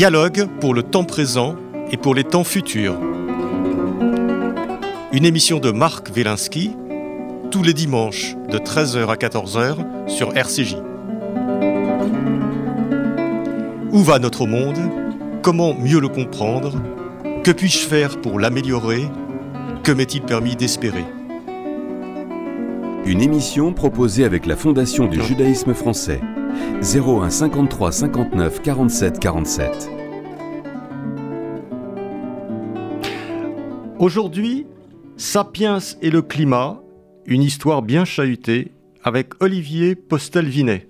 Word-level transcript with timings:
Dialogue 0.00 0.48
pour 0.62 0.72
le 0.72 0.82
temps 0.82 1.04
présent 1.04 1.56
et 1.90 1.98
pour 1.98 2.14
les 2.14 2.24
temps 2.24 2.42
futurs. 2.42 2.98
Une 5.12 5.26
émission 5.26 5.58
de 5.58 5.70
Marc 5.72 6.08
Wielinski, 6.16 6.74
tous 7.50 7.62
les 7.62 7.74
dimanches 7.74 8.34
de 8.48 8.56
13h 8.56 9.08
à 9.08 9.16
14h 9.16 10.08
sur 10.08 10.34
RCJ. 10.34 10.78
Où 13.92 13.98
va 13.98 14.18
notre 14.18 14.46
monde? 14.46 14.78
Comment 15.42 15.74
mieux 15.74 16.00
le 16.00 16.08
comprendre? 16.08 16.80
Que 17.44 17.50
puis-je 17.50 17.80
faire 17.80 18.22
pour 18.22 18.40
l'améliorer? 18.40 19.06
Que 19.82 19.92
m'est-il 19.92 20.22
permis 20.22 20.56
d'espérer? 20.56 21.04
Une 23.04 23.20
émission 23.20 23.74
proposée 23.74 24.24
avec 24.24 24.46
la 24.46 24.56
Fondation 24.56 25.04
du 25.04 25.20
judaïsme 25.22 25.74
français. 25.74 26.22
01 26.82 27.30
53 27.30 27.92
59 27.92 28.62
47 28.62 29.18
47. 29.20 29.90
Aujourd'hui, 33.98 34.66
Sapiens 35.16 35.78
et 36.00 36.10
le 36.10 36.22
climat, 36.22 36.80
une 37.26 37.42
histoire 37.42 37.82
bien 37.82 38.06
chahutée 38.06 38.72
avec 39.04 39.42
Olivier 39.42 39.94
Postel-Vinet. 39.94 40.88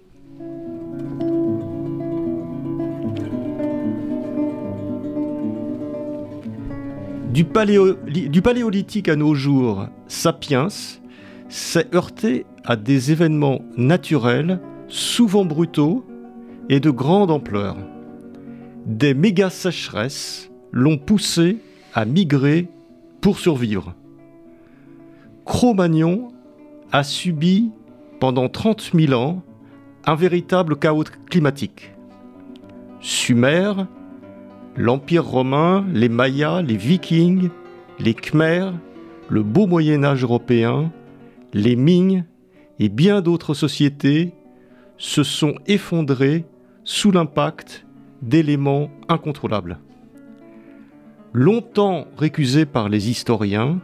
Du, 7.32 7.44
du, 7.44 8.42
paléolithique 8.42 9.08
à 9.08 9.16
nos 9.16 9.34
jours, 9.34 9.86
Sapiens 10.08 10.68
s'est 11.48 11.86
heurté 11.94 12.44
à 12.64 12.76
des 12.76 13.12
événements 13.12 13.62
naturels, 13.76 14.60
souvent 14.90 15.44
brutaux 15.44 16.04
et 16.68 16.80
de 16.80 16.90
grande 16.90 17.30
ampleur. 17.30 17.76
Des 18.86 19.14
méga 19.14 19.48
sécheresses 19.48 20.50
l'ont 20.72 20.98
poussé 20.98 21.58
à 21.94 22.04
migrer 22.04 22.68
pour 23.20 23.38
survivre. 23.38 23.94
Cro-Magnon 25.44 26.32
a 26.92 27.02
subi 27.02 27.70
pendant 28.18 28.48
30 28.48 28.92
000 28.94 29.20
ans 29.20 29.42
un 30.06 30.14
véritable 30.14 30.76
chaos 30.76 31.04
climatique. 31.28 31.92
Sumer, 33.00 33.72
l'Empire 34.76 35.24
romain, 35.24 35.84
les 35.92 36.08
Mayas, 36.08 36.62
les 36.62 36.76
Vikings, 36.76 37.50
les 37.98 38.14
Khmers, 38.14 38.74
le 39.28 39.42
beau 39.42 39.66
Moyen 39.66 40.04
Âge 40.04 40.22
européen, 40.22 40.90
les 41.52 41.76
Ming 41.76 42.24
et 42.78 42.88
bien 42.88 43.20
d'autres 43.20 43.54
sociétés 43.54 44.32
se 45.00 45.22
sont 45.22 45.54
effondrés 45.66 46.44
sous 46.84 47.10
l'impact 47.10 47.86
d'éléments 48.20 48.90
incontrôlables. 49.08 49.78
Longtemps 51.32 52.06
récusée 52.18 52.66
par 52.66 52.90
les 52.90 53.08
historiens, 53.08 53.80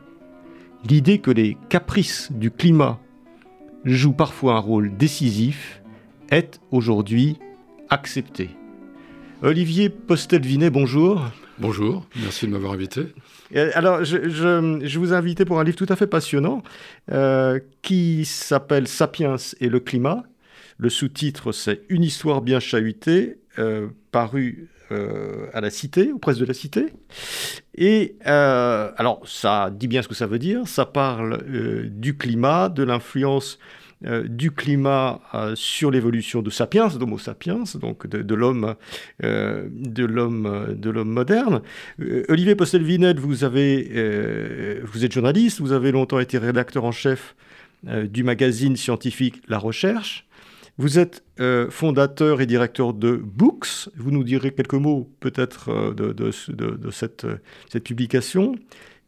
l'idée 0.87 1.19
que 1.19 1.31
les 1.31 1.56
caprices 1.70 2.31
du 2.33 2.50
climat 2.50 3.00
jouent 3.84 4.12
parfois 4.12 4.56
un 4.56 4.59
rôle 4.59 4.94
décisif 4.94 5.83
est 6.31 6.61
aujourd'hui 6.70 7.39
acceptée. 7.89 8.50
Olivier 9.42 9.89
Postelvinet, 9.89 10.69
bonjour. 10.69 11.22
Bonjour, 11.59 12.06
merci 12.17 12.47
de 12.47 12.53
m'avoir 12.53 12.75
invité. 12.75 13.06
Alors, 13.72 14.05
je, 14.05 14.98
vous 14.98 15.12
ai 15.14 15.17
invité 15.17 15.47
pour 15.47 15.61
un 15.61 15.64
livre 15.64 15.78
tout 15.78 15.87
à 15.89 15.97
fait 15.97 16.06
passionnant 16.06 16.62
euh, 17.11 17.59
qui 17.81 18.27
s'appelle 18.27 18.87
Sapiens 18.87 19.37
et 19.61 19.70
le 19.70 19.81
climat. 19.81 20.25
Le 20.79 20.89
sous-titre, 20.91 21.53
c'est 21.53 21.83
Une 21.89 22.05
histoire 22.05 22.43
bien 22.43 22.61
chahutée, 22.61 23.39
euh, 23.59 23.89
paru 24.12 24.69
euh, 24.93 25.47
à 25.53 25.61
la 25.61 25.71
Cité, 25.71 26.12
aux 26.12 26.19
presses 26.19 26.39
de 26.39 26.45
la 26.45 26.55
Cité. 26.55 26.87
Et 27.75 28.17
alors, 28.25 29.21
ça 29.27 29.71
dit 29.71 29.89
bien 29.89 30.03
ce 30.03 30.09
que 30.09 30.15
ça 30.15 30.27
veut 30.27 30.39
dire. 30.39 30.67
Ça 30.67 30.87
parle 30.87 31.43
du 31.91 32.17
climat, 32.17 32.69
de 32.69 32.83
l'influence 32.83 33.59
euh, 34.05 34.25
du 34.28 34.50
climat 34.50 35.21
euh, 35.33 35.55
sur 35.56 35.91
l'évolution 35.91 36.43
de 36.43 36.50
Sapiens, 36.50 36.89
d'Homo 36.89 37.17
sapiens, 37.17 37.65
donc 37.81 38.06
de, 38.06 38.34
l'homme, 38.34 38.75
euh, 39.25 39.69
de 39.71 40.05
l'homme, 40.05 40.77
de 40.77 40.91
l'homme 40.91 41.09
moderne. 41.09 41.62
Olivier 42.29 42.55
Postel-Vinette, 42.55 43.19
vous 43.19 43.43
avez, 43.43 44.83
vous 44.84 45.06
êtes 45.06 45.12
journaliste, 45.12 45.61
vous 45.61 45.73
avez 45.73 45.93
longtemps 45.93 46.19
été 46.19 46.37
rédacteur 46.37 46.84
en 46.84 46.93
chef 46.93 47.34
du 47.84 48.23
magazine 48.23 48.77
scientifique 48.77 49.41
La 49.49 49.59
Recherche. 49.59 50.27
Vous 50.78 50.98
êtes 50.98 51.25
fondateur 51.70 52.41
et 52.41 52.47
directeur 52.47 52.92
de 52.92 53.16
Books. 53.16 53.88
Vous 53.97 54.10
nous 54.10 54.25
direz 54.25 54.53
quelques 54.53 54.75
mots 54.75 55.10
peut-être 55.20 55.94
de, 55.94 56.12
de, 56.12 56.91
cette, 56.91 57.26
cette 57.70 57.84
publication. 57.84 58.56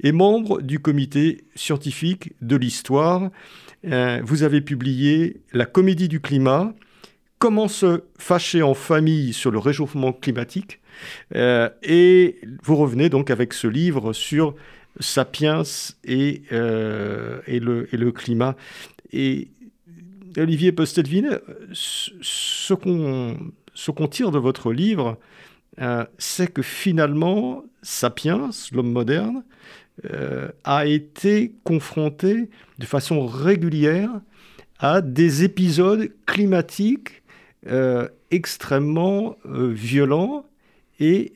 Et 0.01 0.13
membre 0.13 0.63
du 0.63 0.79
comité 0.79 1.45
scientifique 1.57 2.33
de 2.41 2.57
l'histoire. 2.57 3.31
Euh, 3.85 4.21
vous 4.25 4.43
avez 4.43 4.61
publié 4.61 5.41
La 5.53 5.67
comédie 5.67 6.09
du 6.09 6.21
climat, 6.21 6.75
Comment 7.39 7.69
se 7.69 8.03
fâcher 8.19 8.63
en 8.63 8.75
famille 8.75 9.33
sur 9.33 9.53
le 9.53 9.61
réchauffement 9.61 10.13
climatique? 10.13 10.81
Euh, 11.37 11.71
et 11.85 12.41
vous 12.65 12.75
revenez 12.75 13.11
donc 13.11 13.31
avec 13.31 13.53
ce 13.53 13.69
livre 13.69 14.13
sur 14.13 14.57
Sapiens 14.99 15.63
et, 16.03 16.43
euh, 16.51 17.39
et, 17.47 17.61
le, 17.61 17.89
et 17.95 17.97
le, 17.97 18.11
climat. 18.11 18.57
Et 19.13 19.51
Olivier 20.37 20.73
Postelvine, 20.73 21.41
ce 21.73 22.75
qu'on 22.75 24.09
tire 24.09 24.31
de 24.31 24.39
votre 24.39 24.73
livre, 24.73 25.19
c'est 26.19 26.53
que 26.53 26.63
finalement, 26.63 27.65
Sapiens, 27.83 28.51
l'homme 28.73 28.93
moderne, 28.93 29.43
euh, 30.05 30.49
a 30.63 30.87
été 30.87 31.53
confronté 31.65 32.51
de 32.79 32.87
façon 32.87 33.27
régulière 33.27 34.11
à 34.79 35.01
des 35.01 35.43
épisodes 35.43 36.13
climatiques 36.25 37.23
euh, 37.67 38.07
extrêmement 38.31 39.37
euh, 39.47 39.73
violents 39.73 40.47
et 41.01 41.33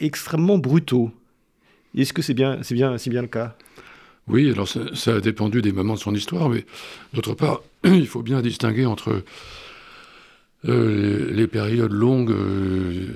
extrêmement 0.00 0.58
brutaux. 0.58 1.10
Est-ce 1.96 2.12
que 2.12 2.20
c'est 2.20 2.34
bien, 2.34 2.58
c'est 2.62 2.74
bien, 2.74 2.98
c'est 2.98 3.10
bien 3.10 3.22
le 3.22 3.28
cas? 3.28 3.56
Oui, 4.26 4.50
alors 4.50 4.68
ça, 4.68 5.14
a 5.14 5.20
dépendu 5.20 5.62
des 5.62 5.72
moments 5.72 5.94
de 5.94 5.98
son 5.98 6.14
histoire, 6.14 6.50
mais 6.50 6.66
d'autre 7.14 7.32
part, 7.34 7.62
il 7.84 8.06
faut 8.06 8.22
bien 8.22 8.42
distinguer 8.42 8.86
entre 8.86 9.22
les, 10.64 11.46
périodes 11.46 11.92
longues, 11.92 12.34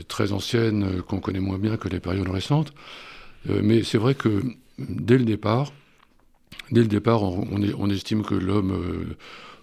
très 0.08 0.32
anciennes, 0.32 1.02
qu'on 1.02 1.20
connaît 1.20 1.40
moins 1.40 1.58
bien 1.58 1.76
que 1.76 1.88
les 1.88 2.00
périodes 2.00 2.28
récentes. 2.28 2.72
mais 3.46 3.82
c'est 3.82 3.98
vrai 3.98 4.14
que 4.14 4.42
dès 4.78 5.18
le 5.18 5.24
départ, 5.24 5.72
dès 6.70 6.80
le 6.80 6.88
départ, 6.88 7.22
on, 7.22 7.90
estime 7.90 8.22
que 8.22 8.34
l'homme, 8.34 9.16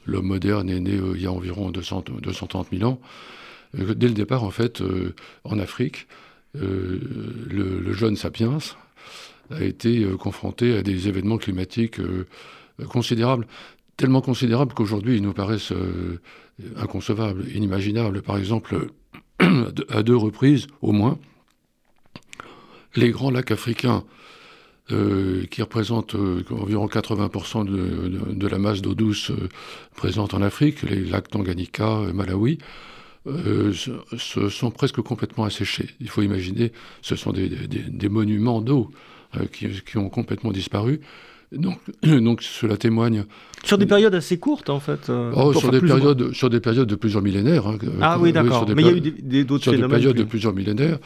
euh, 0.07 0.21
moderne 0.21 0.69
est 0.69 0.79
né 0.79 0.95
euh, 0.95 1.13
il 1.15 1.21
y 1.21 1.27
a 1.27 1.31
environ 1.31 1.69
200, 1.71 2.05
230 2.21 2.67
000 2.71 2.89
ans. 2.89 2.99
Euh, 3.77 3.93
dès 3.93 4.07
le 4.07 4.13
départ, 4.13 4.43
en 4.43 4.51
fait, 4.51 4.81
en 5.43 5.59
Afrique, 5.59 6.07
le, 6.55 7.93
jeune 7.93 8.15
sapiens 8.15 8.57
a 9.51 9.63
été 9.63 10.05
confronté 10.19 10.77
à 10.77 10.81
des 10.81 11.07
événements 11.07 11.37
climatiques 11.37 11.99
considérables, 12.87 13.45
tellement 13.99 14.21
considérables 14.21 14.73
qu'aujourd'hui 14.73 15.17
ils 15.17 15.21
nous 15.21 15.33
paraissent 15.33 15.73
inconcevables, 16.77 17.45
inimaginables. 17.53 18.21
Par 18.21 18.37
exemple, 18.37 18.87
à 19.89 20.03
deux 20.03 20.15
reprises 20.15 20.67
au 20.81 20.91
moins, 20.93 21.19
les 22.95 23.11
grands 23.11 23.29
lacs 23.29 23.51
africains 23.51 24.03
euh, 24.91 25.45
qui 25.51 25.61
représente 25.61 26.15
euh, 26.15 26.43
environ 26.49 26.87
80% 26.87 27.63
de, 27.63 28.47
la 28.47 28.57
masse 28.57 28.81
d'eau 28.81 28.95
douce 28.95 29.29
euh, 29.29 29.47
présente 29.95 30.33
en 30.33 30.41
Afrique, 30.41 30.81
les 30.81 31.05
lacs 31.05 31.27
Tanganyika, 31.29 31.99
Malawi, 32.13 32.57
se 33.27 34.49
sont 34.49 34.71
presque 34.71 35.01
complètement 35.01 35.43
asséchés. 35.43 35.89
Il 35.99 36.09
faut 36.09 36.23
imaginer, 36.23 36.71
ce 37.03 37.15
sont 37.15 37.31
des, 37.31 38.09
monuments 38.09 38.61
d'eau 38.61 38.89
qui, 39.51 39.97
ont 39.97 40.09
complètement 40.09 40.51
disparu. 40.51 41.01
Donc, 41.51 41.79
donc, 42.03 42.41
cela 42.41 42.77
témoigne. 42.77 43.25
Sur 43.63 43.77
des 43.77 43.85
périodes 43.85 44.15
assez 44.15 44.37
courtes, 44.37 44.69
en 44.69 44.79
fait 44.79 45.09
oh, 45.09 45.53
sur, 45.53 45.71
des 45.71 45.81
périodes, 45.81 46.33
sur 46.33 46.49
des 46.49 46.59
périodes 46.59 46.87
de 46.87 46.95
plusieurs 46.95 47.21
millénaires. 47.21 47.67
Hein, 47.67 47.77
ah 48.01 48.17
oui, 48.19 48.31
d'accord. 48.31 48.65
Mais 48.75 48.83
il 48.83 49.33
y 49.33 49.37
a 49.37 49.39
eu 49.41 49.45
d'autres 49.45 49.65
phénomènes. 49.65 49.81
Sur 49.81 49.89
des 49.89 49.95
périodes 49.95 50.17
de 50.17 50.23
plusieurs 50.23 50.53
millénaires. 50.53 50.99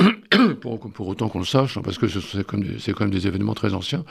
pour, 0.60 1.08
autant 1.08 1.28
qu'on 1.28 1.40
le 1.40 1.44
sache, 1.44 1.76
hein, 1.76 1.82
parce 1.84 1.98
que 1.98 2.08
c'est 2.08 2.44
quand, 2.44 2.58
même 3.00 3.10
des 3.10 3.26
événements 3.26 3.54
très 3.54 3.74
anciens. 3.74 4.04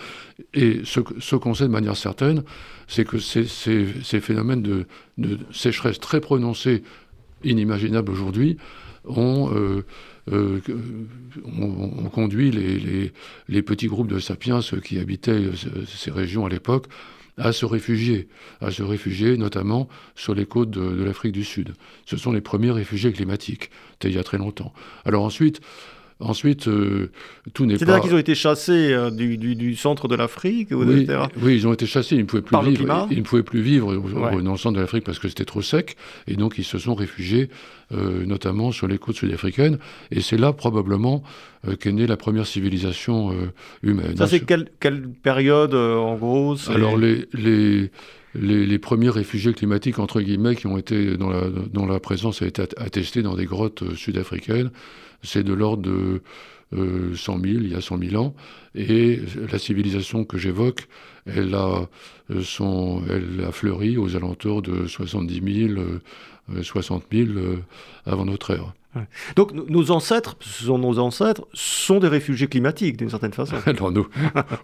Et 0.54 0.82
ce, 0.84 1.36
qu'on 1.36 1.54
sait 1.54 1.66
de 1.66 1.70
manière 1.70 1.98
certaine, 1.98 2.44
c'est 2.88 3.06
que 3.06 3.20
ces, 3.20 3.46
phénomènes 4.22 4.62
de, 4.62 5.38
sécheresse 5.52 6.00
très 6.00 6.20
prononcés, 6.20 6.84
inimaginables 7.44 8.12
aujourd'hui, 8.12 8.58
ont, 9.10 9.52
euh, 9.54 9.86
euh, 10.32 10.60
conduit 12.12 12.52
les, 12.52 13.62
petits 13.62 13.88
groupes 13.88 14.08
de 14.08 14.20
sapiens 14.20 14.60
qui 14.84 15.00
habitaient 15.00 15.50
ces 15.88 16.12
régions 16.12 16.46
à 16.46 16.50
l'époque 16.50 16.88
à 17.40 17.54
se 17.54 17.66
réfugier, 17.66 18.28
à 18.62 18.70
se 18.70 18.84
réfugier 18.84 19.38
notamment 19.38 19.88
sur 20.16 20.36
les 20.36 20.46
côtes 20.46 20.72
de, 20.72 21.04
l'Afrique 21.04 21.32
du 21.32 21.44
Sud. 21.44 21.74
Ce 22.06 22.18
sont 22.18 22.32
les 22.32 22.42
premiers 22.42 22.72
réfugiés 22.72 23.14
climatiques, 23.14 23.72
c'était 23.94 24.10
il 24.10 24.16
y 24.16 24.20
a 24.20 24.24
très 24.24 24.38
longtemps. 24.38 24.74
Alors 25.06 25.24
ensuite, 25.24 25.62
Ensuite, 26.22 26.68
euh, 26.68 27.12
tout 27.54 27.66
n'est 27.66 27.76
pas. 27.76 27.80
C'est-à-dire 27.80 28.02
qu'ils 28.02 28.14
ont 28.14 28.20
été 28.20 28.36
chassés 28.36 28.92
euh, 28.92 29.10
du, 29.10 29.76
centre 29.76 30.10
de 30.10 30.16
l'Afrique 30.16 30.68
oui, 30.72 31.08
oui, 31.42 31.56
ils 31.56 31.66
ont 31.66 31.72
été 31.72 31.86
chassés. 31.86 32.16
Ils 32.16 32.22
ne 32.22 32.26
pouvaient 32.26 32.42
plus 32.42 32.58
vivre. 32.62 33.08
Ils 33.10 33.20
ne 33.20 33.24
pouvaient 33.24 33.44
plus 33.44 33.62
vivre 33.62 33.96
dans 34.42 34.52
le 34.52 34.58
centre 34.58 34.76
de 34.76 34.82
l'Afrique 34.82 35.06
parce 35.06 35.18
que 35.18 35.30
c'était 35.30 35.46
trop 35.46 35.62
sec, 35.62 35.96
et 36.28 36.36
donc 36.36 36.58
ils 36.58 36.66
se 36.66 36.78
sont 36.78 36.94
réfugiés, 36.94 37.50
euh, 37.94 38.26
notamment 38.26 38.74
sur 38.74 38.88
les 38.88 38.98
côtes 38.98 39.16
sud-africaines. 39.16 39.80
Et 40.12 40.20
c'est 40.20 40.38
là 40.38 40.52
probablement 40.52 41.24
qu'est 41.80 41.94
née 41.94 42.08
la 42.08 42.18
première 42.18 42.48
civilisation 42.48 43.34
humaine. 43.82 44.18
Ça, 44.18 44.28
c'est 44.28 44.42
quelle, 44.42 44.70
quelle, 44.80 45.08
période 45.10 45.74
en 45.74 46.16
gros 46.16 46.56
Alors 46.70 46.98
les, 46.98 47.28
les 47.34 47.92
les, 48.36 48.80
premiers 48.80 49.10
réfugiés 49.10 49.54
climatiques, 49.54 50.00
entre 50.00 50.22
guillemets, 50.22 50.56
qui 50.56 50.68
ont 50.68 50.78
été, 50.78 51.18
la, 51.18 51.50
dont 51.74 51.86
la 51.86 52.00
présence 52.00 52.42
a 52.42 52.46
été 52.46 52.62
attestée 52.78 53.22
dans 53.22 53.36
des 53.36 53.46
grottes 53.46 53.96
sud-africaines, 53.96 54.70
c'est 55.24 55.44
de 55.44 55.54
l'ordre 55.54 55.84
de 55.84 56.22
100 56.72 56.78
euh, 56.78 57.14
000, 57.14 57.44
il 57.44 57.70
y 57.70 57.76
a 57.76 57.82
100 57.82 58.00
000 58.00 58.24
ans. 58.24 58.36
Et 58.80 59.20
la 59.52 59.60
civilisation 59.60 60.24
que 60.24 60.38
j'évoque, 60.38 60.88
elle 61.26 61.54
a, 61.54 61.90
euh, 62.32 62.42
son, 62.44 63.04
elle 63.10 63.44
a 63.46 63.52
fleuri 63.52 63.98
aux 63.98 64.16
alentours 64.16 64.62
de 64.62 64.88
70 64.88 65.68
000, 65.76 65.82
60 66.62 67.04
000 67.12 67.30
avant 68.06 68.24
notre 68.24 68.52
ère. 68.52 68.74
Donc 69.36 69.54
nos 69.54 69.92
ancêtres, 69.92 70.36
ce 70.40 70.66
sont 70.66 70.80
nos 70.80 70.98
ancêtres, 70.98 71.48
sont 71.54 72.00
des 72.00 72.08
réfugiés 72.08 72.48
climatiques 72.48 72.98
d'une 72.98 73.10
certaine 73.10 73.34
façon. 73.34 73.56
Alors 73.68 73.92
nous, 73.92 74.08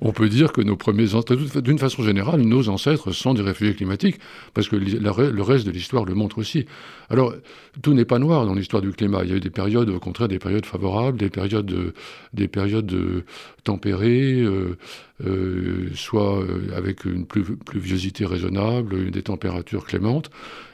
on 0.01 0.13
peut 0.13 0.29
dire 0.29 0.51
que 0.51 0.61
nos 0.61 0.75
premiers 0.75 1.13
ancêtres, 1.13 1.61
d'une 1.61 1.77
façon 1.77 2.01
générale, 2.01 2.41
nos 2.41 2.67
ancêtres 2.69 3.11
sont 3.11 3.35
des 3.35 3.43
réfugiés 3.43 3.75
climatiques 3.75 4.17
parce 4.55 4.67
que 4.67 4.77
le 4.77 5.41
reste 5.41 5.67
de 5.67 5.71
l'histoire 5.71 6.05
le 6.05 6.15
montre 6.15 6.39
aussi. 6.39 6.65
Alors 7.09 7.35
tout 7.83 7.93
n'est 7.93 8.05
pas 8.05 8.17
noir 8.17 8.47
dans 8.47 8.55
l'histoire 8.55 8.81
du 8.81 8.91
climat. 8.91 9.23
Il 9.23 9.29
y 9.29 9.33
a 9.33 9.35
eu 9.35 9.39
des 9.39 9.51
périodes, 9.51 9.89
au 9.89 9.99
contraire, 9.99 10.27
des 10.27 10.39
périodes 10.39 10.65
favorables, 10.65 11.19
des 11.19 11.29
périodes, 11.29 11.93
des 12.33 12.47
périodes 12.47 13.23
tempérées, 13.63 14.04
euh, 14.07 14.77
euh, 15.25 15.89
soit 15.95 16.41
euh, 16.41 16.75
avec 16.75 17.05
une 17.05 17.25
pluviosité 17.25 18.25
raisonnable, 18.25 19.11
des 19.11 19.21
températures 19.23 19.85
clémentes. 19.85 20.29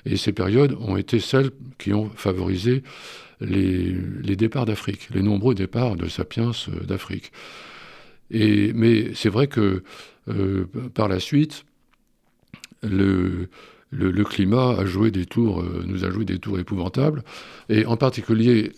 Et 0.06 0.18
ces 0.18 0.32
périodes 0.32 0.76
ont 0.80 0.98
été 0.98 1.20
celles 1.20 1.52
qui 1.78 1.94
ont 1.94 2.10
favorisé 2.16 2.84
les, 3.40 3.94
départs 4.36 4.66
d'Afrique, 4.66 5.10
les 5.14 5.22
nombreux 5.22 5.56
départs 5.56 5.96
de 5.96 6.08
sapiens 6.08 6.52
d'Afrique. 6.88 7.32
Mais 8.32 9.14
c'est 9.14 9.30
vrai 9.30 9.48
que 9.48 9.84
par 10.94 11.08
la 11.08 11.20
suite, 11.20 11.66
le, 12.84 13.50
le, 13.92 14.24
climat 14.24 14.72
a 14.80 14.86
joué 14.86 15.12
des 15.12 15.26
tours, 15.26 15.62
euh, 15.62 15.84
nous 15.86 16.06
a 16.06 16.10
joué 16.10 16.26
des 16.26 16.40
tours 16.40 16.60
épouvantables, 16.60 17.24
et 17.70 17.86
en 17.86 17.98
particulier 17.98 18.72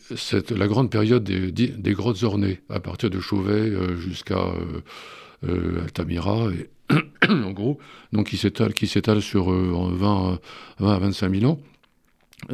la 0.49 0.67
grande 0.67 0.89
période 0.89 1.23
des, 1.23 1.93
grottes 1.93 2.23
ornées, 2.23 2.61
à 2.69 2.79
partir 2.79 3.09
de 3.09 3.19
Chauvet 3.19 3.71
jusqu'à 3.97 4.43
Altamira, 5.43 6.49
et, 6.51 6.69
en 7.29 7.51
gros, 7.51 7.79
donc 8.11 8.27
qui 8.27 8.37
s'étale, 8.37 9.21
sur 9.21 9.51
20, 9.51 10.39
20 10.79 10.93
à 10.93 10.99
25 10.99 11.39
000 11.39 11.51
ans 11.51 11.59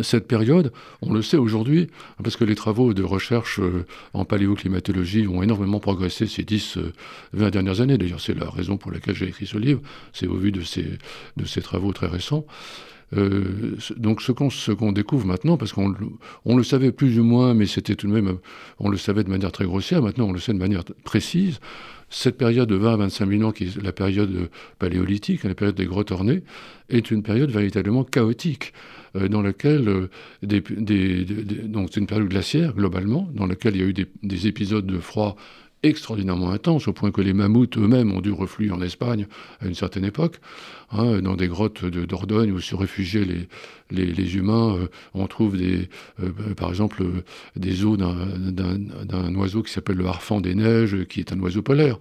cette 0.02 0.28
période, 0.28 0.72
on 1.02 1.14
le 1.14 1.22
sait 1.22 1.38
aujourd'hui, 1.38 1.88
parce 2.24 2.36
que 2.36 2.44
les 2.44 2.56
travaux 2.56 2.94
de 2.94 3.04
recherche 3.04 3.60
euh, 3.60 3.86
en 4.14 4.26
paléoclimatologie 4.26 5.28
ont 5.28 5.42
énormément 5.42 5.80
progressé 5.80 6.28
ces 6.28 6.44
10, 6.44 6.78
20 7.34 7.46
euh, 7.46 7.50
dernières 7.50 7.82
années. 7.82 7.98
D'ailleurs, 7.98 8.22
c'est 8.22 8.38
la 8.38 8.50
raison 8.50 8.78
pour 8.78 8.92
laquelle 8.92 9.16
j'ai 9.16 9.28
écrit 9.28 9.48
ce 9.48 9.58
livre, 9.58 9.82
c'est 10.14 10.28
au 10.28 10.36
vu 10.36 10.52
de 10.52 10.62
ces, 10.64 11.62
travaux 11.62 11.94
très 11.94 12.08
récents. 12.08 12.46
Euh, 13.18 13.76
donc 13.98 14.22
ce 14.22 14.32
qu'on 14.32 14.92
découvre 14.92 15.26
maintenant, 15.26 15.58
parce 15.58 15.74
qu'on 15.74 15.96
on 16.46 16.56
le 16.56 16.64
savait 16.64 16.92
plus 16.92 17.20
ou 17.20 17.24
moins, 17.24 17.56
mais 17.56 17.66
c'était 17.66 17.96
tout 17.96 18.08
de 18.08 18.14
même, 18.14 18.38
on 18.78 18.90
le 18.90 18.98
savait 18.98 19.24
de 19.24 19.30
manière 19.30 19.52
très 19.52 19.66
grossière, 19.66 20.04
maintenant 20.04 20.28
on 20.28 20.32
le 20.32 20.40
sait 20.40 20.54
de 20.54 20.60
manière 20.60 20.84
précise, 21.04 21.60
cette 22.10 22.38
période 22.38 22.70
de 22.70 22.76
20 22.76 22.94
à 22.94 22.98
25 22.98 23.30
000 23.30 23.44
ans, 23.44 23.52
qui 23.52 23.66
est 23.66 23.82
la 23.82 23.92
période 23.92 24.50
paléolithique, 24.80 25.44
la 25.44 25.56
période 25.56 25.76
des 25.76 25.86
grottes 25.86 26.12
ornées, 26.12 26.44
est 26.90 27.12
une 27.12 27.24
période 27.24 27.52
véritablement 27.52 28.04
chaotique. 28.04 28.74
Euh, 29.16 29.28
dans 29.28 29.42
laquelle 29.42 29.88
euh, 29.90 30.10
c'est 30.48 31.98
une 31.98 32.08
période 32.08 32.30
glaciaire 32.30 32.74
globalement, 32.74 33.28
dans 33.34 33.48
laquelle 33.48 33.76
il 33.76 33.82
y 33.82 33.84
a 33.84 33.88
eu 33.88 33.94
des, 33.94 34.48
épisodes 34.48 34.86
de 34.86 35.00
froid 35.00 35.36
extraordinairement 35.84 36.52
intenses, 36.52 36.88
au 36.88 36.94
point 36.94 37.12
que 37.12 37.22
les 37.22 37.34
mammouths 37.34 37.78
eux-mêmes 37.78 38.12
ont 38.12 38.22
dû 38.22 38.32
refluer 38.32 38.72
en 38.72 38.82
Espagne 38.82 39.28
à 39.62 39.68
une 39.68 39.76
certaine 39.76 40.06
époque, 40.06 40.40
hein, 40.92 41.22
dans 41.22 41.36
des 41.36 41.48
grottes 41.48 41.86
de 41.86 42.06
Dordogne 42.06 42.52
où 42.52 42.60
se 42.60 42.76
réfugiaient 42.76 43.26
les, 43.92 44.06
les, 44.06 44.36
humains. 44.36 44.76
Euh, 44.76 44.88
on 45.14 45.28
trouve 45.28 45.58
des, 45.58 45.90
par 46.58 46.70
exemple 46.70 47.04
des 47.56 47.86
os 47.86 47.98
d'un 47.98 49.36
oiseau 49.36 49.64
qui 49.64 49.72
s'appelle 49.72 49.98
le 49.98 50.06
harfang 50.06 50.42
des 50.42 50.56
neiges, 50.56 51.06
qui 51.06 51.20
est 51.20 51.32
un 51.32 51.40
oiseau 51.40 51.62
polaire. 51.62 51.98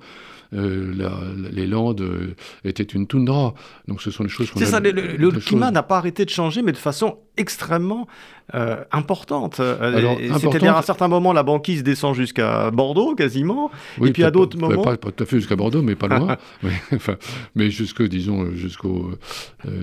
Euh, 0.55 1.51
les 1.53 1.67
Landes 1.67 2.01
euh, 2.01 2.35
étaient 2.65 2.83
une 2.83 3.07
toundra. 3.07 3.55
Donc 3.87 4.01
ce 4.01 4.11
sont 4.11 4.23
les 4.23 4.29
choses 4.29 4.51
qu'on 4.51 4.59
C'est 4.59 4.67
ça, 4.67 4.81
le, 4.81 5.31
climat 5.41 5.71
n'a 5.71 5.83
pas 5.83 5.99
arrêté 5.99 6.25
de 6.25 6.31
changer, 6.31 6.63
mais 6.63 6.73
de 6.73 6.79
façon 6.79 7.19
extrêmement 7.37 8.07
euh, 8.55 8.83
importante. 8.91 9.57
C'est-à-dire 9.57 10.75
à 10.75 10.79
un 10.79 10.83
certain 10.83 11.09
moment, 11.09 11.33
la 11.33 11.43
banquise 11.43 11.83
descend 11.83 12.15
jusqu'à 12.15 12.71
Bordeaux 12.71 13.15
quasiment, 13.15 13.71
et 14.03 14.11
puis 14.11 14.25
à 14.25 14.31
d'autres 14.31 14.59
moments... 14.59 14.83
Pas, 14.83 14.97
pas, 14.97 15.11
tout 15.11 15.23
à 15.23 15.27
fait 15.27 15.37
jusqu'à 15.37 15.57
Bordeaux, 15.57 15.83
mais 15.83 15.97
pas 15.97 16.09
loin, 16.09 16.39
mais, 16.63 16.73
enfin, 16.95 17.17
mais 17.55 17.71
jusque, 17.71 18.03
disons, 18.03 18.51
jusqu'au 18.55 19.11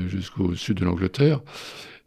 jusqu'au 0.07 0.55
sud 0.55 0.79
de 0.79 0.85
l'Angleterre. 0.85 1.41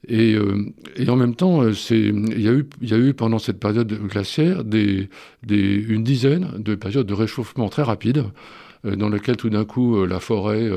Et, 0.06 0.34
euh, 0.34 0.64
et, 0.96 1.08
en 1.08 1.16
même 1.16 1.34
temps, 1.34 1.62
euh, 1.62 1.72
il 1.90 2.40
y, 2.40 2.92
a 2.92 2.98
eu, 2.98 3.14
pendant 3.14 3.38
cette 3.38 3.58
période 3.58 3.92
glaciaire 4.06 4.62
une 4.62 6.02
dizaine 6.04 6.52
de 6.56 6.74
périodes 6.76 7.06
de 7.06 7.14
réchauffement 7.14 7.68
très 7.68 7.82
rapides 7.82 8.24
euh, 8.84 8.94
dans 8.94 9.08
lesquelles 9.08 9.36
tout 9.36 9.50
d'un 9.50 9.64
coup 9.64 10.06
la 10.06 10.20
forêt 10.20 10.70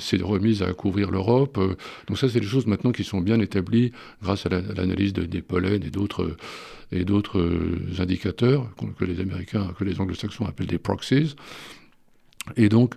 s'est 0.00 0.16
remise 0.22 0.62
à 0.62 0.72
couvrir 0.72 1.10
l'Europe. 1.10 1.60
donc 2.08 2.18
ça, 2.18 2.28
c'est 2.28 2.40
des 2.40 2.46
choses 2.46 2.66
maintenant 2.66 2.92
qui 2.92 3.04
sont 3.04 3.20
bien 3.20 3.38
établies 3.38 3.92
grâce 4.22 4.46
à 4.46 4.48
l'analyse 4.48 5.12
des 5.12 5.42
pollens 5.42 5.84
et 5.84 5.90
d'autres 5.90 6.36
et 6.90 7.04
d'autres 7.04 7.46
indicateurs 7.98 8.68
que 8.98 9.04
les 9.04 9.20
Américains, 9.20 9.74
que 9.78 9.84
les 9.84 10.00
Anglo-Saxons 10.00 10.46
appellent 10.46 10.68
des 10.68 10.78
proxies. 10.78 11.34
Et 12.56 12.68
donc, 12.68 12.94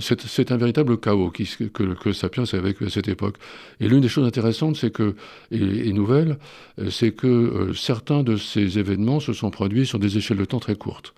c'est 0.00 0.52
un 0.52 0.56
véritable 0.58 0.98
chaos 0.98 1.30
que, 1.30 1.64
que, 1.94 2.12
Sapiens 2.12 2.44
a 2.52 2.56
vécu 2.58 2.84
à 2.84 2.90
cette 2.90 3.08
époque. 3.08 3.36
Et 3.80 3.88
l'une 3.88 4.00
des 4.00 4.08
choses 4.08 4.26
intéressantes, 4.26 4.76
c'est 4.76 4.90
que, 4.90 5.14
et, 5.50 5.92
nouvelles, 5.92 6.38
euh, 6.78 6.90
c'est 6.90 7.12
que 7.12 7.26
euh, 7.26 7.74
certains 7.74 8.22
de 8.22 8.36
ces 8.36 8.78
événements 8.78 9.20
se 9.20 9.32
sont 9.32 9.50
produits 9.50 9.86
sur 9.86 9.98
des 9.98 10.18
échelles 10.18 10.36
de 10.36 10.44
temps 10.44 10.60
très 10.60 10.76
courtes. 10.76 11.14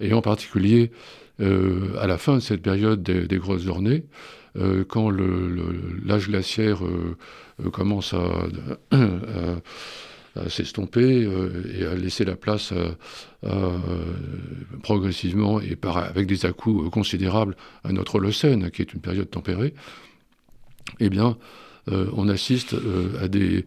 Et 0.00 0.12
en 0.12 0.20
particulier, 0.20 0.90
euh, 1.40 1.96
à 1.98 2.06
la 2.06 2.18
fin 2.18 2.34
de 2.34 2.40
cette 2.40 2.62
période 2.62 3.02
des, 3.02 3.38
grosses 3.38 3.62
journées, 3.62 4.04
quand 4.86 5.10
l'âge 5.10 6.28
glaciaire 6.28 6.78
commence 7.72 8.14
à 8.14 8.46
s'estomper 10.48 11.24
euh, 11.24 11.62
et 11.78 11.84
à 11.84 11.94
laisser 11.94 12.24
la 12.24 12.36
place 12.36 12.72
euh, 13.44 13.78
progressivement 14.82 15.60
et 15.60 15.76
avec 15.82 16.26
des 16.26 16.46
à-coups 16.46 16.90
considérables 16.90 17.56
à 17.84 17.92
notre 17.92 18.16
Holocène, 18.16 18.70
qui 18.70 18.82
est 18.82 18.92
une 18.92 19.00
période 19.00 19.30
tempérée, 19.30 19.74
eh 21.00 21.08
bien, 21.08 21.36
euh, 21.90 22.08
on 22.14 22.28
assiste 22.28 22.74
à 23.20 23.28
des, 23.28 23.64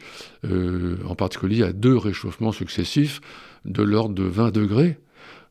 en 1.06 1.16
particulier 1.16 1.64
à 1.64 1.74
deux 1.74 1.98
réchauffements 1.98 2.52
successifs 2.52 3.22
de 3.66 3.84
l'ordre 3.84 4.16
de 4.16 4.24
20 4.24 4.52
degrés 4.52 4.98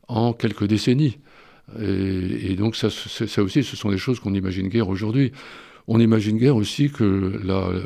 en 0.07 0.33
quelques 0.33 0.65
décennies. 0.65 1.17
Et, 1.81 2.55
donc 2.55 2.77
ça, 2.77 2.89
ça, 2.89 3.43
aussi, 3.43 3.63
ce 3.63 3.75
sont 3.75 3.89
des 3.89 3.97
choses 3.97 4.19
qu'on 4.21 4.33
imagine 4.33 4.69
guère 4.69 4.87
aujourd'hui. 4.87 5.33
On 5.89 6.01
imagine 6.01 6.37
guère 6.37 6.57
aussi 6.57 6.89
que 6.89 7.39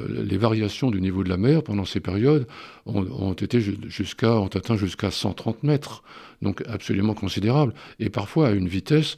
les 0.10 0.38
variations 0.38 0.89
du 0.89 1.00
niveau 1.00 1.24
de 1.24 1.29
la 1.29 1.38
mer 1.38 1.62
pendant 1.62 1.86
ces 1.86 2.00
périodes 2.00 2.48
ont, 2.88 3.34
atteint 3.34 4.75
jusqu'à 4.75 5.12
130 5.12 5.62
mètres, 5.62 6.01
donc 6.41 6.63
absolument 6.67 7.13
considérable, 7.13 7.74
et 8.00 8.10
parfois 8.10 8.48
à 8.48 8.51
une 8.51 8.67
vitesse 8.67 9.17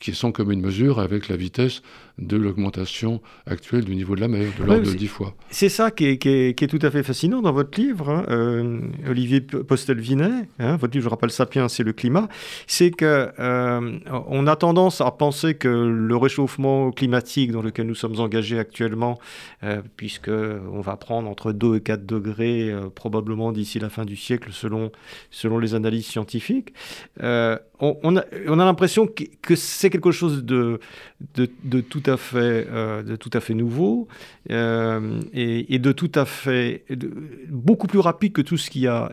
qui 0.00 0.10
est 0.10 0.14
sans 0.14 0.32
commune 0.32 0.60
mesure 0.60 0.98
avec 0.98 1.28
la 1.28 1.36
vitesse 1.36 1.82
de 2.18 2.36
l'augmentation 2.36 3.20
actuelle 3.46 3.84
du 3.84 3.94
niveau 3.94 4.14
de 4.14 4.20
la 4.20 4.28
mer, 4.28 4.50
de 4.58 4.64
l'ordre 4.64 4.82
de 4.82 4.92
10 4.92 5.06
fois. 5.06 5.34
C'est 5.50 5.68
ça 5.68 5.90
qui 5.90 6.06
est, 6.06 6.68
tout 6.68 6.78
à 6.82 6.90
fait 6.90 7.02
fascinant 7.02 7.42
dans 7.42 7.52
votre 7.52 7.80
livre, 7.80 8.08
hein, 8.08 8.24
euh, 8.28 8.80
Olivier 9.08 9.40
Postel-Vinet, 9.40 10.48
hein, 10.58 10.76
votre 10.76 10.92
livre, 10.92 11.04
je 11.04 11.08
rappelle, 11.08 11.30
Sapiens, 11.30 11.68
c'est 11.68 11.82
le 11.82 11.92
climat, 11.92 12.28
c'est 12.66 12.90
qu'on 12.90 13.04
euh, 13.06 14.46
a 14.46 14.56
tendance 14.56 15.00
à 15.00 15.10
penser 15.10 15.54
que 15.54 15.68
le 15.68 16.16
réchauffement 16.16 16.90
climatique 16.90 17.52
dans 17.52 17.62
lequel 17.62 17.86
nous 17.86 17.94
sommes 17.94 18.20
engagés 18.20 18.58
actuellement, 18.58 19.18
puisque 19.96 20.28
on 20.28 20.80
va 20.80 20.96
prendre 20.96 21.28
entre 21.28 21.52
2 21.52 21.76
et 21.76 21.80
4 21.80 22.04
degrés 22.04 22.74
probablement 22.94 23.52
d'ici 23.52 23.78
la 23.78 23.88
fin 23.88 24.04
du 24.04 24.16
siècle 24.16 24.50
selon, 24.52 24.92
selon 25.30 25.58
les 25.58 25.74
analyses 25.74 26.06
scientifiques, 26.06 26.22
scientifique, 26.22 26.72
on, 27.82 28.16
a, 28.16 28.64
l'impression 28.64 29.06
que, 29.06 29.54
c'est 29.62 29.90
quelque 29.90 30.10
chose 30.10 30.44
de, 30.44 30.80
de, 31.34 31.80
tout 31.80 32.02
à 32.06 32.16
fait, 32.16 33.54
nouveau 33.54 34.08
et, 34.48 35.78
de 35.78 35.92
tout 35.92 36.12
à 36.14 36.24
fait 36.24 36.84
beaucoup 37.48 37.86
plus 37.86 37.98
rapide 37.98 38.32
que 38.32 38.42
tout 38.42 38.56
ce 38.56 38.70
qui 38.70 38.86
a, 38.86 39.12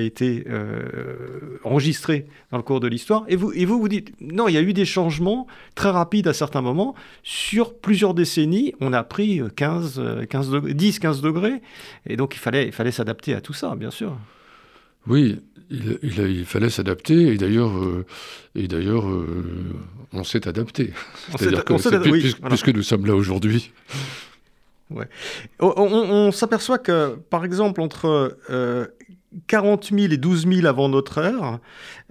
été 0.00 0.44
enregistré 1.64 2.26
dans 2.50 2.56
le 2.56 2.62
cours 2.62 2.80
de 2.80 2.88
l'histoire. 2.88 3.24
Et 3.28 3.36
vous, 3.36 3.52
vous 3.54 3.88
dites, 3.88 4.12
non, 4.20 4.48
il 4.48 4.54
y 4.54 4.58
a 4.58 4.62
eu 4.62 4.72
des 4.72 4.84
changements 4.84 5.46
très 5.74 5.90
rapides 5.90 6.28
à 6.28 6.32
certains 6.32 6.62
moments. 6.62 6.94
Sur 7.22 7.74
plusieurs 7.74 8.14
décennies, 8.14 8.74
on 8.80 8.92
a 8.92 9.02
pris 9.02 9.40
15, 9.56 10.26
15 10.28 10.50
10, 10.62 10.98
15 10.98 11.20
degrés. 11.20 11.62
Et 12.06 12.16
donc, 12.16 12.34
il 12.34 12.38
fallait 12.38 12.90
s'adapter 12.90 13.34
à 13.34 13.40
tout 13.40 13.52
ça, 13.52 13.74
bien 13.76 13.90
sûr. 13.90 14.16
Oui, 15.06 15.38
il, 15.70 15.98
il, 16.02 16.44
fallait 16.44 16.70
s'adapter. 16.70 17.32
Et 17.32 17.36
d'ailleurs, 17.36 17.76
euh, 17.76 18.04
et 18.54 18.68
d'ailleurs 18.68 19.08
euh, 19.08 19.74
on 20.12 20.24
s'est 20.24 20.48
adapté. 20.48 20.92
C'est-à-dire 21.36 21.64
que, 21.64 22.48
puisque 22.48 22.68
nous 22.68 22.82
sommes 22.82 23.06
là 23.06 23.14
aujourd'hui. 23.14 23.70
Ouais. 24.90 25.08
On, 25.60 26.32
s'aperçoit 26.32 26.78
que, 26.78 27.16
par 27.30 27.44
exemple, 27.44 27.80
entre 27.80 28.36
40 29.46 29.90
000 29.92 30.12
et 30.12 30.16
12 30.16 30.46
000 30.46 30.66
avant 30.66 30.88
notre 30.88 31.18
ère, 31.18 31.58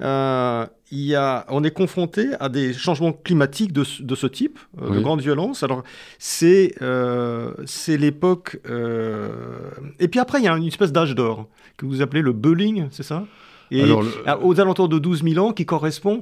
euh, 0.01 0.65
il 0.91 1.01
y 1.01 1.15
a, 1.15 1.45
on 1.49 1.63
est 1.63 1.71
confronté 1.71 2.29
à 2.39 2.49
des 2.49 2.73
changements 2.73 3.11
climatiques 3.11 3.73
de, 3.73 3.83
de 3.99 4.15
ce 4.15 4.27
type, 4.27 4.57
euh, 4.81 4.95
de 4.95 4.99
grande 5.01 5.21
violence. 5.21 5.63
Alors, 5.63 5.83
c'est 6.17 6.75
euh, 6.81 7.53
c'est 7.65 7.97
l'époque. 7.97 8.59
Et 9.99 10.07
puis 10.07 10.19
après, 10.19 10.39
il 10.39 10.45
y 10.45 10.47
a 10.47 10.55
une 10.55 10.67
espèce 10.67 10.91
d'âge 10.91 11.13
d'or 11.13 11.47
que 11.77 11.85
vous 11.85 12.01
appelez 12.01 12.21
le 12.21 12.33
bulling, 12.33 12.87
c'est 12.91 13.03
ça? 13.03 13.25
Et 13.71 13.83
aux 14.41 14.59
alentours 14.59 14.89
de 14.89 14.99
12 14.99 15.23
000 15.23 15.45
ans, 15.45 15.53
qui 15.53 15.65
correspond, 15.65 16.21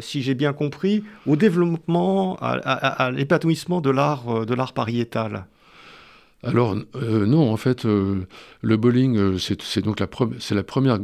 si 0.00 0.22
j'ai 0.22 0.34
bien 0.34 0.52
compris, 0.52 1.04
au 1.26 1.36
développement, 1.36 2.36
à, 2.40 2.52
à 2.52 3.10
l'épanouissement 3.10 3.80
de 3.80 3.90
l'art 3.90 4.46
de 4.46 4.54
l'art 4.54 4.72
pariétal. 4.72 5.46
Alors 6.46 6.76
euh, 6.96 7.26
non, 7.26 7.50
en 7.50 7.56
fait, 7.56 7.86
euh, 7.86 8.26
le 8.60 8.76
bowling, 8.76 9.16
euh, 9.16 9.38
c'est 9.38 9.80
donc 9.80 10.00
la 10.00 10.06
première 10.06 10.98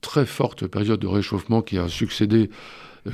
très 0.00 0.26
forte 0.26 0.66
période 0.66 1.00
de 1.00 1.06
réchauffement 1.06 1.62
qui 1.62 1.78
a 1.78 1.88
succédé, 1.88 2.50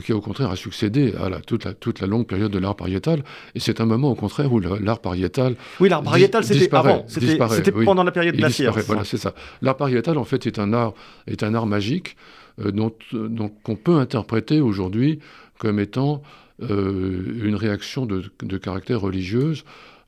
qui 0.05 0.12
au 0.12 0.21
contraire 0.21 0.50
a 0.50 0.57
succédé 0.57 1.14
à 1.21 1.28
la, 1.28 1.40
toute, 1.40 1.64
la, 1.64 1.75
toute 1.75 2.00
la 2.00 2.07
longue 2.07 2.26
période 2.26 2.50
de 2.50 2.59
l'art 2.59 2.76
pariétal. 2.76 3.23
Et 3.55 3.61
c'est 3.61 3.81
un 3.81 3.87
moment 3.87 4.11
au 4.11 4.14
contraire 4.14 4.52
où 4.52 4.61
l'art 4.61 5.00
pariétal 5.00 5.57
oui, 5.81 5.88
l'art 5.88 6.02
pariétal 6.02 6.45
c'était 6.45 6.75
avant, 6.75 7.05
c'était 7.09 7.73
pendant 7.73 8.05
la 8.05 8.12
période 8.12 8.37
glaciaire. 8.37 8.73
Voilà, 8.87 9.05
c'est 9.05 9.19
ça. 9.19 9.35
L'art 9.62 9.76
pariétal 9.76 10.19
en 10.19 10.25
fait 10.25 10.47
est 10.47 10.59
un 10.59 10.73
art 10.73 10.95
est 11.26 11.43
un 11.43 11.55
art 11.55 11.66
magique 11.66 12.16
dont 12.59 12.93
qu'on 13.62 13.76
peut 13.76 13.97
interpréter 13.97 14.61
aujourd'hui 14.61 15.19
comme 15.59 15.78
étant 15.78 16.23
une 16.61 17.55
réaction 17.55 18.07
de, 18.07 18.25
de 18.43 18.59
caractère 18.59 19.00
religieuse 19.00 19.64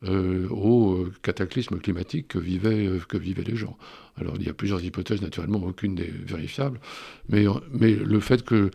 euh, 0.07 0.47
au 0.49 0.93
euh, 0.93 1.11
cataclysme 1.23 1.77
climatique 1.77 2.29
que 2.29 2.39
vivaient, 2.39 2.87
euh, 2.87 2.99
que 3.05 3.17
vivaient 3.17 3.43
les 3.43 3.57
gens. 3.57 3.77
Alors 4.17 4.35
il 4.39 4.45
y 4.45 4.49
a 4.49 4.53
plusieurs 4.53 4.81
hypothèses, 4.81 5.21
naturellement, 5.21 5.61
aucune 5.61 5.95
n'est 5.95 6.09
vérifiable, 6.25 6.79
mais, 7.27 7.43
mais 7.73 7.91
le 7.91 8.19
fait 8.21 8.45
que 8.45 8.71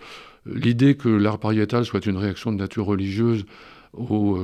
l'idée 0.46 0.94
que 0.94 1.08
l'art 1.08 1.38
pariétal 1.38 1.84
soit 1.84 2.06
une 2.06 2.16
réaction 2.16 2.52
de 2.52 2.58
nature 2.58 2.86
religieuse 2.86 3.44
au 3.92 4.38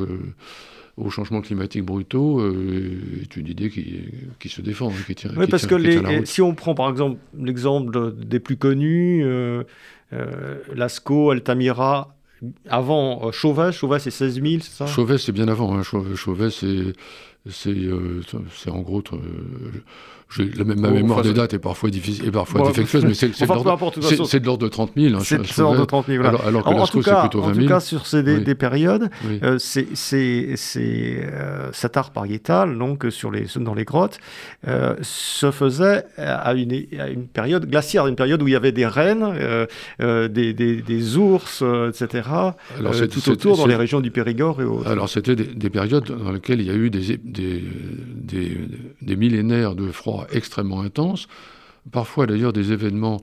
aux 0.97 1.09
changements 1.09 1.40
climatiques 1.40 1.85
brutaux 1.85 2.47
est 3.23 3.35
une 3.37 3.47
idée 3.47 3.71
qui, 3.71 4.00
qui 4.38 4.50
se 4.50 4.61
défend, 4.61 4.90
hein, 4.90 5.02
qui 5.07 5.14
tient. 5.14 5.30
Oui, 5.35 5.47
parce 5.47 5.66
que 5.66 5.75
les, 5.75 6.26
si 6.26 6.42
on 6.42 6.54
prend 6.54 6.75
par 6.75 6.90
exemple 6.90 7.19
l'exemple 7.38 8.12
des 8.12 8.38
plus 8.38 8.59
connus, 8.59 9.25
Lascaux, 10.75 11.30
Altamira, 11.30 12.14
avant 12.69 13.26
euh, 13.26 13.33
Chauvet, 13.33 13.73
Chauvet 13.73 13.99
c'est 13.99 14.11
16 14.11 14.42
000, 14.42 14.62
c'est 14.62 14.71
ça? 14.71 14.87
Chauvet 14.87 15.19
c'est 15.19 15.33
bien 15.33 15.49
avant, 15.49 15.76
hein. 15.76 15.83
Chauvet, 15.83 16.50
c'est 16.50 16.92
c'est 17.49 17.71
euh, 17.71 18.23
en 18.69 18.81
gros 18.81 19.03
euh, 19.13 19.19
la 20.39 20.65
même, 20.65 20.81
ma 20.81 20.91
mémoire 20.91 21.23
des 21.23 21.33
dates 21.33 21.55
est 21.55 21.59
parfois, 21.59 21.91
difficile, 21.91 22.27
et 22.27 22.31
parfois 22.31 22.69
défectueuse, 22.69 23.05
mais 23.05 23.15
c'est 23.15 23.29
de 23.31 24.47
l'ordre 24.47 24.65
de 24.65 24.69
30 24.69 24.93
000. 24.97 25.15
Hein, 25.15 25.21
c'est 25.25 25.39
de 25.39 25.61
l'ordre 25.61 25.81
de 25.81 25.85
30 25.85 26.07
000, 26.07 26.23
voilà. 26.23 26.39
Alors, 26.47 26.65
que 26.65 26.71
Lascaux, 26.71 27.03
c'est 27.03 27.21
plutôt 27.21 27.41
20 27.41 27.55
000. 27.55 27.59
En 27.59 27.63
tout 27.63 27.69
cas, 27.69 27.81
sur 27.81 28.07
ces 28.07 28.23
des, 28.23 28.55
périodes, 28.55 29.11
euh, 29.43 29.59
c'est 29.59 30.57
cet 30.57 31.97
art 31.97 32.11
pariétal, 32.11 32.79
donc, 32.79 33.07
sur 33.11 33.31
les, 33.31 33.47
dans 33.57 33.75
les 33.75 33.85
grottes, 33.85 34.19
euh, 34.69 34.95
se 35.03 35.51
faisait 35.51 36.05
à 36.17 36.55
une, 36.55 36.73
à 36.99 37.09
une, 37.09 37.27
période 37.27 37.69
glaciaire, 37.69 38.07
une 38.07 38.17
période 38.17 38.41
où 38.43 38.49
il 38.49 38.53
y 38.53 38.57
avait 38.57 38.73
des 38.73 38.87
rennes, 38.87 39.25
euh, 39.25 39.67
euh 40.01 40.29
des, 40.29 40.53
des, 40.53 40.81
des, 40.81 41.17
ours, 41.17 41.63
etc., 41.89 42.29
alors, 42.79 42.95
tout 43.09 43.31
autour 43.31 43.57
dans 43.57 43.67
les 43.67 43.75
régions 43.75 44.01
du 44.01 44.11
Périgord 44.11 44.61
et 44.61 44.65
autres. 44.65 44.89
Alors, 44.89 45.09
c'était 45.09 45.35
des, 45.35 45.71
périodes 45.71 46.05
dans 46.05 46.33
lesquelles 46.33 46.61
il 46.61 46.67
y 46.67 46.71
a 46.71 46.75
eu 46.75 46.91
des, 46.91 47.19
des 47.31 49.17
millénaires 49.17 49.75
de 49.75 49.91
froid 49.91 50.27
extrêmement 50.33 50.81
intense, 50.83 51.29
parfois 51.91 52.27
d'ailleurs 52.27 52.53
des 52.53 52.73
événements, 52.73 53.21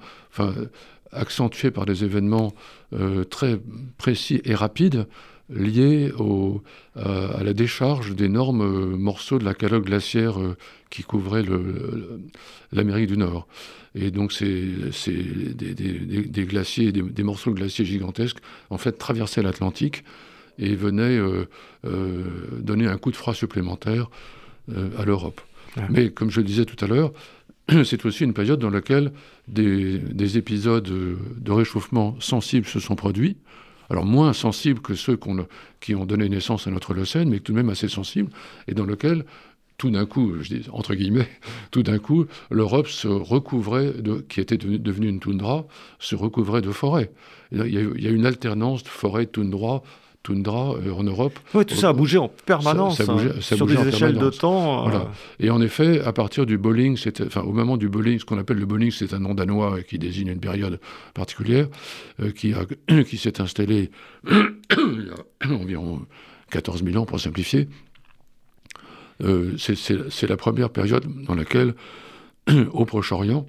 accentués 1.11 1.71
par 1.71 1.85
des 1.85 2.03
événements 2.03 2.53
euh, 2.93 3.23
très 3.23 3.59
précis 3.97 4.41
et 4.45 4.55
rapides 4.55 5.07
liés 5.49 6.11
au, 6.17 6.61
à 6.95 7.41
la 7.41 7.53
décharge 7.53 8.13
d'énormes 8.15 8.61
euh, 8.61 8.97
morceaux 8.97 9.39
de 9.39 9.45
la 9.45 9.53
calotte 9.53 9.85
glaciaire 9.85 10.41
euh, 10.41 10.57
qui 10.89 11.03
couvrait 11.03 11.43
l'Amérique 12.73 13.07
du 13.07 13.17
Nord. 13.17 13.47
Et 13.95 14.11
donc, 14.11 14.33
c'est 14.33 14.43
morceaux 17.23 17.51
de 17.51 17.55
glaciers 17.55 17.85
gigantesques, 17.85 18.39
en 18.69 18.77
fait, 18.77 18.93
traversaient 18.93 19.41
l'Atlantique 19.41 20.03
et 20.59 20.75
venaient 20.75 21.19
donner 21.83 22.87
un 22.87 22.97
coup 22.97 23.11
de 23.11 23.15
froid 23.15 23.33
supplémentaire 23.33 24.09
à 24.97 25.05
l'Europe. 25.05 25.41
Mais 25.89 26.09
comme 26.09 26.31
je 26.31 26.39
le 26.39 26.45
disais 26.45 26.65
tout 26.65 26.83
à 26.83 26.87
l'heure, 26.87 27.11
c'est 27.83 28.05
aussi 28.05 28.23
une 28.23 28.33
période 28.33 28.59
dans 28.59 28.69
laquelle 28.69 29.11
des, 29.47 30.37
épisodes 30.37 30.89
de 30.89 31.51
réchauffement 31.51 32.15
sensibles 32.19 32.65
se 32.65 32.79
sont 32.79 32.95
produits. 32.95 33.37
Alors 33.89 34.05
moins 34.05 34.33
sensibles 34.33 34.81
que 34.81 34.95
ceux 34.95 35.17
qui 35.79 35.95
ont 35.95 36.05
donné 36.05 36.27
naissance 36.27 36.67
à 36.67 36.71
notre 36.71 36.91
Holocène, 36.91 37.29
mais 37.29 37.39
tout 37.39 37.53
de 37.53 37.57
même 37.57 37.69
assez 37.69 37.87
sensibles, 37.87 38.31
et 38.67 38.73
dans 38.73 38.85
lequel 38.85 39.25
tout 39.77 39.91
d'un 39.91 40.05
coup, 40.05 40.33
je 40.41 40.55
dis 40.55 40.69
entre 40.71 40.95
guillemets, 40.95 41.29
tout 41.71 41.83
d'un 41.83 41.99
coup, 41.99 42.25
l'Europe 42.49 42.87
se 42.87 43.07
recouvrait, 43.07 43.93
de, 43.93 44.25
qui 44.27 44.41
était 44.41 44.57
devenue 44.57 45.07
une 45.07 45.19
toundra, 45.19 45.65
se 45.99 46.15
recouvrait 46.15 46.61
de 46.61 46.71
forêts. 46.71 47.11
Il 47.51 47.59
y, 47.59 47.61
a, 47.61 47.65
il 47.67 48.03
y 48.03 48.07
a 48.07 48.11
une 48.11 48.25
alternance 48.25 48.83
de 48.83 48.89
forêt-toundra 48.89 49.83
toundra 50.27 50.75
euh, 50.75 50.91
en 50.91 51.03
Europe. 51.03 51.39
Oui, 51.53 51.65
tout 51.65 51.75
ça 51.75 51.89
a 51.89 51.93
bougé 51.93 52.17
en 52.17 52.27
permanence, 52.27 52.97
ça, 52.97 53.11
hein, 53.11 53.17
sur 53.39 53.65
des 53.65 53.87
échelles 53.87 54.17
de 54.17 54.29
temps. 54.29 54.79
Euh. 54.79 54.89
Voilà. 54.89 55.11
Et 55.39 55.49
en 55.49 55.61
effet, 55.61 56.01
à 56.01 56.11
partir 56.11 56.45
du 56.45 56.57
bowling, 56.57 56.97
enfin, 57.25 57.41
au 57.41 57.53
moment 57.53 57.77
du 57.77 57.87
bowling, 57.87 58.19
ce 58.19 58.25
qu'on 58.25 58.37
appelle 58.37 58.57
le 58.57 58.65
bowling, 58.65 58.91
c'est 58.91 59.13
un 59.13 59.19
nom 59.19 59.33
danois 59.33 59.81
qui 59.83 59.97
désigne 59.97 60.27
une 60.27 60.39
période 60.39 60.79
particulière, 61.13 61.67
euh, 62.21 62.31
qui, 62.31 62.53
qui 63.09 63.17
s'est 63.17 63.41
installé 63.41 63.89
il 64.29 65.07
y 65.07 65.49
a 65.49 65.53
environ 65.53 66.01
14 66.51 66.83
000 66.83 66.97
ans, 66.97 67.05
pour 67.05 67.19
simplifier. 67.19 67.67
c'est 69.57 70.27
la 70.27 70.37
première 70.37 70.69
période 70.69 71.05
dans 71.25 71.35
laquelle, 71.35 71.73
au 72.71 72.85
Proche-Orient, 72.85 73.45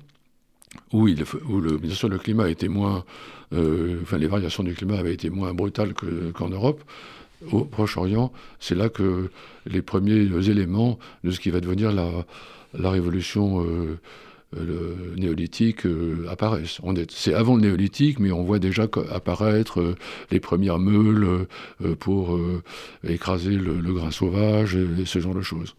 où, 0.93 1.07
le, 1.07 1.77
bien 1.77 1.95
sûr 1.95 2.09
le 2.09 2.19
climat 2.19 2.47
moins 2.69 3.05
euh, 3.55 3.99
enfin, 4.03 4.19
les 4.19 4.27
variations 4.27 4.63
du 4.63 4.75
climat 4.75 4.99
avaient 4.99 5.15
été 5.15 5.31
moins 5.31 5.55
brutales 5.55 5.95
qu'en 6.35 6.49
Europe. 6.49 6.83
Au 7.53 7.65
Proche-Orient, 7.65 8.33
c'est 8.59 8.75
là 8.75 8.89
que 8.89 9.31
les 9.65 9.81
premiers 9.81 10.27
éléments 10.51 10.99
de 11.23 11.31
ce 11.31 11.39
qui 11.39 11.51
va 11.51 11.61
devenir 11.61 11.93
la, 11.93 12.11
la 12.77 12.91
révolution 12.91 13.65
euh, 14.57 14.97
néolithique 15.17 15.87
euh, 15.87 16.27
apparaissent. 16.29 16.81
C'est 17.11 17.35
avant 17.35 17.55
le 17.55 17.63
néolithique, 17.63 18.19
mais 18.19 18.33
on 18.33 18.43
voit 18.43 18.59
déjà 18.59 18.89
apparaître 19.13 19.95
les 20.33 20.41
premières 20.41 20.81
meules 20.81 21.47
pour 22.01 22.41
écraser 23.05 23.53
le, 23.53 23.93
grain 23.93 24.11
sauvage 24.11 24.75
et, 24.75 25.05
ce 25.05 25.21
genre 25.21 25.35
de 25.35 25.43
choses. 25.43 25.77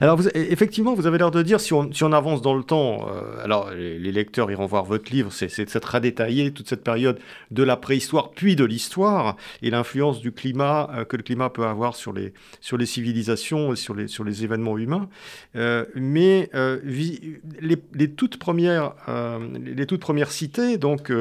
Alors, 0.00 0.16
vous, 0.16 0.28
effectivement, 0.34 0.94
vous 0.94 1.06
avez 1.06 1.18
l'air 1.18 1.30
de 1.30 1.42
dire, 1.42 1.60
si 1.60 1.72
on, 1.72 2.12
avance 2.12 2.42
dans 2.42 2.54
le 2.54 2.64
temps, 2.64 3.08
euh, 3.08 3.44
alors 3.44 3.70
les, 3.70 4.12
lecteurs 4.12 4.50
iront 4.50 4.66
voir 4.66 4.84
votre 4.84 5.10
livre, 5.12 5.30
c'est 5.32 5.80
très 5.80 6.00
détaillé, 6.00 6.50
toute 6.52 6.68
cette 6.68 6.84
période 6.84 7.18
de 7.50 7.62
la 7.62 7.76
préhistoire, 7.76 8.30
puis 8.30 8.56
de 8.56 8.64
l'histoire, 8.64 9.36
et 9.62 9.70
l'influence 9.70 10.20
du 10.20 10.32
climat, 10.32 10.90
euh, 10.92 11.04
que 11.04 11.16
le 11.16 11.22
climat 11.22 11.50
peut 11.50 11.64
avoir 11.64 11.94
sur 11.94 12.12
les, 12.12 12.32
sur 12.60 12.76
les 12.76 12.86
civilisations, 12.86 13.74
sur 13.76 13.94
les, 13.94 14.08
sur 14.08 14.24
les 14.24 14.44
événements 14.44 14.78
humains. 14.78 15.08
Euh, 15.56 15.84
mais 15.94 16.50
les, 16.84 17.78
les, 17.94 18.10
toutes 18.10 18.38
premières, 18.38 18.94
les 19.64 19.86
toutes 19.86 20.00
premières 20.00 20.30
cités, 20.30 20.76
donc 20.76 21.12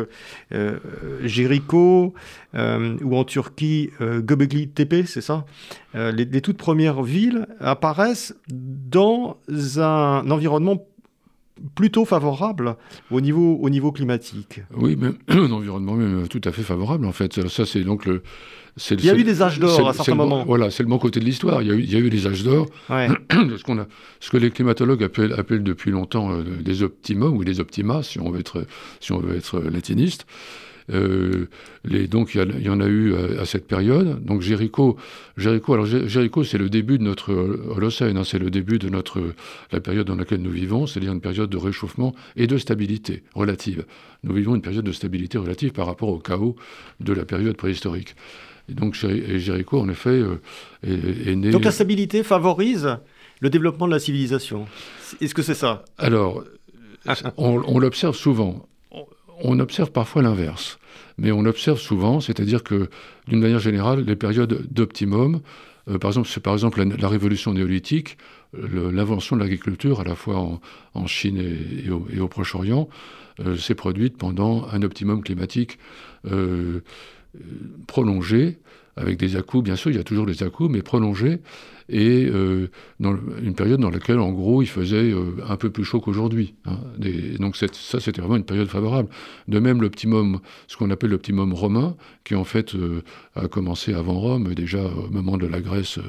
Jéricho, 1.24 2.13
ou 2.53 3.17
en 3.17 3.24
Turquie, 3.24 3.91
Göbekli 4.00 4.69
Tepe, 4.69 5.05
c'est 5.05 5.21
ça? 5.21 5.45
Les, 5.93 6.25
les 6.25 6.41
toutes 6.41 6.57
premières 6.57 7.03
villes 7.03 7.48
apparaissent 7.60 8.36
dans 8.50 9.38
un 9.77 10.29
environnement 10.31 10.86
plutôt 11.75 12.05
favorable 12.05 12.75
au 13.10 13.21
niveau, 13.21 13.57
au 13.62 13.69
niveau 13.69 13.91
climatique. 13.91 14.62
Oui, 14.75 14.98
mais 15.00 15.10
un 15.27 15.51
environnement 15.51 15.93
même 15.93 16.27
tout 16.27 16.41
à 16.43 16.51
fait 16.51 16.63
favorable 16.63 17.05
en 17.05 17.12
fait. 17.12 17.48
Ça, 17.48 17.65
c'est 17.65 17.83
donc 17.83 18.05
le. 18.05 18.24
Il 18.89 19.03
y 19.03 19.10
a 19.10 19.15
eu 19.15 19.25
des 19.25 19.41
âges 19.41 19.60
d'or 19.60 19.89
à 19.89 19.93
certains 19.93 20.15
moments. 20.15 20.45
voilà, 20.45 20.71
c'est 20.71 20.83
le 20.83 20.88
bon 20.88 20.98
côté 20.98 21.19
de 21.19 21.25
l'histoire. 21.25 21.62
Il, 21.62 21.67
y 21.91 21.95
a 21.95 22.00
eu 22.00 22.10
des 22.10 22.25
âges 22.25 22.43
d'or. 22.43 22.67
ce, 22.88 23.63
qu'on 23.63 23.77
a, 23.77 23.86
ce 24.21 24.29
que 24.29 24.38
les 24.38 24.50
climatologues 24.50 25.03
appellent, 25.03 25.33
appellent 25.33 25.63
depuis 25.63 25.91
longtemps 25.91 26.31
euh, 26.31 26.43
des 26.62 26.81
optimums 26.81 27.36
ou 27.36 27.43
des 27.43 27.60
optimas, 27.60 28.01
si 28.01 28.19
on 28.21 28.31
veut 28.31 28.39
être, 28.39 28.65
si 29.01 29.12
on 29.12 29.19
veut 29.19 29.36
être 29.36 29.60
latiniste. 29.60 30.25
Euh, 30.91 31.48
les, 31.83 32.07
donc 32.07 32.36
il 32.36 32.62
y, 32.62 32.69
en 32.69 32.79
a 32.79 32.88
eu 32.88 33.15
à, 33.15 33.45
cette 33.45 33.67
période. 33.67 34.24
Donc 34.24 34.41
Jéricho, 34.41 34.98
Jéricho, 35.38 35.74
alors 35.74 35.86
Jéricho, 35.86 36.43
c'est 36.43 36.57
le 36.57 36.69
début 36.69 36.98
de 36.98 37.03
notre 37.03 37.33
Holocène, 37.33 38.17
hein, 38.17 38.24
c'est 38.24 38.39
le 38.39 38.50
début 38.50 38.77
de 38.77 38.89
notre 38.89 39.33
la 39.71 39.79
période 39.79 40.07
dans 40.07 40.15
laquelle 40.15 40.41
nous 40.41 40.51
vivons, 40.51 40.88
c'est-à-dire 40.88 41.12
une 41.12 41.21
période 41.21 41.50
de 41.50 41.57
réchauffement 41.57 42.13
et 42.36 42.48
de 42.48 42.57
stabilité 42.57 43.24
relative. 43.33 43.86
Nous 44.24 44.33
vivons 44.33 44.55
une 44.55 44.62
période 44.62 44.86
de 44.86 44.91
stabilité 44.91 45.38
relative 45.38 45.71
par 45.71 45.88
rapport 45.88 46.10
au 46.10 46.19
chaos 46.19 46.55
de 47.00 47.13
la 47.13 47.25
période 47.25 47.55
préhistorique. 47.55 48.15
Et 48.69 48.74
donc 48.74 48.93
Jéricho, 48.93 49.79
en 49.79 49.89
effet, 49.89 50.10
euh, 50.10 50.39
est, 50.83 51.36
né. 51.36 51.51
Donc 51.51 51.65
la 51.65 51.71
stabilité 51.71 52.24
favorise 52.24 52.98
le 53.39 53.50
développement 53.50 53.88
de 53.88 53.93
la 53.93 54.00
civilisation. 54.00 54.67
Est-ce 55.19 55.33
que 55.33 55.41
c'est 55.41 55.55
ça? 55.55 55.83
Alors, 55.98 56.43
on 57.38 57.79
l'observe 57.79 58.15
souvent 58.15 58.67
on 59.43 59.60
observe 59.60 59.91
parfois 59.91 60.21
l'inverse. 60.21 60.77
Mais 61.21 61.31
on 61.31 61.45
observe 61.45 61.79
souvent, 61.79 62.19
c'est-à-dire 62.19 62.63
que, 62.63 62.89
d'une 63.27 63.39
manière 63.39 63.59
générale, 63.59 64.03
les 64.03 64.15
périodes 64.15 64.65
d'optimum, 64.71 65.41
euh, 65.87 65.99
par 65.99 66.09
exemple, 66.09 66.27
c'est 66.27 66.41
par 66.41 66.53
exemple 66.53 66.83
la, 66.83 67.07
révolution 67.07 67.53
néolithique, 67.53 68.17
l'invention 68.53 69.35
de 69.35 69.41
l'agriculture, 69.41 69.99
à 69.99 70.03
la 70.03 70.15
fois 70.15 70.59
en, 70.95 71.07
Chine 71.07 71.37
et, 71.37 71.91
au, 71.91 72.27
Proche-Orient, 72.27 72.89
euh, 73.39 73.55
s'est 73.55 73.75
produite 73.75 74.17
pendant 74.17 74.67
un 74.71 74.81
optimum 74.81 75.21
climatique 75.21 75.77
euh, 76.25 76.81
prolongé, 77.85 78.57
avec 78.97 79.17
des 79.17 79.35
à 79.35 79.43
bien 79.61 79.75
sûr, 79.75 79.91
il 79.91 79.97
y 79.97 79.99
a 79.99 80.03
toujours 80.03 80.25
des 80.25 80.41
à 80.41 80.47
mais 80.69 80.81
prolongé, 80.81 81.39
et 81.91 82.25
euh, 82.25 82.69
une 83.00 83.53
période 83.53 83.81
dans 83.81 83.89
laquelle, 83.89 84.19
en 84.19 84.31
gros, 84.31 84.62
il 84.62 84.67
faisait 84.67 85.12
euh, 85.12 85.36
un 85.48 85.57
peu 85.57 85.69
plus 85.69 85.83
chaud 85.83 86.00
qu'aujourd'hui. 86.00 86.53
Hein. 86.65 86.77
donc 87.39 87.57
ça, 87.57 88.00
c'était 88.00 88.21
vraiment 88.21 88.38
une 88.38 88.45
période 88.45 88.69
favorable. 88.69 89.10
De 89.50 89.60
même, 89.60 89.81
l'optimum, 89.81 90.39
ce 90.67 90.77
qu'on 90.77 90.89
appelle 90.89 91.10
l'optimum 91.10 91.53
romain, 91.53 91.95
qui 92.24 92.36
en 92.36 92.45
fait 92.45 92.75
euh, 92.75 93.03
a 93.36 93.48
commencé 93.50 93.93
avant 93.93 94.19
Rome, 94.19 94.53
déjà 94.53 94.83
au 94.83 95.10
moment 95.10 95.38
de 95.38 95.48
la 95.48 95.60
Grèce 95.60 96.00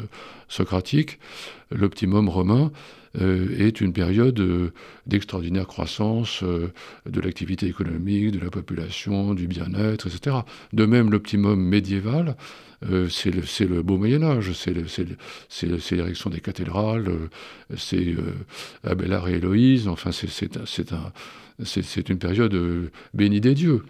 socratique, 0.48 1.18
l'optimum 1.70 2.28
romain 2.28 2.70
est 3.14 3.82
une 3.82 3.92
période 3.92 4.72
d'extraordinaire 5.06 5.66
croissance 5.66 6.42
de 6.42 7.20
l'activité 7.20 7.66
économique, 7.66 8.30
de 8.30 8.38
la 8.38 8.48
population, 8.48 9.34
du 9.34 9.46
bien-être, 9.46 10.06
etc. 10.06 10.36
De 10.72 10.86
même, 10.86 11.10
l'optimum 11.10 11.60
médiéval, 11.60 12.36
c'est 13.10 13.30
le, 13.66 13.82
beau 13.82 13.98
Moyen 13.98 14.22
Âge, 14.22 14.52
c'est 14.52 15.66
l'érection 15.90 16.30
des 16.30 16.40
cathédrales, 16.40 17.08
euh, 17.08 17.28
c'est 17.76 17.96
euh, 17.96 18.34
Abélard 18.84 19.28
et 19.28 19.34
Héloïse, 19.34 19.88
enfin 19.88 20.10
c'est 20.12 22.08
une 22.08 22.18
période 22.18 22.90
bénie 23.14 23.40
des 23.40 23.54
dieux. 23.54 23.82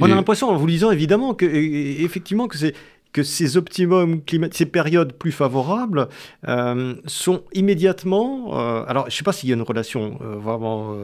On 0.00 0.10
a 0.10 0.14
l'impression, 0.14 0.50
en 0.50 0.56
vous 0.56 0.66
lisant 0.66 0.90
évidemment, 0.90 1.34
que, 1.34 1.46
effectivement, 1.46 2.46
que 2.48 2.58
c'est 2.58 2.74
que 3.12 3.22
ces 3.22 3.56
optimums 3.56 4.22
climatiques, 4.22 4.58
ces 4.58 4.66
périodes 4.66 5.12
plus 5.12 5.32
favorables 5.32 6.08
euh, 6.46 6.94
sont 7.06 7.42
immédiatement. 7.52 8.58
Euh, 8.58 8.84
alors, 8.86 9.04
je 9.04 9.14
ne 9.14 9.16
sais 9.16 9.24
pas 9.24 9.32
s'il 9.32 9.48
y 9.48 9.52
a 9.52 9.56
une 9.56 9.62
relation 9.62 10.18
euh, 10.20 10.36
vraiment 10.36 10.94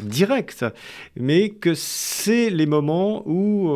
directe, 0.00 0.64
mais 1.18 1.50
que 1.50 1.74
c'est 1.74 2.50
les 2.50 2.66
moments 2.66 3.22
où 3.26 3.68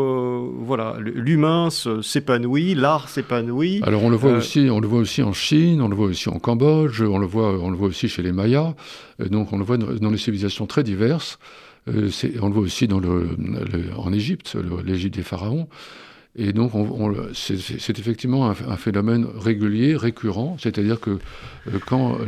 voilà, 0.61 0.97
l'humain 0.99 1.69
s'épanouit, 1.71 2.75
l'art 2.75 3.09
s'épanouit. 3.09 3.81
Alors, 3.85 4.03
on 4.03 4.11
le 4.11 4.17
voit 4.17 4.33
aussi, 4.33 4.69
on 4.71 4.81
le 4.81 4.89
voit 4.89 5.01
aussi 5.01 5.23
en 5.23 5.33
Chine, 5.33 5.81
on 5.81 5.89
le 5.89 5.97
voit 5.97 6.07
aussi 6.07 6.29
en 6.29 6.39
Cambodge, 6.39 7.03
on 7.03 7.19
le 7.19 7.27
voit, 7.27 7.59
on 7.59 7.71
le 7.71 7.77
voit 7.77 7.89
aussi 7.89 8.09
chez 8.09 8.23
les 8.23 8.33
Mayas. 8.33 8.75
donc, 9.31 9.53
on 9.53 9.59
le 9.59 9.65
voit 9.65 9.79
dans 9.79 10.11
les 10.11 10.19
civilisations 10.19 10.67
très 10.67 10.83
diverses. 10.83 11.39
on 11.87 11.93
le 11.93 12.53
voit 12.53 12.63
aussi 12.63 12.89
dans 12.89 13.01
le, 13.01 13.31
en 13.97 14.13
Égypte, 14.13 14.57
l'Égypte 14.85 15.17
des 15.17 15.23
pharaons. 15.23 15.69
Et 16.37 16.53
donc, 16.53 16.73
c'est 17.35 17.99
effectivement 17.99 18.49
un, 18.51 18.77
phénomène 18.77 19.27
régulier, 19.37 19.97
récurrent, 19.97 20.57
c'est-à-dire 20.61 21.01
que 21.01 21.19
euh, 21.67 21.79
quand, 21.87 22.19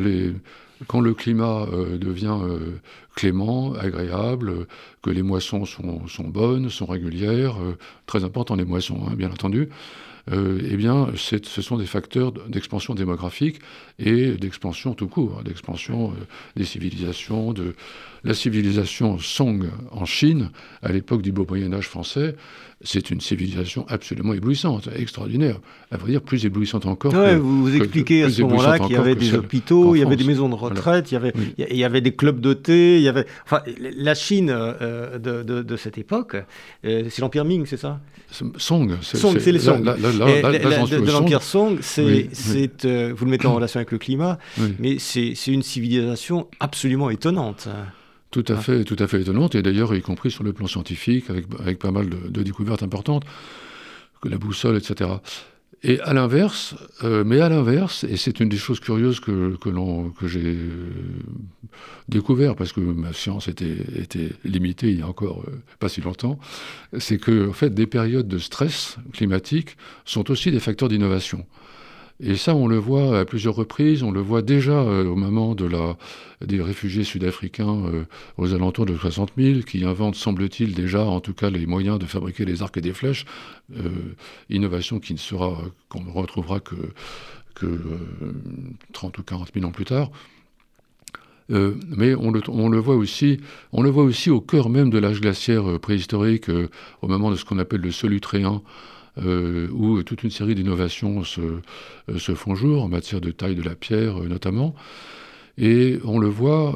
le 1.01 1.15
climat 1.15 1.67
euh, 1.73 1.97
devient 1.99 2.39
euh, 2.43 2.81
clément, 3.15 3.75
agréable, 3.75 4.67
que 5.03 5.11
les 5.11 5.23
moissons 5.23 5.65
sont, 5.65 6.07
sont 6.07 6.29
bonnes, 6.29 6.71
sont 6.71 6.87
régulières, 6.87 7.57
très 8.07 8.25
important 8.25 8.55
les 8.55 8.65
moissons, 8.65 9.01
hein, 9.09 9.15
bien 9.17 9.31
entendu, 9.31 9.69
eh 10.33 10.77
bien, 10.77 11.09
ce 11.17 11.63
sont 11.63 11.77
des 11.77 11.87
facteurs 11.87 12.31
d'expansion 12.33 12.95
démographique 12.95 13.59
et 13.99 14.33
d'expansion 14.33 14.95
tout 14.95 15.09
court, 15.09 15.39
hein, 15.39 15.43
d'expansion 15.45 16.13
des 16.55 16.65
civilisations, 16.65 17.53
de 17.53 17.75
la 18.23 18.35
civilisation 18.35 19.19
Song 19.19 19.69
en 19.91 20.05
Chine, 20.05 20.51
à 20.83 20.93
l'époque 20.93 21.23
du 21.23 21.33
beau 21.33 21.47
Moyen 21.49 21.73
Âge 21.73 21.89
français, 21.89 22.37
c'est 22.83 23.11
une 23.11 23.21
civilisation 23.21 23.85
absolument 23.89 24.33
éblouissante, 24.33 24.89
extraordinaire. 24.97 25.61
À 25.91 25.99
vrai 25.99 26.13
dire, 26.13 26.23
plus 26.23 26.47
éblouissante 26.47 26.87
encore. 26.87 27.13
vous, 27.13 27.63
vous 27.63 27.77
expliquez 27.77 28.23
à 28.23 28.31
ce 28.31 28.43
moment-là 28.43 28.79
qu'il 28.79 28.93
y 28.93 28.97
avait 28.97 29.15
des 29.15 29.35
hôpitaux, 29.35 29.95
il 29.95 29.99
y 29.99 30.03
avait 30.03 30.17
des 30.17 30.25
maisons 30.25 30.49
de 30.49 30.55
retraite, 30.55 31.11
il, 31.11 31.15
y 31.15 31.17
avait, 31.17 31.33
il 31.59 31.77
y 31.77 31.85
avait 31.85 32.01
des 32.01 32.13
clubs 32.13 32.41
de 32.41 32.55
thé, 32.55 33.00
il 33.01 33.05
y 33.05 33.09
avait. 33.09 33.27
Enfin, 33.45 33.63
la 33.79 34.15
Chine 34.15 34.51
euh, 34.51 35.19
de, 35.19 35.77
cette 35.77 35.99
époque, 35.99 36.37
euh, 36.85 37.05
c'est 37.11 37.21
l'Empire 37.21 37.45
Ming, 37.45 37.67
c'est 37.67 37.77
ça? 37.77 38.01
Song. 38.31 38.53
Song, 39.03 39.39
c'est 39.41 39.53
les 39.53 39.59
Song. 39.59 39.83
de, 39.83 41.11
l'Empire 41.11 41.43
Song, 41.43 41.79
c'est, 41.81 42.85
euh, 42.85 43.13
vous 43.17 43.25
le 43.25 43.31
mettez 43.31 43.47
en 43.47 43.55
relation 43.55 43.79
avec 43.79 43.91
le 43.91 43.99
climat, 43.99 44.39
mais 44.79 44.99
c'est 44.99 45.35
une 45.49 45.63
civilisation 45.63 46.49
absolument 46.61 47.11
étonnante. 47.11 47.69
Tout 48.31 48.45
à, 48.47 48.53
ah. 48.53 48.57
fait, 48.61 48.85
tout 48.85 48.97
à 49.01 49.09
fait 49.09 49.21
étonnante, 49.21 49.57
et 49.57 49.63
d'ailleurs, 49.63 49.93
y 49.93 50.03
compris 50.03 50.31
sur 50.31 50.45
le 50.45 50.53
plan 50.53 50.69
scientifique, 50.69 51.29
avec, 51.31 51.47
avec 51.59 51.81
pas 51.81 51.91
mal 51.91 52.09
de, 52.09 52.43
découvertes 52.43 52.85
importantes, 52.85 53.25
que 54.23 54.29
la 54.29 54.39
boussole, 54.39 54.77
etc. 54.77 55.11
Et 55.83 55.99
à 56.01 56.13
l'inverse, 56.13 56.75
euh, 57.05 57.25
mais 57.25 57.41
à 57.41 57.49
l'inverse, 57.49 58.05
et 58.05 58.19
c'est 58.19 58.41
une 58.41 58.51
des 58.51 58.59
choses 58.59 58.81
curieuses 58.81 59.19
que, 59.19 59.57
j'ai 60.25 60.43
euh, 60.45 60.91
découvert, 62.07 62.55
parce 62.55 62.75
que 62.75 62.81
ma 62.81 63.15
science 63.15 63.49
était, 63.49 63.79
était 63.97 64.31
limitée 64.45 64.91
il 64.91 64.99
y 64.99 65.03
a 65.03 65.09
encore 65.09 65.43
euh, 65.49 65.63
pas 65.79 65.89
si 65.89 66.03
longtemps, 66.03 66.39
c'est 66.99 67.17
que 67.17 67.49
en 67.49 67.55
fait, 67.55 67.71
des 67.71 67.87
périodes 67.87 68.29
de 68.29 68.37
stress 68.37 68.99
climatique 69.15 69.79
sont 70.05 70.31
aussi 70.31 70.51
des 70.51 70.61
facteurs 70.61 70.91
d'innovation. 70.91 71.47
Et 72.23 72.37
ça, 72.37 72.55
on 72.55 72.67
le 72.67 72.77
voit 72.77 73.19
à 73.19 73.25
plusieurs 73.25 73.55
reprises. 73.55 74.03
On 74.03 74.11
le 74.11 74.21
voit 74.21 74.43
déjà 74.43 74.73
euh, 74.73 75.07
au 75.07 75.17
moment 75.17 75.55
de 75.55 75.65
la, 75.65 75.97
des 76.45 76.61
réfugiés 76.61 77.03
sud-africains 77.03 77.87
euh, 77.87 78.05
aux 78.37 78.53
alentours 78.53 78.85
de 78.85 78.95
60 78.95 79.33
000, 79.39 79.61
qui 79.61 79.85
inventent, 79.85 80.17
semble-t-il, 80.17 80.75
déjà, 80.75 81.03
en 81.03 81.21
tout 81.21 81.33
cas, 81.33 81.49
les 81.49 81.65
moyens 81.65 81.99
de 81.99 82.05
fabriquer 82.05 82.45
des 82.45 82.63
arcs 82.63 82.77
et 82.77 82.83
des 82.83 82.93
flèches. 82.93 83.25
Euh, 83.75 83.89
innovation 84.51 85.01
qui 85.01 85.15
ne 85.15 85.19
sera, 85.19 85.63
qu'on 85.89 86.05
ne 86.05 86.11
retrouvera 86.11 86.61
que, 86.61 86.77
que 87.55 87.81
30 88.93 89.19
ou 89.19 89.23
40 89.23 89.49
000 89.55 89.67
ans 89.67 89.73
plus 89.73 89.87
tard. 89.87 90.11
mais 91.49 92.15
on 92.15 92.31
le, 92.31 92.79
voit 92.79 92.97
aussi, 92.97 93.41
on 93.73 93.83
le 93.83 93.89
voit 93.91 94.05
aussi 94.05 94.31
au 94.31 94.41
cœur 94.41 94.69
même 94.69 94.91
de 94.91 94.99
l'âge 94.99 95.21
glaciaire 95.21 95.81
préhistorique, 95.81 96.49
au 97.03 97.09
moment 97.09 97.31
de 97.31 97.37
ce 97.37 97.45
qu'on 97.45 97.59
appelle 97.59 97.81
le 97.81 97.91
solutréen, 97.91 98.63
euh, 99.19 99.69
où 99.73 100.03
toute 100.05 100.23
une 100.23 100.31
série 100.31 100.55
d'innovations 100.55 101.25
se, 101.25 101.41
euh, 101.41 102.19
se, 102.19 102.35
font 102.35 102.55
jour 102.55 102.85
en 102.85 102.89
matière 102.89 103.21
de 103.21 103.33
taille 103.33 103.57
de 103.57 103.63
la 103.63 103.75
pierre 103.75 104.23
euh, 104.23 104.29
notamment. 104.29 104.75
Et 105.59 105.99
on 106.05 106.19
le 106.19 106.29
voit 106.29 106.75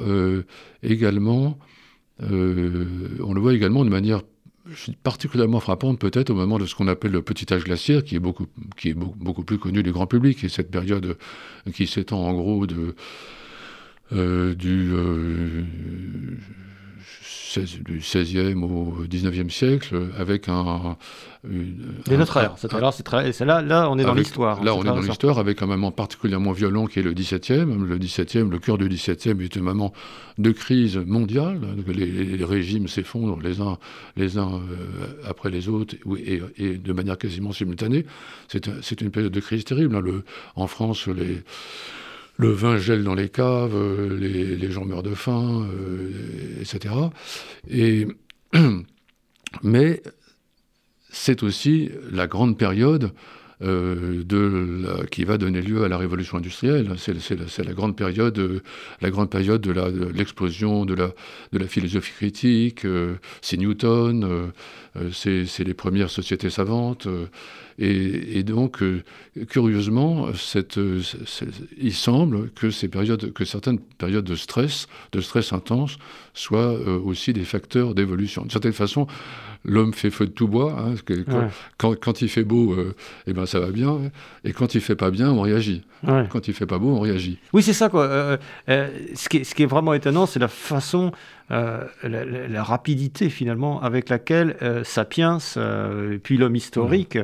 également, 0.83 1.59
on 2.20 2.27
le 3.33 3.40
voit 3.40 3.55
également 3.55 3.83
de 3.83 3.88
manière 3.88 4.20
particulièrement 5.03 5.61
frappante 5.61 5.99
peut-être 5.99 6.29
au 6.29 6.35
moment 6.35 6.59
de 6.59 6.66
ce 6.66 6.75
qu'on 6.75 6.88
appelle 6.88 7.12
le 7.12 7.23
petit 7.23 7.51
âge 7.55 7.64
glaciaire, 7.64 8.05
qui 8.05 8.16
est 8.16 8.18
beaucoup, 8.18 8.47
qui 8.77 8.90
est 8.90 8.94
beaucoup, 8.94 9.42
plus 9.42 9.59
connu 9.59 9.83
du 9.83 9.90
grand 9.90 10.07
public, 10.07 10.44
et 10.44 10.51
cette 10.51 10.70
période 10.70 11.16
qui 11.73 11.87
s'étend 11.87 12.20
en 12.27 12.35
gros 12.35 12.66
de, 12.66 12.94
du 14.55 14.92
du 17.59 18.01
16e 18.01 18.62
au 18.62 19.05
19e 19.05 19.51
siècle, 19.51 20.09
avec 20.19 20.49
un. 20.49 20.97
Une, 21.49 21.95
notre 22.11 22.38
ère. 22.38 22.55
C'est 22.57 23.45
là, 23.45 23.61
là, 23.61 23.90
on 23.90 23.99
est 23.99 24.05
dans 24.05 24.14
l'histoire. 24.14 24.62
Là, 24.64 24.75
on 24.75 24.83
est 24.83 24.87
dans 24.87 25.01
l'histoire 25.01 25.38
avec 25.38 25.62
un 25.62 25.67
moment 25.67 25.90
particulièrement 25.90 26.53
violent 26.53 26.87
qui 26.87 27.01
est 27.01 27.03
le 27.03 27.12
17e. 27.12 27.85
Le 27.85 27.99
17e, 27.99 28.51
le 28.51 28.59
cœur 28.59 28.79
du 28.79 28.88
17e 28.88 29.40
est 29.43 29.57
un 29.57 29.61
moment 29.61 29.93
de 30.38 30.51
crise 30.53 30.97
mondiale. 30.97 31.61
Les, 31.87 32.45
régimes 32.45 32.88
s'effondrent 32.88 33.40
les 33.40 33.61
uns, 33.61 33.79
les 34.17 34.38
uns 34.38 34.55
euh, 34.55 35.29
après 35.29 35.51
les 35.51 35.69
autres 35.69 35.95
et, 36.19 36.40
et, 36.57 36.77
de 36.77 36.93
manière 36.93 37.19
quasiment 37.19 37.53
simultanée. 37.53 38.07
C'est 38.49 39.01
une 39.01 39.11
période 39.11 39.33
de 39.33 39.40
crise 39.40 39.64
terrible. 39.64 39.97
Hein. 39.97 40.01
Le, 40.01 40.25
en 40.57 40.67
France, 40.67 41.09
les 41.09 41.43
le 42.37 42.51
vin 42.51 42.77
gèle 42.79 43.05
dans 43.05 43.14
les 43.14 43.29
caves, 43.29 43.77
les, 44.12 44.70
gens 44.70 44.85
meurent 44.85 45.03
de 45.03 45.14
faim, 45.14 45.68
etc. 46.61 46.94
Et, 47.70 48.09
mais 49.62 50.03
c'est 51.11 51.42
aussi 51.42 51.90
la 52.11 52.27
grande 52.27 52.59
période 52.59 53.12
euh, 53.62 54.25
qui 55.11 55.25
va 55.25 55.38
donner 55.38 55.62
lieu 55.62 55.85
à 55.85 55.88
la 55.88 55.97
révolution 55.97 56.38
industrielle. 56.38 56.97
C'est 56.99 57.64
la, 57.64 57.73
grande 57.73 57.97
période, 57.97 58.37
euh, 58.38 58.61
la 59.01 59.11
grande 59.11 59.31
période 59.31 59.61
de 59.61 60.09
l'explosion 60.12 60.85
de, 60.85 60.94
la, 60.94 61.66
philosophie 61.66 62.12
critique. 62.12 62.85
Euh, 62.85 63.14
c'est 63.42 63.57
Newton, 63.57 64.53
c'est 65.13 65.65
les 65.65 65.75
premières 65.75 66.11
sociétés 66.11 66.51
savantes. 66.51 67.09
Et, 67.79 68.43
donc, 68.45 68.83
curieusement, 69.49 70.29
cette, 70.35 70.79
il 71.77 71.93
semble 71.93 72.51
que 72.51 72.71
ces 72.71 72.89
périodes, 72.89 73.33
que 73.33 73.45
certaines 73.45 73.81
périodes 73.81 74.25
de 74.25 74.37
stress, 74.37 74.87
de 75.13 75.21
stress 75.21 75.53
intense, 75.53 75.99
soient 76.35 76.73
aussi 76.73 77.33
des 77.33 77.45
facteurs 77.45 77.95
d'évolution. 77.95 78.43
D'une 78.43 78.51
certaine 78.51 78.73
façon, 78.73 79.09
l'homme 79.65 79.95
fait 79.95 80.11
feu 80.11 80.27
de 80.27 80.31
tout 80.31 80.49
bois. 80.49 80.77
Hein, 80.79 80.95
quand, 81.79 81.99
quand, 81.99 82.23
il 82.23 82.29
fait 82.29 82.45
beau, 82.45 82.73
euh, 82.73 82.95
eh 83.27 83.33
ben, 83.33 83.47
ça 83.47 83.61
va 83.61 83.71
bien. 83.71 83.99
Et 84.45 84.53
quand 84.53 84.75
il 84.75 84.81
fait 84.81 84.97
pas 84.97 85.11
bien, 85.11 85.31
on 85.31 85.41
réagit. 85.41 85.83
Quand 86.31 86.49
il 86.49 86.55
fait 86.55 86.67
pas 86.67 86.79
beau, 86.79 86.89
on 86.91 87.01
réagit. 87.01 87.39
Oui, 87.53 87.63
c'est 87.63 87.73
ça. 87.73 87.89
Quoi. 87.89 88.05
Euh, 88.05 88.37
euh, 88.69 88.89
ce, 89.15 89.29
qui 89.29 89.39
est, 89.39 89.45
ce, 89.45 89.55
qui 89.55 89.63
est, 89.63 89.67
vraiment 89.67 89.95
étonnant, 89.95 90.27
c'est 90.27 90.39
la 90.39 90.49
façon, 90.49 91.13
la, 91.51 92.63
rapidité 92.63 93.29
finalement 93.29 93.83
avec 93.83 94.09
laquelle 94.09 94.57
Sapiens, 94.85 95.39
puis 96.23 96.37
l'homme 96.37 96.57
historique, 96.57 97.19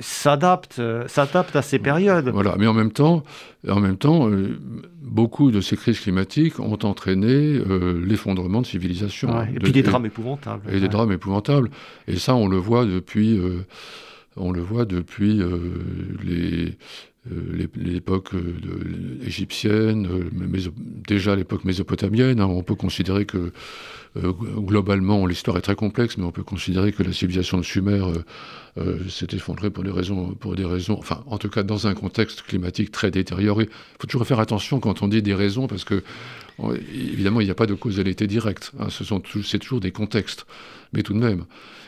s'adapte, 0.00 0.80
s'adapte 1.06 1.56
à 1.56 1.62
ces 1.62 1.78
périodes. 1.78 2.28
Voilà, 2.28 2.56
mais 2.58 2.66
en 2.66 2.74
même 2.74 2.92
temps, 2.92 3.22
en 3.68 3.80
même 3.80 3.96
temps 3.96 4.28
beaucoup 5.00 5.50
de 5.50 5.60
ces 5.60 5.76
crises 5.76 6.00
climatiques 6.00 6.60
ont 6.60 6.78
entraîné 6.82 7.60
l'effondrement 8.04 8.60
de 8.60 8.66
civilisations. 8.66 9.42
et 9.42 9.58
puis 9.58 9.72
des 9.72 9.82
drames 9.82 10.06
épouvantables. 10.06 10.62
Et 10.72 10.80
des 10.80 10.88
drames 10.88 11.12
épouvantables. 11.12 11.70
Et 12.08 12.16
ça, 12.16 12.34
on 12.34 12.48
le 12.48 12.58
voit 12.58 12.84
depuis, 12.84 13.40
on 14.36 14.52
le 14.52 14.60
voit 14.60 14.84
depuis 14.84 15.40
les 16.24 16.68
euh, 16.68 16.72
l'époque 17.76 18.34
euh, 18.34 19.18
égyptienne, 19.26 20.06
euh, 20.06 20.70
déjà 21.06 21.34
l'époque 21.36 21.64
mésopotamienne. 21.64 22.40
Hein, 22.40 22.46
on 22.46 22.62
peut 22.62 22.74
considérer 22.74 23.24
que 23.24 23.52
globalement, 24.16 25.26
l'histoire 25.26 25.56
est 25.56 25.62
très 25.62 25.74
complexe, 25.74 26.18
mais 26.18 26.24
on 26.24 26.30
peut 26.30 26.44
considérer 26.44 26.92
que 26.92 27.02
la 27.02 27.12
civilisation 27.12 27.58
de 27.58 27.64
Sumer 27.64 28.00
s'est 29.08 29.26
effondrée 29.32 29.70
pour 29.70 29.82
des 29.82 29.90
raisons, 29.90 30.36
pour 30.38 30.54
des 30.54 30.64
raisons, 30.64 30.96
enfin, 30.96 31.24
en 31.26 31.36
tout 31.36 31.48
cas, 31.48 31.64
dans 31.64 31.88
un 31.88 31.94
contexte 31.94 32.42
climatique 32.42 32.92
très 32.92 33.10
détérioré. 33.10 33.64
Il 33.64 34.00
faut 34.00 34.06
toujours 34.06 34.24
faire 34.24 34.38
attention 34.38 34.78
quand 34.78 35.02
on 35.02 35.08
dit 35.08 35.20
des 35.20 35.34
raisons, 35.34 35.66
parce 35.66 35.82
que 35.82 36.04
évidemment, 36.92 37.40
il 37.40 37.46
n'y 37.46 37.50
a 37.50 37.56
pas 37.56 37.66
de 37.66 37.74
causalité 37.74 38.28
directe. 38.28 38.70
Hein, 38.78 38.86
ce 38.88 39.02
c'est 39.42 39.58
toujours 39.58 39.80
des 39.80 39.90
contextes, 39.90 40.46
mais 40.92 41.02
tout 41.02 41.12
de 41.12 41.18
même. 41.18 41.44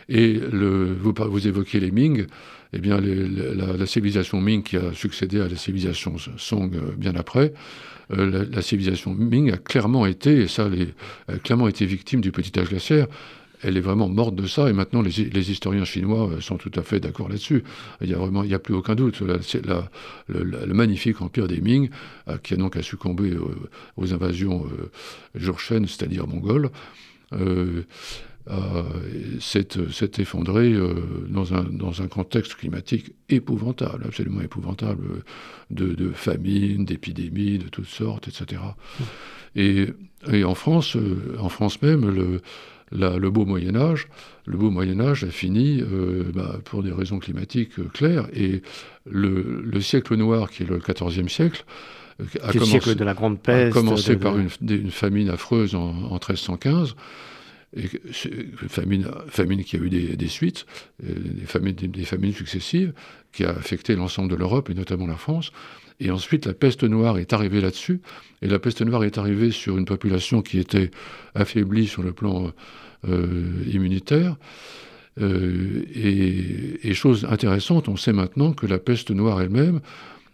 Et 0.09 0.35
vous, 0.39 1.13
vous 1.17 1.49
évoquez 1.49 1.81
les 1.81 1.91
Ming 1.91 2.27
eh 2.73 2.79
bien, 2.79 3.01
la, 3.01 3.87
civilisation 3.87 4.41
Ming 4.41 4.63
qui 4.63 4.77
a 4.77 4.93
succédé 4.93 5.41
à 5.41 5.49
la 5.49 5.57
civilisation 5.57 6.17
Song 6.37 6.75
euh, 6.75 6.93
bien 6.97 7.15
après, 7.15 7.53
euh, 8.13 8.47
la, 8.51 8.63
civilisation 8.63 9.15
Ming 9.15 9.53
a 9.53 9.57
clairement 9.57 10.07
été, 10.07 10.43
et 10.43 10.49
ça, 10.49 10.69
clairement 11.43 11.69
été 11.69 11.87
victime 11.87 12.21
du 12.21 12.33
petit 12.33 12.59
âge 12.59 12.69
glaciaire. 12.69 13.07
Elle 13.63 13.79
est 13.79 13.81
vraiment 13.81 14.09
morte 14.09 14.35
de 14.35 14.47
ça, 14.47 14.69
et 14.69 14.75
maintenant 14.75 15.01
les, 15.01 15.51
historiens 15.51 15.87
chinois 15.87 16.29
euh, 16.29 16.41
sont 16.41 16.59
tout 16.59 16.73
à 16.75 16.83
fait 16.83 17.01
d'accord 17.01 17.29
là-dessus. 17.29 17.65
Il 18.03 18.15
n'y 18.15 18.55
a 18.55 18.59
plus 18.59 18.75
aucun 18.75 18.95
doute. 18.95 19.21
le, 20.29 20.75
magnifique 20.75 21.23
empire 21.23 21.49
des 21.49 21.61
Ming, 21.61 21.89
qui 22.43 22.55
a 22.55 22.57
donc 22.57 22.77
succombé 22.83 23.35
aux 23.97 24.13
invasions 24.13 24.67
jurchènes, 25.35 25.87
c'est-à-dire 25.87 26.27
mongoles, 26.27 26.71
euh, 27.33 27.83
s'est 29.41 30.11
effondré 30.19 30.73
euh, 30.73 30.95
dans, 31.29 31.55
un, 31.55 31.65
dans 31.65 32.03
un 32.03 32.07
contexte 32.07 32.55
climatique 32.55 33.13
épouvantable, 33.29 34.05
absolument 34.07 34.41
épouvantable, 34.41 35.23
de, 35.71 35.95
de 35.95 36.11
famine, 36.11 36.85
d'épidémies, 36.85 37.59
de 37.59 37.69
toutes 37.69 37.89
sortes, 37.89 38.29
etc. 38.29 38.63
Et, 39.57 39.89
et 40.33 40.45
en 40.45 40.55
France, 40.55 40.97
euh, 40.97 41.37
en 41.41 41.49
France 41.49 41.83
même, 41.83 42.09
le, 42.09 42.41
le 42.93 43.31
beau 43.31 43.45
Moyen 43.45 43.75
Âge, 43.75 44.07
le 44.47 44.57
beau 44.57 44.71
Moyen 44.71 45.01
Âge 45.01 45.25
a 45.25 45.31
fini 45.31 45.83
bah, 46.33 46.61
pour 46.65 46.85
des 46.85 46.93
raisons 46.93 47.19
climatiques 47.19 47.93
claires. 47.93 48.29
Et 48.33 48.63
le, 49.11 49.61
le, 49.65 49.81
siècle 49.81 50.15
noir, 50.15 50.51
qui 50.51 50.63
est 50.63 50.67
le 50.67 50.79
XIVe 50.79 51.29
siècle, 51.29 51.65
a 52.45 52.53
commencé, 52.53 52.95
de 52.95 53.05
la 53.05 53.15
grande 53.15 53.41
peste, 53.41 53.77
a 53.77 53.81
commencé 53.81 54.17
par 54.17 54.39
une, 54.39 54.49
une, 54.69 54.93
famine 54.93 55.31
affreuse 55.31 55.75
en, 55.75 55.91
en 55.91 56.15
1315 56.15 56.95
et 57.75 57.89
famine, 58.69 59.09
famine 59.29 59.65
qui 59.65 59.77
a 59.77 59.81
eu 59.81 59.91
des, 59.91 60.29
suites, 60.29 60.67
euh, 61.05 61.15
des 61.15 62.05
famines, 62.05 62.33
successives, 62.33 62.93
qui 63.33 63.45
a 63.45 63.51
affecté 63.51 63.97
l'ensemble 63.97 64.31
de 64.31 64.37
l'Europe 64.37 64.71
et 64.71 64.75
notamment 64.75 65.07
la 65.07 65.17
France. 65.17 65.53
Et 65.99 66.11
ensuite, 66.11 66.47
la 66.47 66.55
peste 66.55 66.85
noire 66.85 67.19
est 67.19 67.33
arrivée 67.33 67.61
là-dessus. 67.61 68.01
Et 68.43 68.49
la 68.49 68.59
peste 68.59 68.83
noire 68.83 69.05
est 69.05 69.19
arrivée 69.19 69.51
sur 69.51 69.79
une 69.79 69.87
population 69.87 70.43
qui 70.43 70.59
était 70.59 70.91
affaiblie 71.35 71.87
sur 71.87 72.03
le 72.03 72.13
plan 72.13 72.53
euh, 73.09 73.65
immunitaire. 73.71 74.37
Euh, 75.21 75.85
et, 75.95 76.95
chose 76.95 77.27
intéressante, 77.29 77.89
on 77.89 77.97
sait 77.97 78.13
maintenant 78.13 78.53
que 78.53 78.67
la 78.67 78.79
peste 78.79 79.11
noire 79.11 79.41
elle-même 79.41 79.81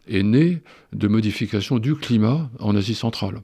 est 0.09 0.23
née 0.23 0.63
de 0.93 1.09
modifications 1.09 1.79
du 1.79 1.95
climat 1.95 2.51
en 2.59 2.75
Asie 2.77 2.95
centrale. 2.95 3.43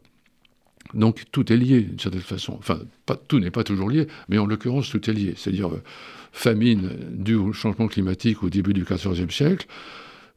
Donc 0.94 1.24
tout 1.33 1.53
est 1.53 1.57
lié 1.57 1.83
d'une 1.83 1.98
certaine 1.98 2.20
façon. 2.20 2.57
Enfin, 2.59 2.81
pas, 3.07 3.16
tout 3.16 3.40
n'est 3.40 3.51
pas 3.51 3.64
toujours 3.64 3.90
lié, 3.90 4.07
mais 4.29 4.38
en 4.38 4.46
l'occurrence 4.46 4.90
tout 4.90 5.11
est 5.11 5.12
lié. 5.12 5.35
C'est-à-dire 5.37 5.68
euh, 5.68 5.83
famine 6.33 6.90
due 7.11 7.35
au 7.35 7.53
changement 7.53 7.88
climatique 7.88 8.42
au 8.42 8.51
début 8.51 8.72
du 8.72 8.85
XIVe 8.85 9.31
siècle, 9.31 9.66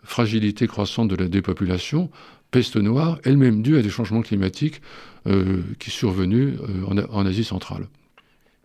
fragilité 0.04 0.68
croissante 0.68 1.10
de 1.10 1.16
la 1.16 1.28
dépopulation, 1.28 2.10
peste 2.52 2.76
noire, 2.76 3.20
elle-même 3.24 3.62
due 3.62 3.78
à 3.78 3.82
des 3.82 3.90
changements 3.90 4.22
climatiques 4.22 4.82
euh, 5.28 5.62
qui 5.80 5.90
sont 5.90 6.00
survenus 6.00 6.56
euh, 6.62 7.06
en, 7.12 7.26
Asie 7.26 7.44
centrale. 7.44 7.88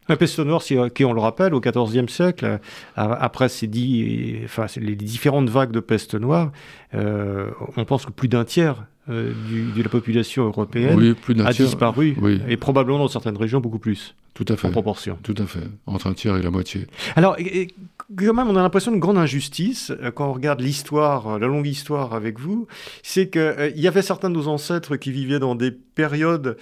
La 0.08 0.16
peste 0.16 0.38
noire, 0.38 0.62
qui, 0.62 1.04
on 1.04 1.12
le 1.12 1.20
rappelle, 1.20 1.54
au 1.54 1.60
XIVe 1.60 2.08
siècle, 2.08 2.60
après 2.94 3.48
ces 3.48 3.68
enfin, 4.44 4.66
les 4.76 4.94
différentes 4.94 5.48
vagues 5.48 5.72
de 5.72 5.80
peste 5.80 6.14
noire, 6.14 6.52
on 6.92 7.84
pense 7.84 8.06
que 8.06 8.12
plus 8.12 8.28
d'un 8.28 8.44
tiers 8.44 8.86
euh, 9.08 9.32
de 9.76 9.82
la 9.84 9.88
population 9.88 10.46
européenne 10.46 11.14
a 11.44 11.52
disparu, 11.52 12.16
et 12.48 12.56
probablement 12.56 12.98
dans 12.98 13.06
certaines 13.06 13.36
régions 13.36 13.60
beaucoup 13.60 13.78
plus. 13.78 14.16
Tout 14.34 14.44
à 14.48 14.56
fait. 14.56 14.66
En 14.66 14.72
proportion. 14.72 15.16
Tout 15.22 15.34
à 15.38 15.46
fait. 15.46 15.62
Entre 15.86 16.08
un 16.08 16.12
tiers 16.12 16.36
et 16.36 16.42
la 16.42 16.50
moitié. 16.50 16.88
Alors, 17.14 17.36
quand 18.14 18.34
même, 18.34 18.48
on 18.48 18.56
a 18.56 18.62
l'impression 18.62 18.90
d'une 18.90 19.00
grande 19.00 19.18
injustice 19.18 19.90
euh, 19.90 20.10
quand 20.10 20.28
on 20.28 20.32
regarde 20.32 20.60
l'histoire, 20.60 21.28
euh, 21.28 21.38
la 21.38 21.46
longue 21.46 21.66
histoire 21.66 22.14
avec 22.14 22.38
vous. 22.38 22.66
C'est 23.02 23.28
qu'il 23.28 23.72
il 23.74 23.80
y 23.80 23.88
avait 23.88 24.02
certains 24.02 24.30
de 24.30 24.34
nos 24.34 24.48
ancêtres 24.48 24.96
qui 24.96 25.10
vivaient 25.10 25.38
dans 25.38 25.54
des 25.54 25.70
périodes 25.70 26.56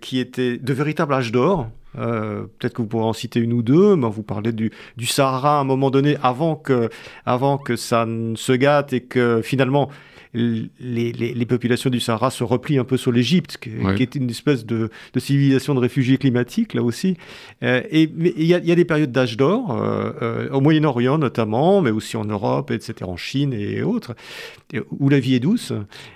qui 0.00 0.18
étaient 0.18 0.58
de 0.58 0.72
véritables 0.72 1.14
âges 1.14 1.32
d'or. 1.32 1.68
Peut-être 1.94 2.74
que 2.74 2.82
vous 2.82 2.88
pourrez 2.88 3.04
en 3.04 3.14
citer 3.14 3.40
une 3.40 3.54
ou 3.54 3.62
deux, 3.62 3.96
mais 3.96 4.08
vous 4.08 4.22
parlez 4.22 4.52
du, 4.52 4.70
du 4.96 5.06
Sahara 5.06 5.56
à 5.56 5.60
un 5.60 5.64
moment 5.64 5.90
donné, 5.90 6.18
avant 6.22 6.54
que, 6.54 6.90
avant 7.24 7.56
que 7.56 7.76
ça 7.76 8.04
ne 8.04 8.36
se 8.36 8.52
gâte 8.52 8.92
et 8.92 9.00
que 9.00 9.40
finalement 9.42 9.88
les, 10.34 11.46
populations 11.46 11.90
du 11.90 12.00
Sahara 12.00 12.30
se 12.30 12.44
replient 12.44 12.78
un 12.78 12.84
peu 12.84 12.96
sur 12.96 13.12
l'Égypte, 13.12 13.58
qui, 13.58 14.02
est 14.02 14.14
une 14.14 14.30
espèce 14.30 14.66
de, 14.66 14.90
civilisation 15.16 15.74
de 15.74 15.80
réfugiés 15.80 16.18
climatiques, 16.18 16.74
là 16.74 16.82
aussi. 16.82 17.16
Euh, 17.62 17.82
et 17.90 18.10
il 18.12 18.44
y, 18.44 18.54
a 18.54 18.60
des 18.60 18.84
périodes 18.84 19.12
d'âge 19.12 19.36
d'or, 19.36 19.72
euh, 19.72 20.12
euh, 20.22 20.50
au 20.50 20.60
Moyen-Orient 20.60 21.18
notamment, 21.18 21.80
mais 21.80 21.90
aussi 21.90 22.16
en 22.16 22.24
Europe, 22.24 22.70
etc., 22.70 22.94
en 23.02 23.16
Chine 23.16 23.52
et 23.52 23.82
autres, 23.82 24.14
où 24.90 25.08
la 25.08 25.18
vie 25.18 25.34
est 25.34 25.40
douce. 25.40 25.72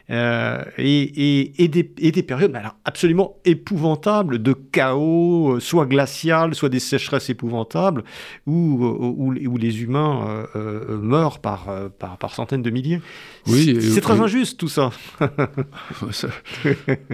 Et, 0.08 1.68
des, 1.68 2.22
périodes 2.22 2.54
alors, 2.54 2.76
absolument 2.84 3.36
épouvantables 3.44 4.42
de 4.42 4.52
chaos, 4.52 5.58
soit 5.60 5.86
glacial, 5.86 6.54
soit 6.54 6.68
des 6.68 6.80
sécheresses 6.80 7.30
épouvantables, 7.30 8.04
où, 8.46 8.84
où, 8.84 9.56
les 9.56 9.82
humains 9.82 10.46
meurent 10.88 11.38
par, 11.38 11.68
par, 11.98 12.18
par, 12.18 12.34
centaines 12.34 12.62
de 12.62 12.70
milliers. 12.70 13.00
Oui, 13.46 13.78
c'est 13.80 14.00
très 14.00 14.20
injuste 14.20 14.58
tout 14.58 14.68
ça. 14.68 14.90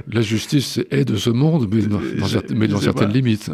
la 0.06 0.20
justice 0.20 0.80
est 0.90 1.04
de 1.04 1.16
ce 1.16 1.30
monde, 1.30 1.68
mais 1.70 2.68
dans, 2.68 2.78
certaines 2.80 3.12
limites. 3.12 3.50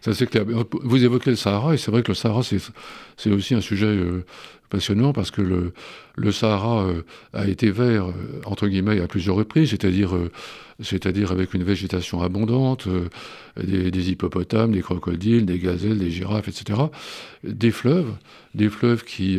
Ça, 0.00 0.14
c'est 0.14 0.38
Vous 0.82 1.04
évoquez 1.04 1.30
le 1.30 1.36
Sahara, 1.36 1.74
et 1.74 1.76
c'est 1.76 1.90
vrai 1.90 2.02
que 2.02 2.08
le 2.08 2.14
Sahara, 2.14 2.42
c'est 2.42 3.30
aussi 3.30 3.54
un 3.54 3.60
sujet 3.60 3.86
euh, 3.86 4.24
passionnant 4.70 5.12
parce 5.12 5.30
que 5.30 5.42
le, 6.16 6.32
Sahara 6.32 6.86
a 7.32 7.46
été 7.46 7.70
vert, 7.70 8.06
entre 8.44 8.68
guillemets, 8.68 9.00
à 9.00 9.06
plusieurs 9.06 9.36
reprises, 9.36 9.70
c'est-à-dire 9.70 10.14
c'est-à-dire 10.80 11.32
avec 11.32 11.54
une 11.54 11.64
végétation 11.64 12.20
abondante, 12.20 12.86
des, 13.56 14.10
hippopotames, 14.10 14.72
des 14.72 14.82
crocodiles, 14.82 15.46
des 15.46 15.58
gazelles, 15.58 15.98
des 15.98 16.10
girafes, 16.10 16.48
etc. 16.48 16.78
Des 17.44 17.70
fleuves, 17.70 18.12
des 18.54 18.68
fleuves 18.68 19.04
qui, 19.04 19.38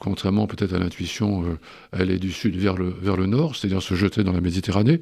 contrairement 0.00 0.48
peut-être 0.48 0.74
à 0.74 0.78
l'intuition, 0.78 1.44
allaient 1.92 2.18
du 2.18 2.32
sud 2.32 2.56
vers 2.56 2.74
le, 2.76 3.26
nord, 3.26 3.54
c'est-à-dire 3.54 3.82
se 3.82 3.94
jetaient 3.94 4.24
dans 4.24 4.32
la 4.32 4.40
Méditerranée. 4.40 5.00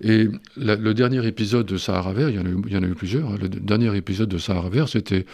Et 0.00 0.28
le 0.56 0.92
dernier 0.92 1.24
épisode 1.26 1.66
de 1.66 1.76
Sahara 1.76 2.12
Vert, 2.12 2.28
il 2.28 2.36
y 2.36 2.38
en 2.38 2.44
a 2.44 2.48
eu, 2.48 2.56
il 2.66 2.72
y 2.72 2.76
en 2.76 2.82
a 2.82 2.86
eu 2.86 2.94
plusieurs, 2.94 3.30
hein, 3.30 3.36
le 3.40 3.48
dernier 3.48 3.96
épisode 3.96 4.28
de 4.28 4.38
Sahara 4.38 4.68
Vert, 4.68 4.88
c'était 4.88 5.24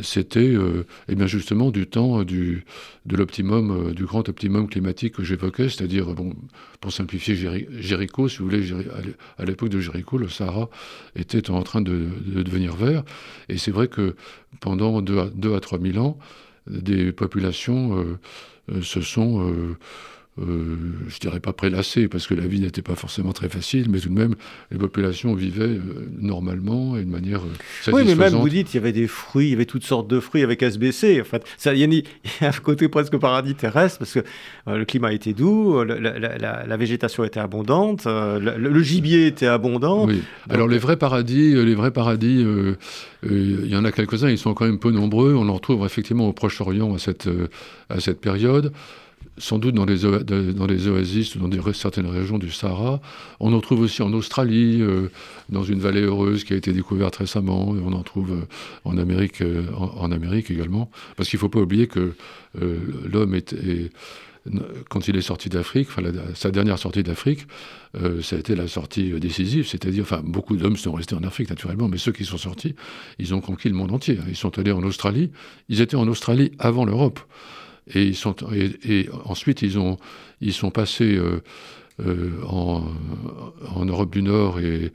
c'était 0.00 0.40
euh, 0.40 0.86
eh 1.08 1.14
bien 1.14 1.26
justement 1.26 1.70
du 1.70 1.86
temps 1.86 2.24
du, 2.24 2.64
de 3.04 3.16
l'optimum, 3.16 3.88
euh, 3.88 3.92
du 3.92 4.04
grand 4.04 4.28
optimum 4.28 4.68
climatique 4.68 5.14
que 5.14 5.24
j'évoquais, 5.24 5.68
c'est-à-dire, 5.68 6.14
bon, 6.14 6.34
pour 6.80 6.92
simplifier 6.92 7.34
Jéricho, 7.80 8.28
si 8.28 8.38
vous 8.38 8.44
voulez, 8.44 8.72
à 9.38 9.44
l'époque 9.44 9.68
de 9.68 9.80
Jéricho, 9.80 10.18
le 10.18 10.28
Sahara 10.28 10.68
était 11.14 11.50
en 11.50 11.62
train 11.62 11.82
de, 11.82 12.08
devenir 12.26 12.74
vert, 12.74 13.04
et 13.48 13.58
c'est 13.58 13.70
vrai 13.70 13.88
que 13.88 14.16
pendant 14.60 15.02
2 15.02 15.18
à, 15.18 15.30
2 15.34 15.54
à 15.54 15.60
3 15.60 15.78
000 15.80 15.98
ans, 15.98 16.18
des 16.66 17.12
populations 17.12 18.18
euh, 18.70 18.82
se 18.82 19.00
sont 19.00 19.50
euh, 19.50 19.76
je 20.38 21.18
dirais 21.20 21.40
pas 21.40 21.52
prélassé 21.52 22.08
parce 22.08 22.26
que 22.26 22.32
la 22.32 22.46
vie 22.46 22.60
n'était 22.60 22.80
pas 22.80 22.94
forcément 22.94 23.32
très 23.32 23.50
facile, 23.50 23.90
mais 23.90 23.98
tout 23.98 24.08
de 24.08 24.14
même, 24.14 24.34
les 24.70 24.78
populations 24.78 25.34
vivaient 25.34 25.64
euh, 25.64 26.08
normalement 26.18 26.96
et 26.96 27.04
de 27.04 27.10
manière 27.10 27.40
euh, 27.40 27.92
Oui, 27.92 28.02
mais 28.06 28.14
même, 28.14 28.32
vous 28.32 28.48
dites, 28.48 28.72
il 28.72 28.78
y 28.78 28.80
avait 28.80 28.92
des 28.92 29.08
fruits, 29.08 29.48
il 29.48 29.50
y 29.50 29.54
avait 29.54 29.66
toutes 29.66 29.84
sortes 29.84 30.08
de 30.08 30.20
fruits 30.20 30.42
avec 30.42 30.62
SBC. 30.62 31.20
En 31.20 31.24
fait, 31.24 31.44
ça, 31.58 31.74
il, 31.74 31.80
y 31.80 32.04
a, 32.44 32.48
un 32.48 32.52
côté 32.52 32.88
presque 32.88 33.16
paradis 33.18 33.54
terrestre 33.54 33.98
parce 33.98 34.14
que 34.14 34.20
le 34.66 34.84
climat 34.86 35.12
était 35.12 35.34
doux, 35.34 35.84
la, 35.84 36.76
végétation 36.78 37.24
était 37.24 37.40
abondante, 37.40 38.06
le, 38.06 38.82
gibier 38.82 39.26
était 39.26 39.46
abondant. 39.46 40.06
Oui. 40.06 40.22
Alors 40.48 40.66
les 40.66 40.78
vrais 40.78 40.96
paradis, 40.96 41.54
les 41.54 41.74
vrais 41.74 41.90
paradis, 41.90 42.44
il 43.22 43.66
y 43.66 43.76
en 43.76 43.84
a 43.84 43.92
quelques-uns, 43.92 44.30
ils 44.30 44.38
sont 44.38 44.54
quand 44.54 44.64
même 44.64 44.78
peu 44.78 44.90
nombreux. 44.90 45.34
On 45.34 45.48
en 45.48 45.54
retrouve 45.54 45.84
effectivement 45.84 46.26
au 46.26 46.32
Proche-Orient 46.32 46.94
à 46.94 46.98
cette, 46.98 47.28
à 47.90 48.00
cette 48.00 48.20
période 48.20 48.72
sans 49.38 49.58
doute 49.58 49.74
dans 49.74 49.86
les, 49.86 50.88
oasis 50.88 51.34
ou 51.36 51.48
dans 51.48 51.72
certaines 51.72 52.06
régions 52.06 52.38
du 52.38 52.50
Sahara. 52.50 53.00
On 53.40 53.52
en 53.52 53.60
trouve 53.60 53.80
aussi 53.80 54.02
en 54.02 54.12
Australie, 54.12 54.82
euh, 54.82 55.08
dans 55.48 55.62
une 55.62 55.78
vallée 55.78 56.02
heureuse 56.02 56.44
qui 56.44 56.52
a 56.52 56.56
été 56.56 56.72
découverte 56.72 57.16
récemment. 57.16 57.68
On 57.68 57.92
en 57.92 58.02
trouve 58.02 58.32
euh, 58.32 58.46
en, 58.84 58.98
Amérique, 58.98 59.40
euh, 59.40 59.64
en, 59.74 60.12
Amérique 60.12 60.50
également. 60.50 60.90
Parce 61.16 61.28
qu'il 61.28 61.38
ne 61.38 61.40
faut 61.40 61.48
pas 61.48 61.60
oublier 61.60 61.86
que 61.86 62.14
l'homme 63.10 63.34
est, 63.34 63.54
quand 64.90 65.08
il 65.08 65.16
est 65.16 65.22
sorti 65.22 65.48
d'Afrique, 65.48 65.88
sa 66.34 66.50
dernière 66.50 66.78
sortie 66.78 67.02
d'Afrique, 67.02 67.46
ça 68.20 68.36
a 68.36 68.38
été 68.38 68.54
la 68.54 68.68
sortie 68.68 69.12
décisive, 69.12 69.66
c'est-à-dire, 69.66 70.02
enfin, 70.02 70.20
beaucoup 70.22 70.56
d'hommes 70.56 70.76
sont 70.76 70.92
restés 70.92 71.14
en 71.14 71.22
Afrique 71.22 71.48
naturellement, 71.48 71.88
mais 71.88 71.96
ceux 71.96 72.12
qui 72.12 72.24
sont 72.24 72.36
sortis, 72.36 72.74
ils 73.18 73.34
ont 73.34 73.40
conquis 73.40 73.68
le 73.68 73.74
monde 73.74 73.92
entier. 73.92 74.18
Ils 74.28 74.36
sont 74.36 74.58
allés 74.58 74.72
en 74.72 74.82
Australie. 74.82 75.30
Ils 75.70 75.80
étaient 75.80 75.96
en 75.96 76.08
Australie 76.08 76.52
avant 76.58 76.84
l'Europe. 76.84 77.20
Et, 77.88 78.04
ils 78.04 78.16
sont, 78.16 78.36
et, 78.52 79.08
ensuite, 79.24 79.62
ils, 79.62 79.78
ont, 79.78 79.98
ils 80.40 80.52
sont 80.52 80.70
passés 80.70 81.16
euh, 81.16 81.42
euh, 82.00 82.30
en, 82.46 82.84
Europe 83.84 84.12
du 84.12 84.22
Nord 84.22 84.60
et, 84.60 84.92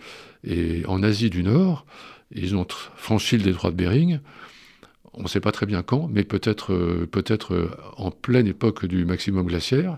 en 0.88 1.04
Asie 1.04 1.30
du 1.30 1.44
Nord. 1.44 1.86
Ils 2.32 2.56
ont 2.56 2.68
franchi 2.96 3.38
le 3.38 3.44
détroit 3.44 3.72
de 3.72 3.76
Bering. 3.76 4.20
On 5.14 5.24
ne 5.24 5.28
sait 5.28 5.40
pas 5.40 5.52
très 5.52 5.66
bien 5.66 5.82
quand, 5.82 6.08
mais 6.12 6.24
peut-être 6.24 6.74
euh, 6.74 7.08
peut-être 7.10 7.72
en 7.98 8.12
pleine 8.12 8.48
époque 8.48 8.86
du 8.86 9.06
maximum 9.06 9.48
glaciaire, 9.48 9.98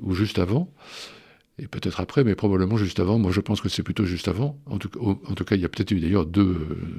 ou 0.00 0.14
juste 0.14 0.38
avant 0.38 0.72
et 1.58 1.66
peut-être 1.66 2.00
après, 2.00 2.24
mais 2.24 2.34
probablement 2.34 2.76
juste 2.76 3.00
avant. 3.00 3.18
Moi, 3.18 3.32
je 3.32 3.40
pense 3.40 3.60
que 3.60 3.68
c'est 3.68 3.82
plutôt 3.82 4.04
juste 4.04 4.28
avant. 4.28 4.58
En 4.66 4.78
tout, 4.78 4.90
en 5.00 5.34
tout 5.34 5.44
cas, 5.44 5.56
il 5.56 5.62
y 5.62 5.64
a 5.64 5.68
peut-être 5.68 5.90
eu 5.90 6.00
d'ailleurs 6.00 6.26
deux, 6.26 6.56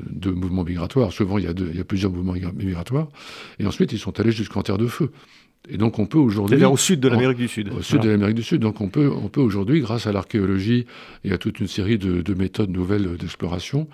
deux, 0.09 0.31
mouvements 0.31 0.63
migratoires. 0.63 1.11
Souvent, 1.11 1.37
il 1.37 1.45
y, 1.45 1.47
a 1.47 1.53
deux, 1.53 1.69
il 1.71 1.77
y 1.77 1.81
a 1.81 1.85
plusieurs 1.85 2.11
mouvements 2.11 2.33
migratoires. 2.33 3.07
Et 3.59 3.65
ensuite, 3.65 3.93
ils 3.93 3.99
sont 3.99 4.19
allés 4.19 4.31
jusqu'en 4.31 4.61
Terre 4.61 4.77
de 4.77 4.87
Feu. 4.87 5.11
Et 5.69 5.77
donc, 5.77 5.99
on 5.99 6.05
peut 6.05 6.17
aujourd'hui. 6.17 6.51
C'est-à-dire 6.57 6.71
au 6.71 6.77
sud 6.77 6.99
de 6.99 7.07
l'Amérique 7.07 7.37
du 7.37 7.47
Sud. 7.47 7.71
Au 7.71 7.81
sud 7.81 8.01
de 8.01 8.09
l'Amérique 8.09 8.35
du 8.35 8.43
Sud. 8.43 8.61
Donc, 8.61 8.81
on 8.81 8.89
peut, 8.89 9.11
on 9.11 9.27
peut 9.29 9.41
aujourd'hui, 9.41 9.81
grâce 9.81 10.07
à 10.07 10.11
l'archéologie 10.11 10.85
et 11.23 11.31
à 11.31 11.37
toute 11.37 11.59
une 11.59 11.67
série 11.67 11.97
de, 11.97 12.21
de 12.21 12.33
méthodes 12.33 12.69
nouvelles 12.69 13.17
d'exploration, 13.17 13.87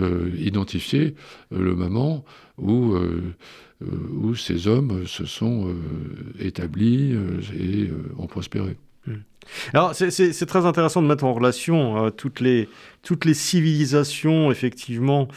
euh, 0.00 0.30
identifier 0.38 1.14
euh, 1.52 1.60
le 1.60 1.74
moment 1.74 2.24
où, 2.60 2.94
euh, 2.94 3.34
euh, 3.82 3.86
où 4.12 4.34
ces 4.34 4.68
hommes 4.68 5.06
se 5.06 5.24
sont 5.24 5.68
euh, 5.68 5.74
établis 6.44 7.14
et 7.58 7.90
ont 8.18 8.26
prospéré. 8.26 8.76
Hmm. 9.06 9.14
Alors, 9.72 9.94
c'est 9.94 10.46
très 10.46 10.66
intéressant 10.66 11.02
de 11.02 11.06
mettre 11.06 11.24
en 11.24 11.32
relation 11.32 12.06
euh, 12.06 12.10
toutes, 12.10 12.40
les, 12.40 12.68
toutes 13.02 13.24
les 13.24 13.34
civilisations, 13.34 14.50
effectivement, 14.50 15.28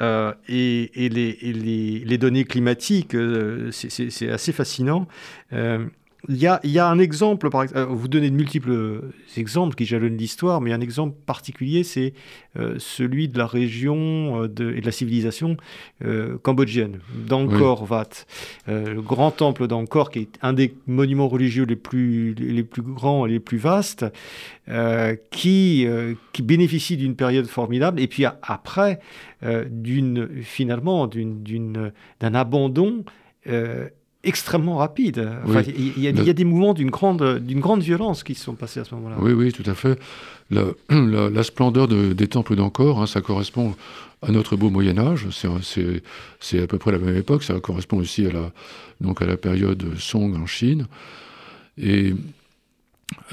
euh, 0.00 0.32
et, 0.48 0.90
les, 0.94 1.08
les, 1.08 2.02
les, 2.04 2.18
données 2.18 2.44
climatiques. 2.44 3.14
Euh, 3.14 3.70
c'est 3.70 4.28
assez 4.28 4.52
fascinant. 4.52 5.06
Il 6.28 6.36
y, 6.36 6.46
a, 6.46 6.58
y 6.64 6.78
a, 6.78 6.88
un 6.88 6.98
exemple, 6.98 7.50
par 7.50 7.64
exemple, 7.64 7.92
vous 7.92 8.08
donnez 8.08 8.30
de 8.30 8.34
multiples 8.34 9.02
exemples 9.36 9.74
qui 9.74 9.84
jalonnent 9.84 10.16
l'histoire, 10.16 10.60
mais 10.62 10.72
un 10.72 10.80
exemple 10.80 11.16
particulier, 11.26 11.84
c'est 11.84 12.14
euh, 12.56 12.76
celui 12.78 13.28
de 13.28 13.36
la 13.36 13.46
région 13.46 14.42
euh, 14.42 14.48
de, 14.48 14.72
et 14.72 14.80
de 14.80 14.86
la 14.86 14.92
civilisation 14.92 15.56
euh, 16.02 16.38
cambodgienne, 16.38 17.00
d'Angkor 17.26 17.90
Wat. 17.90 18.26
le 18.66 19.00
grand 19.02 19.32
temple 19.32 19.66
d'Angkor, 19.66 20.10
qui 20.10 20.20
est 20.20 20.38
un 20.40 20.54
des 20.54 20.74
monuments 20.86 21.28
religieux 21.28 21.64
les 21.64 21.76
plus, 21.76 22.34
les 22.34 22.62
plus 22.62 22.82
grands 22.82 23.26
et 23.26 23.30
les 23.30 23.40
plus 23.40 23.58
vastes, 23.58 24.06
qui, 25.30 25.86
qui 26.32 26.42
bénéficie 26.42 26.96
d'une 26.96 27.16
période 27.16 27.46
formidable, 27.46 28.00
et 28.00 28.06
puis 28.06 28.24
après, 28.24 29.00
d'une 29.42 30.42
finalement 30.42 31.06
d'un 31.06 32.34
abandon 32.34 33.04
extrêmement 34.24 34.76
rapide. 34.76 35.28
il, 35.76 36.00
y 36.00 36.08
a, 36.08 36.32
des 36.32 36.44
mouvements 36.44 36.74
d'une 36.74 36.90
grande, 36.90 37.38
d'une 37.38 37.60
grande 37.60 37.82
violence 37.82 38.22
qui 38.22 38.34
se 38.34 38.44
sont 38.44 38.54
passés 38.54 38.80
à 38.80 38.84
ce 38.84 38.94
moment-là. 38.94 39.16
Oui, 39.20 39.32
oui, 39.32 39.52
tout 39.52 39.68
à 39.68 39.74
fait. 39.74 39.98
La, 40.50 40.64
la, 40.90 41.42
splendeur 41.42 41.88
des 41.88 42.26
temples 42.28 42.56
d'Angkor, 42.56 43.02
hein, 43.02 43.06
ça 43.06 43.20
correspond 43.20 43.74
à 44.22 44.30
notre 44.30 44.56
beau 44.56 44.70
Moyen 44.70 44.98
Âge. 44.98 45.26
C'est 46.40 46.60
à 46.60 46.66
peu 46.66 46.78
près 46.78 46.92
la 46.92 46.98
même 46.98 47.16
époque. 47.16 47.42
Ça 47.42 47.58
correspond 47.60 47.98
aussi 47.98 48.26
à 48.26 48.32
la, 48.32 48.52
donc 49.00 49.22
à 49.22 49.26
la 49.26 49.36
période 49.36 49.84
Song 49.98 50.34
en 50.36 50.46
Chine. 50.46 50.86
Et 51.78 52.14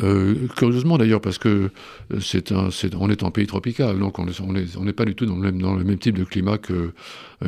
euh, 0.04 0.48
curieusement 0.56 0.98
d'ailleurs, 0.98 1.22
parce 1.22 1.38
que 1.38 1.72
euh, 2.14 2.20
c'est 2.20 2.52
un, 2.52 2.70
on 3.00 3.10
est 3.10 3.24
en 3.24 3.32
pays 3.32 3.48
tropical, 3.48 4.00
donc 4.00 4.20
on 4.20 4.26
n'est 4.26 4.94
pas 4.94 5.06
du 5.06 5.16
tout 5.16 5.26
dans 5.26 5.36
le, 5.38 5.52
même, 5.84 5.98
type 5.98 6.18
de 6.18 6.24
climat 6.24 6.58
euh, 6.70 6.92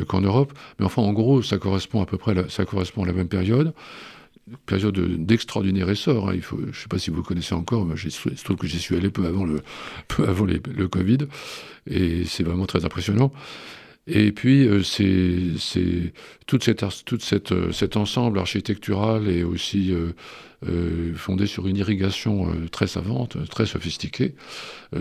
qu'en 0.06 0.20
Europe. 0.20 0.52
Mais 0.78 0.86
enfin, 0.86 1.02
en 1.02 1.12
gros, 1.12 1.42
ça 1.42 1.58
correspond 1.58 2.02
à 2.02 2.06
peu 2.06 2.18
près, 2.18 2.34
ça 2.48 2.64
correspond 2.64 3.04
à 3.04 3.06
la 3.06 3.12
même 3.12 3.28
période 3.28 3.72
période 4.66 4.98
d'extraordinaire 5.24 5.88
essor. 5.88 6.28
Hein. 6.28 6.34
Je 6.38 6.66
ne 6.66 6.72
sais 6.72 6.88
pas 6.88 6.98
si 6.98 7.10
vous 7.10 7.22
connaissez 7.22 7.54
encore, 7.54 7.86
mais 7.86 7.96
je 7.96 8.44
trouve 8.44 8.56
que 8.58 8.66
j'y 8.66 8.78
suis 8.78 8.94
allé 8.94 9.08
peu 9.08 9.24
avant 9.24 9.46
le, 9.46 9.62
peu 10.08 10.28
avant 10.28 10.44
le 10.44 10.88
Covid, 10.88 11.18
et 11.86 12.26
c'est 12.26 12.42
vraiment 12.42 12.66
très 12.66 12.84
impressionnant. 12.84 13.32
Et 14.06 14.32
puis, 14.32 14.68
euh, 14.68 14.82
c'est 14.82 16.12
toute 16.46 16.62
cette, 16.62 16.84
toute 17.06 17.22
cette, 17.22 17.52
euh, 17.52 17.72
cet 17.72 17.96
ensemble 17.96 18.38
architectural 18.38 19.28
et 19.28 19.44
aussi 19.44 19.94
euh, 19.94 21.14
fondé 21.14 21.46
sur 21.46 21.66
une 21.66 21.76
irrigation 21.76 22.50
très 22.70 22.86
savante, 22.86 23.36
très 23.50 23.66
sophistiquée, 23.66 24.34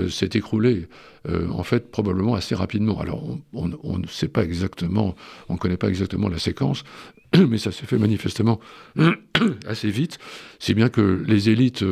s'est 0.10 0.32
écroulé, 0.34 0.89
en 1.26 1.63
fait, 1.63 1.89
probablement 1.89 2.36
assez 2.36 2.54
rapidement. 2.54 3.00
Alors, 3.00 3.38
on 3.54 3.98
ne 3.98 4.08
sait 4.08 4.28
pas 4.28 4.44
exactement, 4.44 5.16
on 5.48 5.54
ne 5.54 5.58
connaît 5.58 5.78
pas 5.78 5.88
exactement 5.88 6.28
la 6.28 6.38
séquence, 6.38 6.84
mais 7.38 7.58
ça 7.58 7.72
s'est 7.72 7.86
fait 7.86 7.98
manifestement 7.98 8.60
assez 9.66 9.89
vite, 9.89 10.20
si 10.60 10.74
bien 10.74 10.89
que 10.89 11.24
les 11.26 11.50
élites, 11.50 11.86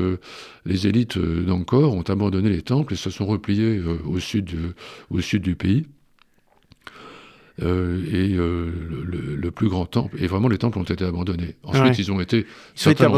les 0.65 0.87
élites 0.87 1.15
ont 1.15 2.03
abandonné 2.09 2.49
les 2.49 2.63
temples 2.63 2.95
et 2.95 2.97
se 2.97 3.09
sont 3.09 3.25
repliés 3.25 3.79
au, 3.79 4.19
sud, 4.19 4.49
au 5.11 5.21
sud 5.21 5.43
du 5.43 5.55
pays. 5.55 5.85
Euh, 7.61 8.03
et 8.11 8.35
euh, 8.35 8.71
le, 9.37 9.51
plus 9.51 9.69
grand 9.69 9.85
temple. 9.85 10.17
Et 10.19 10.27
vraiment, 10.27 10.47
les 10.47 10.57
temples 10.57 10.79
ont 10.79 10.83
été 10.83 11.03
abandonnés. 11.03 11.55
Ensuite, 11.63 11.99
ils 11.99 12.11
ont 12.11 12.19
été. 12.19 12.45
Certains 12.75 13.09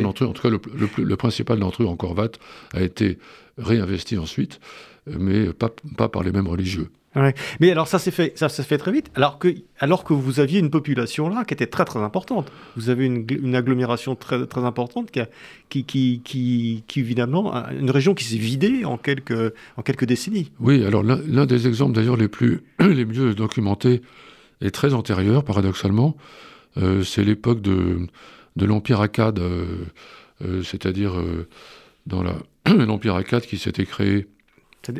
d'entre 0.00 0.24
eux, 0.24 0.26
en 0.26 0.32
tout 0.32 0.42
cas, 0.42 0.50
le, 0.50 1.16
principal 1.16 1.58
d'entre 1.58 1.82
eux, 1.82 1.86
en 1.86 1.96
Corvat, 1.96 2.32
a 2.74 2.82
été 2.82 3.18
réinvesti 3.56 4.18
ensuite, 4.18 4.60
mais 5.06 5.52
pas, 5.52 5.70
pas 5.96 6.08
par 6.08 6.22
les 6.22 6.32
mêmes 6.32 6.48
religieux. 6.48 6.90
Mais 7.60 7.70
alors 7.70 7.88
ça 7.88 7.98
s'est 7.98 8.10
fait, 8.10 8.32
ça, 8.36 8.48
se 8.48 8.62
fait 8.62 8.78
très 8.78 8.92
vite, 8.92 9.10
alors 9.14 9.38
que, 9.38 9.54
alors 9.78 10.04
que 10.04 10.12
vous 10.12 10.40
aviez 10.40 10.60
une 10.60 10.70
population 10.70 11.28
là 11.28 11.44
qui 11.44 11.54
était 11.54 11.66
très 11.66 11.84
très 11.84 12.00
importante. 12.00 12.52
Vous 12.76 12.90
avez 12.90 13.06
une, 13.06 13.54
agglomération 13.54 14.14
très, 14.14 14.46
très 14.46 14.64
importante 14.64 15.10
qui, 15.68 15.84
qui, 15.84 16.20
qui, 16.22 17.00
évidemment, 17.00 17.54
une 17.70 17.90
région 17.90 18.14
qui 18.14 18.24
s'est 18.24 18.36
vidée 18.36 18.84
en 18.84 18.98
quelques, 18.98 19.54
en 19.76 19.82
quelques 19.82 20.04
décennies. 20.04 20.52
Oui, 20.60 20.84
alors 20.84 21.02
l'un 21.02 21.46
des 21.46 21.66
exemples 21.66 21.94
d'ailleurs 21.94 22.16
les, 22.16 22.28
plus, 22.28 22.62
les 22.80 23.04
mieux 23.04 23.34
documentés 23.34 24.02
est 24.60 24.70
très 24.70 24.94
antérieur, 24.94 25.44
paradoxalement. 25.44 26.16
c'est 27.04 27.24
l'époque 27.24 27.62
de, 27.62 28.06
de 28.56 28.66
l'Empire 28.66 29.00
akkad, 29.00 29.40
c'est-à-dire 30.62 31.14
dans 32.06 32.22
l'Empire 32.66 33.14
akkad 33.14 33.42
qui 33.42 33.56
s'était 33.56 33.86
créé 33.86 34.26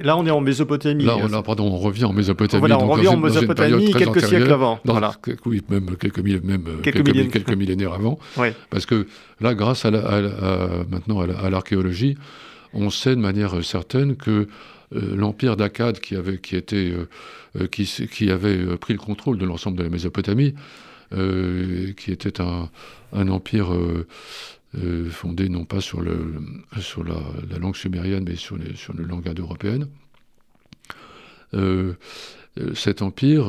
Là, 0.03 0.16
on 0.16 0.27
est 0.27 0.31
en 0.31 0.40
Mésopotamie. 0.40 1.05
Là, 1.05 1.16
on, 1.16 1.42
pardon, 1.42 1.64
on 1.64 1.79
revient 1.79 2.05
en 2.05 2.12
Mésopotamie. 2.12 2.61
Voilà, 2.61 2.79
on 2.79 2.87
revient 2.88 3.09
en 3.09 3.16
Mésopotamie 3.16 3.92
quelques 3.92 4.22
siècles 4.22 4.53
avant. 4.53 4.81
voilà. 4.85 5.12
Oui, 5.46 5.62
même 5.68 5.96
quelques, 5.96 6.20
même, 6.20 6.62
quelques, 6.83 7.31
quelques, 7.31 7.53
millénaires 7.53 7.92
avant. 7.92 8.18
Parce 8.70 8.87
que 8.87 9.07
là, 9.40 9.55
grâce 9.55 9.85
à, 9.85 9.90
maintenant 9.90 11.20
à 11.20 11.51
l'archéologie, 11.51 12.16
on 12.74 12.90
sait 12.90 13.16
de 13.16 13.20
manière 13.20 13.64
certaine 13.64 14.16
que 14.16 14.46
euh, 14.94 15.16
l'empire 15.16 15.57
d'Akkad, 15.57 16.01
qui 16.01 16.16
avait, 16.16 16.38
qui, 16.38 16.57
était, 16.57 16.90
euh, 16.90 17.09
euh, 17.61 17.66
qui, 17.66 17.85
qui, 17.85 18.31
avait 18.31 18.77
pris 18.77 18.94
le 18.94 18.98
contrôle 18.98 19.38
de 19.38 19.44
l'ensemble 19.44 19.77
de 19.77 19.83
la 19.83 19.90
Mésopotamie, 19.90 20.55
qui 21.11 22.12
était 22.12 22.40
un, 22.42 22.68
un 23.12 23.29
empire 23.29 23.72
euh, 23.72 24.07
fondé 25.11 25.48
non 25.48 25.64
pas 25.64 25.81
sur, 25.81 26.02
la, 26.02 26.14
langue 27.59 27.76
sumérienne, 27.76 28.24
mais 28.26 28.37
sur, 28.37 28.57
les, 28.57 28.74
le 28.94 29.04
langue. 29.04 29.28
Euh, 31.54 31.94
euh, 32.59 32.74
cet 32.74 33.02
empire 33.02 33.46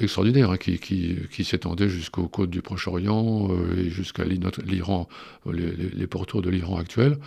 extraordinaire 0.00 0.50
hein, 0.50 0.56
qui, 0.56 1.44
s'étendait 1.44 1.88
jusqu'aux 1.88 2.28
côtes 2.28 2.50
du 2.50 2.62
Proche-Orient 2.62 3.50
et 3.76 3.90
jusqu'à 3.90 4.24
l'Iran, 4.24 5.08
les, 5.52 6.06
pourtours 6.06 6.42
de 6.42 6.50
l'Iran 6.50 6.78
actuel 6.78 7.18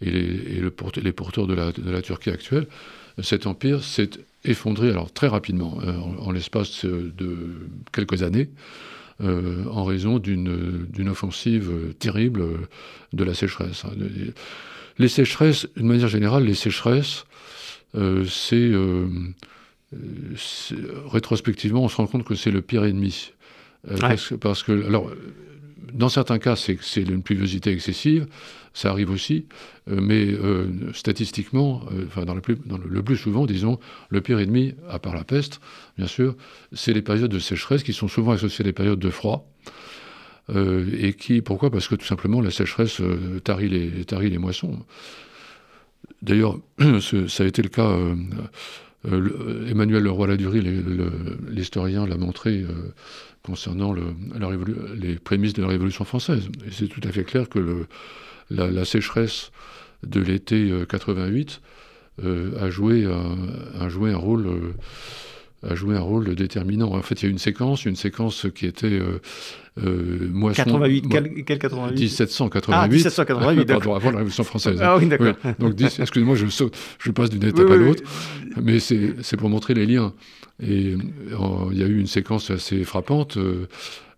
et, 0.00 0.10
les, 0.10 0.58
et 1.04 1.12
pourtours 1.12 1.46
de 1.46 1.54
la, 1.54 1.72
de 1.72 1.90
la, 1.90 2.02
Turquie 2.02 2.30
actuelle, 2.30 2.66
cet 3.22 3.46
empire 3.46 3.84
s'est 3.84 4.10
effondré 4.44 4.90
alors 4.90 5.12
très 5.12 5.28
rapidement, 5.28 5.78
en 6.18 6.32
l'espace 6.32 6.84
de 6.84 7.68
quelques 7.92 8.22
années. 8.22 8.50
Euh, 9.22 9.66
en 9.70 9.84
raison 9.84 10.18
d'une 10.18 11.08
offensive 11.08 11.70
terrible 12.00 12.42
de 13.12 13.24
la 13.24 13.34
sécheresse. 13.34 13.84
Hein. 13.84 13.92
Les 14.98 15.08
sécheresses, 15.08 15.68
d'une 15.76 15.86
manière 15.86 16.08
générale, 16.08 16.44
les 16.44 16.54
sécheresses, 16.54 17.24
euh, 17.94 18.24
euh, 18.52 19.06
c'est 20.36 20.76
rétrospectivement, 21.06 21.84
on 21.84 21.88
se 21.88 21.96
rend 21.96 22.06
compte 22.08 22.24
que 22.24 22.34
c'est 22.34 22.50
le 22.50 22.62
pire 22.62 22.84
ennemi. 22.84 23.32
parce, 24.40 24.62
que, 24.64 24.86
alors, 24.86 25.08
dans 25.92 26.08
certains 26.08 26.38
cas, 26.38 26.56
c'est 26.56 26.78
une 26.96 27.22
pluviosité 27.22 27.70
excessive, 27.70 28.26
ça 28.74 28.90
arrive 28.90 29.10
aussi, 29.10 29.46
euh, 29.90 30.00
mais 30.00 30.26
euh, 30.26 30.66
statistiquement, 30.94 31.82
euh, 31.92 32.06
enfin 32.06 32.24
dans, 32.24 32.34
le 32.34 32.40
plus, 32.40 32.56
le, 32.88 33.02
plus 33.02 33.16
souvent, 33.16 33.46
disons, 33.46 33.78
le 34.08 34.20
pire 34.20 34.38
ennemi, 34.38 34.74
à 34.88 34.98
part 34.98 35.14
la 35.14 35.24
peste, 35.24 35.60
bien 35.98 36.06
sûr, 36.06 36.34
c'est 36.72 36.92
les 36.92 37.02
périodes 37.02 37.30
de 37.30 37.38
sécheresse 37.38 37.82
qui 37.82 37.92
sont 37.92 38.08
souvent 38.08 38.32
associées 38.32 38.62
à 38.62 38.66
des 38.66 38.72
périodes 38.72 38.98
de 38.98 39.10
froid. 39.10 39.48
et 40.54 41.14
qui, 41.14 41.40
pourquoi? 41.40 41.70
Parce 41.70 41.88
que 41.88 41.94
tout 41.94 42.06
simplement 42.06 42.40
la 42.40 42.50
sécheresse 42.50 43.00
tarit, 43.44 43.68
les, 43.68 44.04
tarit 44.04 44.30
les 44.30 44.38
moissons. 44.38 44.78
D'ailleurs, 46.20 46.58
ça 47.28 47.44
a 47.44 47.46
été 47.46 47.62
le 47.62 47.68
cas. 47.68 47.96
Emmanuel 49.04 50.04
Leroy-Ladurie, 50.04 50.62
l'historien, 51.48 52.06
l'a 52.06 52.16
montré 52.16 52.64
concernant 53.42 53.92
le, 53.92 54.14
les 54.94 55.16
prémices 55.16 55.52
de 55.52 55.62
la 55.62 55.68
Révolution 55.68 56.04
française. 56.04 56.48
Et 56.66 56.70
c'est 56.70 56.86
tout 56.86 57.00
à 57.04 57.10
fait 57.10 57.24
clair 57.24 57.48
que 57.48 57.58
le, 57.58 57.86
la, 58.50 58.84
sécheresse 58.84 59.50
de 60.02 60.20
l'été 60.20 60.72
88 60.88 61.60
euh, 62.22 62.24
euh, 62.24 62.64
a, 62.64 62.70
joué 62.70 63.06
un, 63.06 63.80
a 63.80 63.88
joué 63.88 64.12
un 64.12 64.16
rôle 64.16 64.46
euh, 64.46 64.74
a 65.62 65.74
joué 65.74 65.96
un 65.96 66.00
rôle 66.00 66.34
déterminant. 66.34 66.92
En 66.92 67.02
fait, 67.02 67.22
il 67.22 67.26
y 67.26 67.28
a 67.28 67.30
une 67.30 67.38
séquence, 67.38 67.84
une 67.84 67.96
séquence 67.96 68.46
qui 68.54 68.66
était 68.66 69.00
moisson. 69.76 70.64
88, 70.64 71.04
quel, 71.44 71.58
88 71.58 72.00
1788. 72.00 72.74
Ah, 72.76 72.88
1788, 72.88 73.64
Pardon, 73.68 73.94
avant 73.94 74.10
la 74.10 74.18
Révolution 74.18 74.44
française. 74.44 74.78
Ah 74.82 74.96
oui, 74.98 75.06
d'accord. 75.06 75.34
donc, 75.58 75.80
excusez-moi, 75.80 76.36
je, 76.36 76.46
je 76.98 77.10
passe 77.10 77.30
d'une 77.30 77.44
étape 77.44 77.70
à 77.70 77.76
l'autre, 77.76 78.02
mais 78.60 78.78
c'est 78.80 79.36
pour 79.36 79.48
montrer 79.48 79.74
les 79.74 79.86
liens. 79.86 80.12
Et 80.62 80.96
il 81.70 81.78
y 81.78 81.82
a 81.82 81.86
eu 81.86 81.98
une 81.98 82.06
séquence 82.06 82.50
assez 82.50 82.84
frappante. 82.84 83.38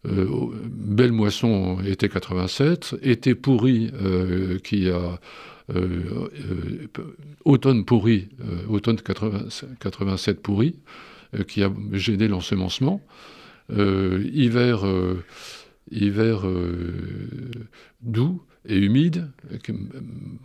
Euh, 0.07 0.51
belle 0.67 1.13
moisson 1.13 1.79
été 1.87 2.09
87, 2.09 2.97
été 3.03 3.35
pourri 3.35 3.91
euh, 4.03 4.59
qui 4.59 4.91
a 4.91 5.19
euh, 5.75 6.29
automne 7.47 7.87
pourri, 7.87 8.29
automne 8.69 8.99
87 9.81 10.43
pourri, 10.43 10.77
qui 11.49 11.63
a 11.63 11.73
gêné 11.93 12.29
l'ensemencement, 12.29 13.01
hiver, 13.71 14.85
hiver 15.91 16.43
doux, 18.03 18.43
et 18.67 18.79
humide, 18.79 19.29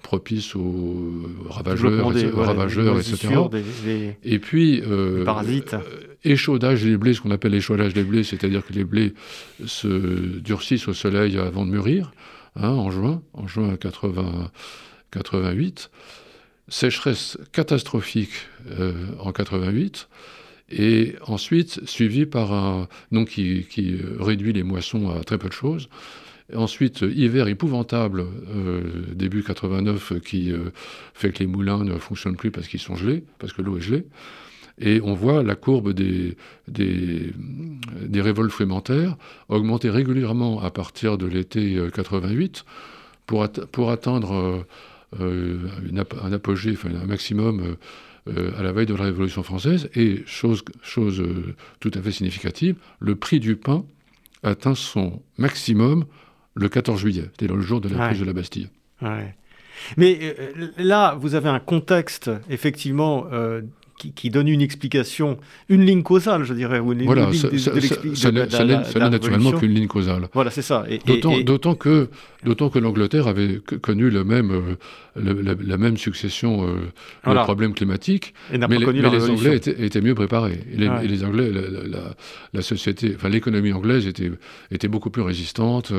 propice 0.03 0.55
aux 0.55 1.25
ravageurs, 1.49 2.13
ravageurs 2.35 2.99
etc. 2.99 3.33
et 4.23 4.39
puis, 4.39 4.81
euh, 4.85 5.23
parasites. 5.23 5.73
Euh, 5.73 6.17
échaudage 6.25 6.83
des 6.83 6.97
blés, 6.97 7.13
ce 7.13 7.21
qu'on 7.21 7.31
appelle 7.31 7.53
échaudage 7.53 7.93
des 7.93 8.03
blés, 8.03 8.25
c'est-à-dire 8.25 8.65
que 8.65 8.73
les 8.73 8.83
blés 8.83 9.13
se 9.65 10.39
durcissent 10.39 10.89
au 10.89 10.93
soleil 10.93 11.37
avant 11.37 11.65
de 11.65 11.71
mûrir, 11.71 12.11
hein, 12.57 12.69
en 12.69 12.91
juin, 12.91 13.21
en 13.33 13.47
juin 13.47 13.77
80, 13.77 14.51
88. 15.11 15.89
Sécheresse 16.67 17.37
catastrophique 17.53 18.47
euh, 18.69 18.93
en 19.19 19.31
88 19.31 20.09
et 20.71 21.15
ensuite 21.25 21.85
suivi 21.87 22.25
par 22.25 22.53
un 22.53 22.87
nom 23.11 23.25
qui, 23.25 23.65
réduit 24.19 24.53
les 24.53 24.63
moissons 24.63 25.09
à 25.09 25.23
très 25.23 25.37
peu 25.37 25.47
de 25.47 25.53
choses, 25.53 25.89
Ensuite, 26.55 27.01
hiver 27.01 27.47
épouvantable, 27.47 28.25
euh, 28.49 28.81
début 29.13 29.43
89, 29.43 30.19
qui 30.25 30.51
euh, 30.51 30.71
fait 31.13 31.31
que 31.31 31.39
les 31.39 31.47
moulins 31.47 31.83
ne 31.83 31.97
fonctionnent 31.99 32.37
plus 32.37 32.49
parce 32.49 32.67
qu'ils 32.67 32.79
sont 32.79 32.95
gelés, 32.95 33.23
parce 33.37 33.53
que 33.53 33.61
l'eau 33.61 33.77
est 33.77 33.81
gelée. 33.81 34.05
Et 34.79 34.99
on 35.03 35.13
voit 35.13 35.43
la 35.43 35.55
courbe 35.55 35.93
des, 35.93 36.37
des, 36.67 37.31
révoltes 38.21 38.51
frémentaires 38.51 39.15
augmenter 39.49 39.89
régulièrement 39.91 40.61
à 40.61 40.71
partir 40.71 41.17
de 41.17 41.27
l'été 41.27 41.79
88 41.93 42.65
euh, 42.65 42.71
pour, 43.27 43.47
pour 43.71 43.91
atteindre 43.91 44.65
un 45.19 46.33
apogée, 46.33 46.71
enfin 46.71 46.89
un 46.95 47.05
maximum 47.05 47.75
à 48.27 48.63
la 48.63 48.71
veille 48.71 48.85
de 48.85 48.95
la 48.95 49.05
Révolution 49.05 49.43
française. 49.43 49.89
Et 49.95 50.23
chose, 50.25 50.63
chose 50.81 51.23
tout 51.79 51.91
à 51.93 52.01
fait 52.01 52.11
significative, 52.11 52.75
le 52.99 53.15
prix 53.15 53.39
du 53.39 53.55
pain 53.55 53.85
atteint 54.43 54.75
son 54.75 55.21
maximum 55.37 56.05
le 56.55 56.69
14 56.69 56.99
juillet. 56.99 57.25
C'était 57.31 57.53
le 57.53 57.61
jour 57.61 57.81
de 57.81 57.89
la 57.89 58.07
prise 58.07 58.19
de 58.19 58.25
la 58.25 58.33
Bastille. 58.33 58.69
Mais 59.97 60.19
euh, 60.21 60.67
là, 60.77 61.15
vous 61.19 61.35
avez 61.35 61.49
un 61.49 61.59
contexte, 61.59 62.29
effectivement, 62.49 63.27
euh, 63.31 63.61
qui, 63.97 64.29
donne 64.29 64.47
une 64.47 64.61
explication, 64.61 65.37
une 65.67 65.85
ligne 65.85 66.03
causale, 66.03 66.43
je 66.43 66.53
dirais. 66.53 66.79
Ou 66.79 66.93
une, 66.93 67.05
voilà, 67.05 67.29
ça, 67.33 68.31
n'est 68.31 69.09
naturellement 69.09 69.51
qu'une 69.53 69.73
ligne 69.73 69.87
causale. 69.87 70.29
Voilà, 70.33 70.51
c'est 70.51 70.61
ça. 70.61 70.85
D'autant 71.43 71.75
que, 71.75 72.09
que 72.43 72.79
l'Angleterre 72.79 73.27
avait 73.27 73.59
connu 73.81 74.09
le 74.09 74.23
même, 74.23 74.51
euh, 74.51 75.53
la, 75.61 75.77
même 75.77 75.97
succession 75.97 76.65
de 76.65 77.43
problèmes 77.43 77.73
climatiques, 77.73 78.33
mais, 78.51 78.77
les, 78.77 79.29
Anglais 79.29 79.55
étaient, 79.57 80.01
mieux 80.01 80.15
préparés. 80.15 80.59
Et 80.73 80.77
les, 81.07 81.23
Anglais, 81.23 81.51
la, 82.53 82.61
société, 82.61 83.13
enfin 83.15 83.29
l'économie 83.29 83.73
anglaise 83.73 84.07
était, 84.07 84.31
était 84.71 84.87
beaucoup 84.87 85.09
plus 85.09 85.21
résistante, 85.21 85.91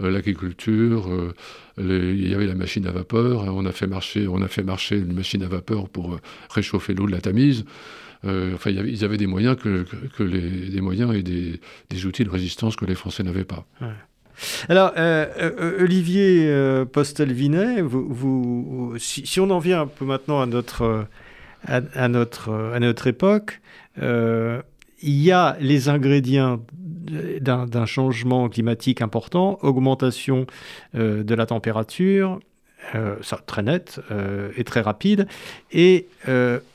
l'agriculture 0.00 1.08
il 1.78 2.28
y 2.28 2.34
avait 2.34 2.46
la 2.46 2.54
machine 2.54 2.86
à 2.86 2.90
vapeur, 2.90 3.42
hein, 3.42 3.52
on 3.52 3.66
a 3.66 3.72
fait 3.72 3.86
marcher, 3.86 4.26
on 4.28 4.40
a 4.42 4.48
fait 4.48 4.62
marcher 4.62 4.96
une 4.96 5.12
machine 5.12 5.42
à 5.42 5.48
vapeur 5.48 5.88
pour 5.88 6.14
euh, 6.14 6.20
réchauffer 6.50 6.94
l'eau 6.94 7.06
de 7.06 7.12
la 7.12 7.20
Tamise. 7.20 7.64
Euh, 8.24 8.54
enfin, 8.54 8.70
ils 8.70 9.04
avaient 9.04 9.18
des 9.18 9.26
moyens 9.26 9.56
que, 9.56 9.84
les, 10.22 10.70
des 10.70 10.80
moyens 10.80 11.14
et 11.14 11.22
des, 11.22 12.06
outils 12.06 12.24
de 12.24 12.30
résistance 12.30 12.74
que 12.76 12.86
les 12.86 12.94
Français 12.94 13.22
n'avaient 13.22 13.44
pas. 13.44 13.66
Alors, 14.68 14.92
euh, 14.96 15.80
Olivier 15.80 16.52
Postel-Vinet, 16.92 17.82
vous, 17.82 18.94
si, 18.98 19.40
on 19.40 19.50
en 19.50 19.58
vient 19.58 19.82
un 19.82 19.86
peu 19.86 20.04
maintenant 20.04 20.40
à 20.40 20.46
notre, 20.46 21.06
à, 21.66 22.08
notre, 22.08 22.52
à 22.74 22.80
notre 22.80 23.06
époque, 23.06 23.60
il 25.02 25.22
y 25.22 25.32
a 25.32 25.56
les 25.60 25.88
ingrédients 25.88 26.60
d'un 27.40 27.86
changement 27.86 28.48
climatique 28.48 29.00
important, 29.00 29.58
augmentation 29.62 30.46
euh, 30.94 31.22
de 31.22 31.34
la 31.34 31.46
température, 31.46 32.40
ça, 33.22 33.40
très 33.46 33.62
net 33.62 34.00
et 34.56 34.64
très 34.64 34.80
rapide, 34.80 35.26
et 35.72 36.06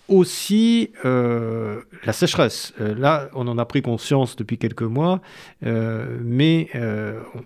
aussi 0.07 0.89
la 1.03 2.13
sécheresse. 2.13 2.73
là, 2.79 3.29
on 3.33 3.47
en 3.47 3.57
a 3.57 3.65
pris 3.65 3.81
conscience 3.81 4.35
depuis 4.35 4.57
quelques 4.57 4.81
mois, 4.81 5.21
mais 5.61 6.69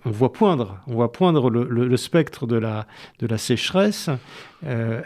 on 0.04 0.10
voit 0.10 0.32
poindre, 0.32 0.78
on 0.86 0.94
voit 0.94 1.12
poindre 1.12 1.50
le, 1.50 1.96
spectre 1.96 2.46
de 2.46 2.56
la, 2.56 2.86
de 3.20 3.26
la 3.26 3.38
sécheresse. 3.38 4.10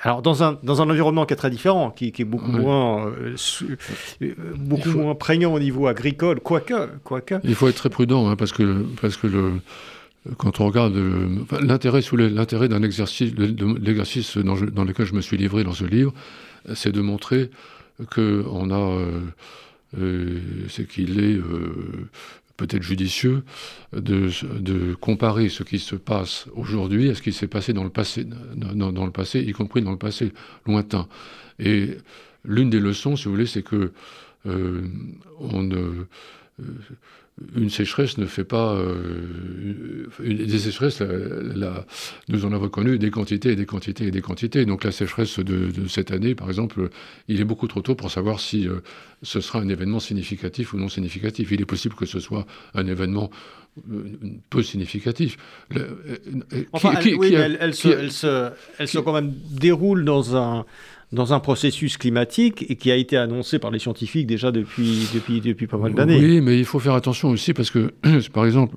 alors 0.03 0.23
dans 0.23 0.43
un, 0.43 0.59
dans 0.63 0.83
un 0.83 0.91
environnement 0.91 1.27
qui 1.27 1.35
est 1.35 1.37
très 1.37 1.51
différent, 1.51 1.91
qui, 1.91 2.13
est 2.19 2.25
beaucoup 2.25 2.53
moins 2.53 3.13
beaucoup 4.57 4.91
moins 4.91 5.15
prégnant 5.15 5.53
au 5.53 5.61
niveau 5.61 5.87
agricole, 5.87 6.41
quoique, 6.41 6.89
quoique. 7.05 7.35
Il 7.45 7.55
faut 7.55 7.69
être 7.69 7.77
très 7.77 7.91
prudent 7.91 8.29
hein, 8.29 8.37
parce 8.37 8.53
que 8.53 8.87
parce 9.01 9.17
que 9.17 9.27
le 9.27 9.61
quand 10.37 10.61
on 10.61 10.67
regarde 10.67 10.95
l'intérêt 11.61 12.01
l'intérêt 12.13 12.69
d'un 12.69 12.83
exercice, 12.83 13.33
l'exercice 13.35 14.37
dans, 14.37 14.85
lequel 14.85 15.07
je 15.07 15.15
me 15.15 15.21
suis 15.21 15.37
livré 15.37 15.65
dans 15.65 15.73
ce 15.73 15.85
livre, 15.85 16.13
c'est 16.75 16.93
de 16.93 17.01
montrer 17.01 17.51
que 18.11 18.45
on 18.51 18.71
a, 18.71 18.79
euh, 18.79 19.21
euh, 19.99 20.39
c'est 20.69 20.89
qu'il 20.89 21.21
est, 21.21 21.37
euh, 21.37 22.09
peut-être 22.57 22.83
judicieux 22.83 23.43
de, 23.95 24.95
comparer 24.95 25.49
ce 25.49 25.63
qui 25.63 25.79
se 25.79 25.97
passe 25.97 26.47
aujourd'hui 26.55 27.09
à 27.09 27.15
ce 27.15 27.23
qui 27.23 27.33
s'est 27.33 27.47
passé 27.47 27.73
dans 27.73 27.85
le 27.85 27.91
passé, 27.91 28.27
dans, 28.55 28.93
dans, 28.93 29.07
le 29.07 29.13
passé, 29.13 29.41
y 29.41 29.53
compris 29.53 29.81
dans 29.81 29.93
le 29.93 29.99
passé 29.99 30.33
lointain. 30.67 31.09
Et 31.59 31.97
l'une 32.45 32.69
des 32.69 32.81
leçons, 32.81 33.17
si 33.17 33.25
vous 33.25 33.31
voulez, 33.31 33.47
c'est 33.47 33.63
que 33.63 33.93
on 34.45 35.63
ne 35.63 36.05
une 37.57 37.71
sécheresse 37.71 38.19
ne 38.19 38.27
fait 38.27 38.45
pas. 38.45 38.75
Euh, 38.75 40.07
des 40.21 40.59
sécheresses, 40.59 41.03
nous 42.29 42.45
en 42.45 42.53
avons 42.53 42.69
connu 42.69 42.99
des 42.99 43.11
quantités 43.11 43.53
et 43.53 43.57
des 43.57 43.67
quantités 43.67 44.07
et 44.07 44.11
des 44.11 44.21
quantités. 44.21 44.65
Donc 44.67 44.85
la 44.85 44.93
sécheresse 44.93 45.39
de, 45.39 45.71
cette 45.89 46.11
année, 46.11 46.35
par 46.35 46.49
exemple, 46.49 46.91
il 47.29 47.41
est 47.41 47.45
beaucoup 47.45 47.67
trop 47.67 47.81
tôt 47.81 47.95
pour 47.95 48.11
savoir 48.11 48.41
si 48.41 48.69
euh, 48.69 48.81
ce 49.23 49.41
sera 49.41 49.61
un 49.61 49.69
événement 49.69 50.01
significatif 50.01 50.75
ou 50.75 50.79
non 50.79 50.89
significatif. 50.89 51.51
Il 51.53 51.61
est 51.61 51.67
possible 51.67 51.95
que 51.95 52.07
ce 52.07 52.21
soit 52.21 52.47
un 52.75 52.87
événement 52.87 53.31
euh, 53.91 54.05
peu 54.51 54.63
significatif. 54.63 55.39
enfin, 56.73 56.93
elle, 57.01 57.75
se, 57.75 58.53
elle 58.79 58.89
quand 59.03 59.13
même 59.15 59.33
déroule 59.51 60.05
dans 60.05 60.37
un 60.37 60.67
dans 61.13 61.33
un 61.33 61.41
processus 61.41 61.97
climatique 61.97 62.65
et 62.69 62.77
qui 62.77 62.91
a 62.91 62.97
été 62.97 63.17
annoncé 63.17 63.59
par 63.59 63.71
les 63.71 63.79
scientifiques 63.79 64.27
déjà 64.27 64.53
depuis, 64.53 65.09
depuis, 65.13 65.67
pas 65.67 65.79
mal 65.79 65.95
d'années. 65.95 66.19
Oui, 66.19 66.41
mais 66.41 66.59
il 66.59 66.65
faut 66.65 66.79
faire 66.79 66.95
attention 66.95 67.31
aussi 67.31 67.53
parce 67.53 67.71
que, 67.71 67.93
par 68.33 68.47
exemple, 68.47 68.77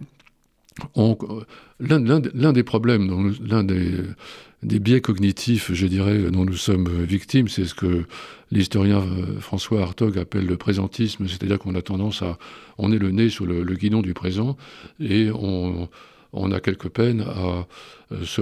l'un 1.79 2.53
des 2.53 2.63
problèmes, 2.63 3.36
l'un 3.45 3.63
des, 3.63 4.79
biais 4.79 5.01
cognitifs, 5.01 5.71
je 5.73 5.86
dirais, 5.86 6.31
dont 6.31 6.45
nous 6.45 6.57
sommes 6.57 7.03
victimes, 7.03 7.47
c'est 7.47 7.65
ce 7.65 7.75
que 7.75 8.05
l'historien 8.51 8.99
euh, 9.01 9.39
François 9.39 9.81
Hartog 9.81 10.17
appelle 10.17 10.45
le 10.45 10.57
présentisme, 10.57 11.27
c'est-à-dire 11.27 11.59
qu'on 11.59 11.75
a 11.75 11.81
tendance 11.81 12.21
à... 12.23 12.38
On 12.79 12.91
est 12.91 12.97
le 12.97 13.11
nez 13.11 13.29
sur 13.29 13.45
le, 13.45 13.63
guidon 13.75 14.01
du 14.01 14.13
présent 14.13 14.57
et 14.99 15.29
on 15.31 15.88
on 16.34 16.51
a 16.51 16.59
quelques 16.59 16.89
peines 16.89 17.21
à, 17.21 17.67
euh, 18.14 18.26
se 18.26 18.41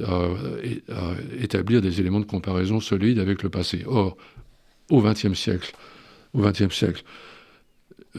à, 0.00 1.14
établir 1.40 1.80
des 1.80 2.00
éléments 2.00 2.20
de 2.20 2.24
comparaison 2.24 2.80
solides 2.80 3.18
avec 3.18 3.42
le 3.42 3.50
passé. 3.50 3.84
Or, 3.86 4.16
au 4.90 5.02
XXe 5.02 5.34
siècle, 5.34 5.72
au 6.34 6.42
siècle, 6.70 7.02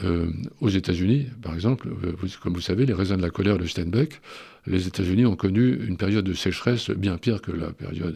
euh, 0.03 0.27
aux 0.59 0.69
États-Unis, 0.69 1.27
par 1.41 1.53
exemple, 1.53 1.87
euh, 1.87 2.13
comme 2.41 2.53
vous 2.53 2.61
savez, 2.61 2.85
les 2.85 2.93
raisins 2.93 3.17
de 3.17 3.21
la 3.21 3.29
colère 3.29 3.57
de 3.57 3.65
Steinbeck, 3.65 4.21
les 4.65 4.87
États-Unis 4.87 5.25
ont 5.25 5.35
connu 5.35 5.85
une 5.85 5.97
période 5.97 6.25
de 6.25 6.33
sécheresse 6.33 6.89
bien 6.89 7.17
pire 7.17 7.41
que 7.41 7.51
la 7.51 7.71
période, 7.73 8.15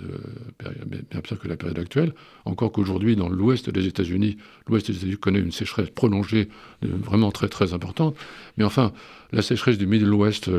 bien 1.11 1.19
pire 1.19 1.37
que 1.37 1.47
la 1.47 1.57
période 1.57 1.77
actuelle. 1.77 2.13
Encore 2.45 2.71
qu'aujourd'hui, 2.71 3.17
dans 3.17 3.27
l'ouest 3.27 3.69
des 3.69 3.85
États-Unis, 3.85 4.37
l'ouest 4.65 4.87
des 4.87 4.95
États-Unis 4.95 5.17
connaît 5.17 5.39
une 5.39 5.51
sécheresse 5.51 5.89
prolongée, 5.89 6.47
vraiment 6.81 7.31
très 7.31 7.49
très 7.49 7.73
importante. 7.73 8.15
Mais 8.55 8.63
enfin, 8.63 8.93
la 9.33 9.41
sécheresse 9.41 9.77
du 9.77 9.87
Middle 9.87 10.13
West 10.13 10.49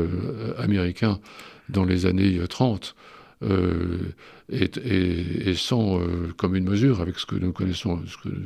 américain 0.59 1.19
dans 1.69 1.83
les 1.83 2.05
années 2.05 2.39
30 2.47 2.95
euh, 3.41 4.13
est, 4.51 4.77
est, 4.77 5.53
sans 5.53 5.99
euh, 5.99 6.33
commune 6.35 6.65
mesure 6.65 6.99
avec 6.99 7.17
ce 7.19 7.25
que 7.25 7.35
nous 7.35 7.53
connaissons, 7.53 8.01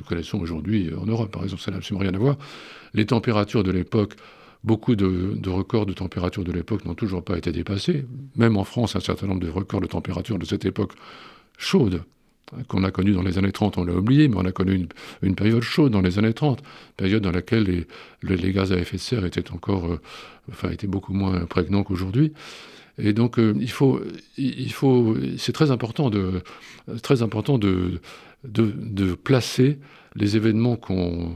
connaissons 0.07 0.39
aujourd'hui 0.39 0.91
en 0.93 1.05
Europe, 1.05 1.31
par 1.31 1.43
exemple. 1.43 1.61
Ça 1.61 1.71
n'a 1.71 1.77
absolument 1.77 2.01
rien 2.01 2.13
à 2.13 2.17
voir. 2.17 2.37
Les 2.93 3.05
températures 3.05 3.63
de 3.63 3.71
l'époque, 3.71 4.13
beaucoup 4.63 4.95
de, 4.95 5.49
records 5.49 5.85
de 5.85 5.93
température 5.93 6.43
de 6.43 6.51
l'époque 6.51 6.85
n'ont 6.85 6.93
toujours 6.93 7.23
pas 7.23 7.37
été 7.37 7.51
dépassés. 7.51 8.05
Même 8.35 8.57
en 8.57 8.63
France, 8.63 8.95
un 8.95 8.99
certain 8.99 9.27
nombre 9.27 9.41
de 9.41 9.49
records 9.49 9.81
de 9.81 9.87
température 9.87 10.37
de 10.37 10.45
cette 10.45 10.65
époque 10.65 10.93
chaude 11.57 12.03
qu'on 12.67 12.83
a 12.83 12.91
connu 12.91 13.13
dans 13.13 13.23
les 13.23 13.39
années 13.39 13.51
30, 13.51 13.79
on 13.79 13.83
l'a 13.83 13.95
oublié, 13.95 14.27
mais 14.27 14.35
on 14.37 14.45
a 14.45 14.51
connu 14.51 14.87
une, 15.23 15.35
période 15.35 15.63
chaude 15.63 15.91
dans 15.91 16.01
les 16.01 16.19
années 16.19 16.33
30, 16.33 16.61
période 16.97 17.23
dans 17.23 17.31
laquelle 17.31 17.85
les, 18.21 18.51
gaz 18.51 18.71
à 18.71 18.77
effet 18.77 18.97
de 18.97 19.01
serre 19.01 19.25
étaient 19.25 19.49
encore, 19.51 19.91
euh, 19.91 19.99
enfin, 20.51 20.69
étaient 20.69 20.85
beaucoup 20.85 21.13
moins 21.13 21.45
prégnants 21.45 21.83
qu'aujourd'hui. 21.83 22.31
Et 22.97 23.13
donc, 23.13 23.39
euh, 23.39 23.55
il 23.59 23.71
faut, 23.71 23.99
il 24.37 24.71
faut, 24.71 25.15
c'est 25.37 25.51
très 25.51 25.71
important 25.71 26.09
de, 26.09 26.41
très 27.01 27.23
important 27.23 27.57
de, 27.57 27.99
de, 28.43 29.13
placer 29.15 29.79
les 30.15 30.35
événements 30.35 30.75
qu'on 30.75 31.33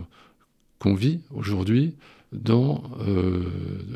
qu'on 0.80 0.94
vit 0.94 1.22
aujourd'hui 1.34 1.96
dans, 2.32 2.84
euh, 3.08 3.42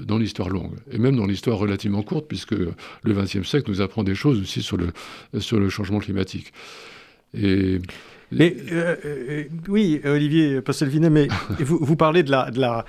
dans 0.04 0.18
l'histoire 0.18 0.50
longue, 0.50 0.74
et 0.90 0.98
même 0.98 1.16
dans 1.16 1.28
l'histoire 1.28 1.60
relativement 1.60 2.02
courte, 2.02 2.28
puisque 2.28 2.54
le 2.54 2.74
XXe 3.06 3.48
siècle 3.48 3.70
nous 3.70 3.82
apprend 3.82 4.04
des 4.04 4.16
choses 4.16 4.42
aussi 4.42 4.64
sur 4.64 4.78
le, 4.78 4.92
sur 5.40 5.60
le 5.60 5.70
changement 5.70 6.00
climatique. 6.00 6.52
Et 7.36 7.80
mais 8.32 8.56
euh, 8.72 8.96
euh, 9.06 9.44
oui, 9.68 10.02
Olivier 10.06 10.62
Postelvinet, 10.62 11.10
mais 11.10 11.28
vous, 11.60 11.80
vous, 11.82 11.96
parlez 11.96 12.24
de 12.24 12.32
la, 12.32 12.50
de 12.50 12.60
la, 12.60 12.86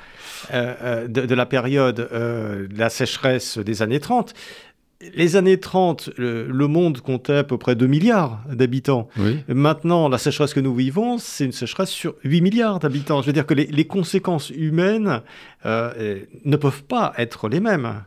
euh, 0.53 1.09
de, 1.09 1.34
la 1.34 1.47
période 1.47 1.97
de 1.97 2.78
la 2.78 2.90
sécheresse 2.90 3.59
des 3.59 3.82
années 3.82 4.01
30. 4.01 4.34
Les 5.16 5.34
années 5.34 5.59
30, 5.59 6.11
le, 6.16 6.66
monde 6.68 7.01
comptait 7.01 7.38
à 7.38 7.45
peu 7.45 7.59
près 7.59 7.74
2 7.74 7.88
milliards 7.88 8.40
d'habitants. 8.49 9.09
Maintenant, 9.49 10.09
la 10.09 10.18
sécheresse 10.18 10.55
que 10.55 10.61
nous 10.61 10.76
vivons, 10.76 11.18
c'est 11.18 11.45
une 11.45 11.53
sécheresse 11.53 11.90
sur 11.90 12.14
8 12.22 12.40
milliards 12.40 12.78
d'habitants. 12.78 13.20
Je 13.20 13.26
veux 13.26 13.32
dire 13.32 13.47
que 13.47 13.55
les, 13.55 13.66
les 13.66 13.84
conséquences 13.84 14.51
humaines 14.51 15.22
ne 15.64 16.57
peuvent 16.57 16.84
pas 16.84 17.14
être 17.18 17.49
les 17.49 17.59
mêmes. 17.59 18.05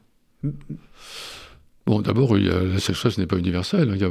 Bon, 1.85 2.01
d'abord, 2.01 2.35
la 2.35 2.79
sécheresse 2.79 3.19
n'est 3.19 3.27
pas 3.27 3.37
universelle. 3.37 3.91
Il 3.93 4.01
y, 4.01 4.03
a, 4.03 4.09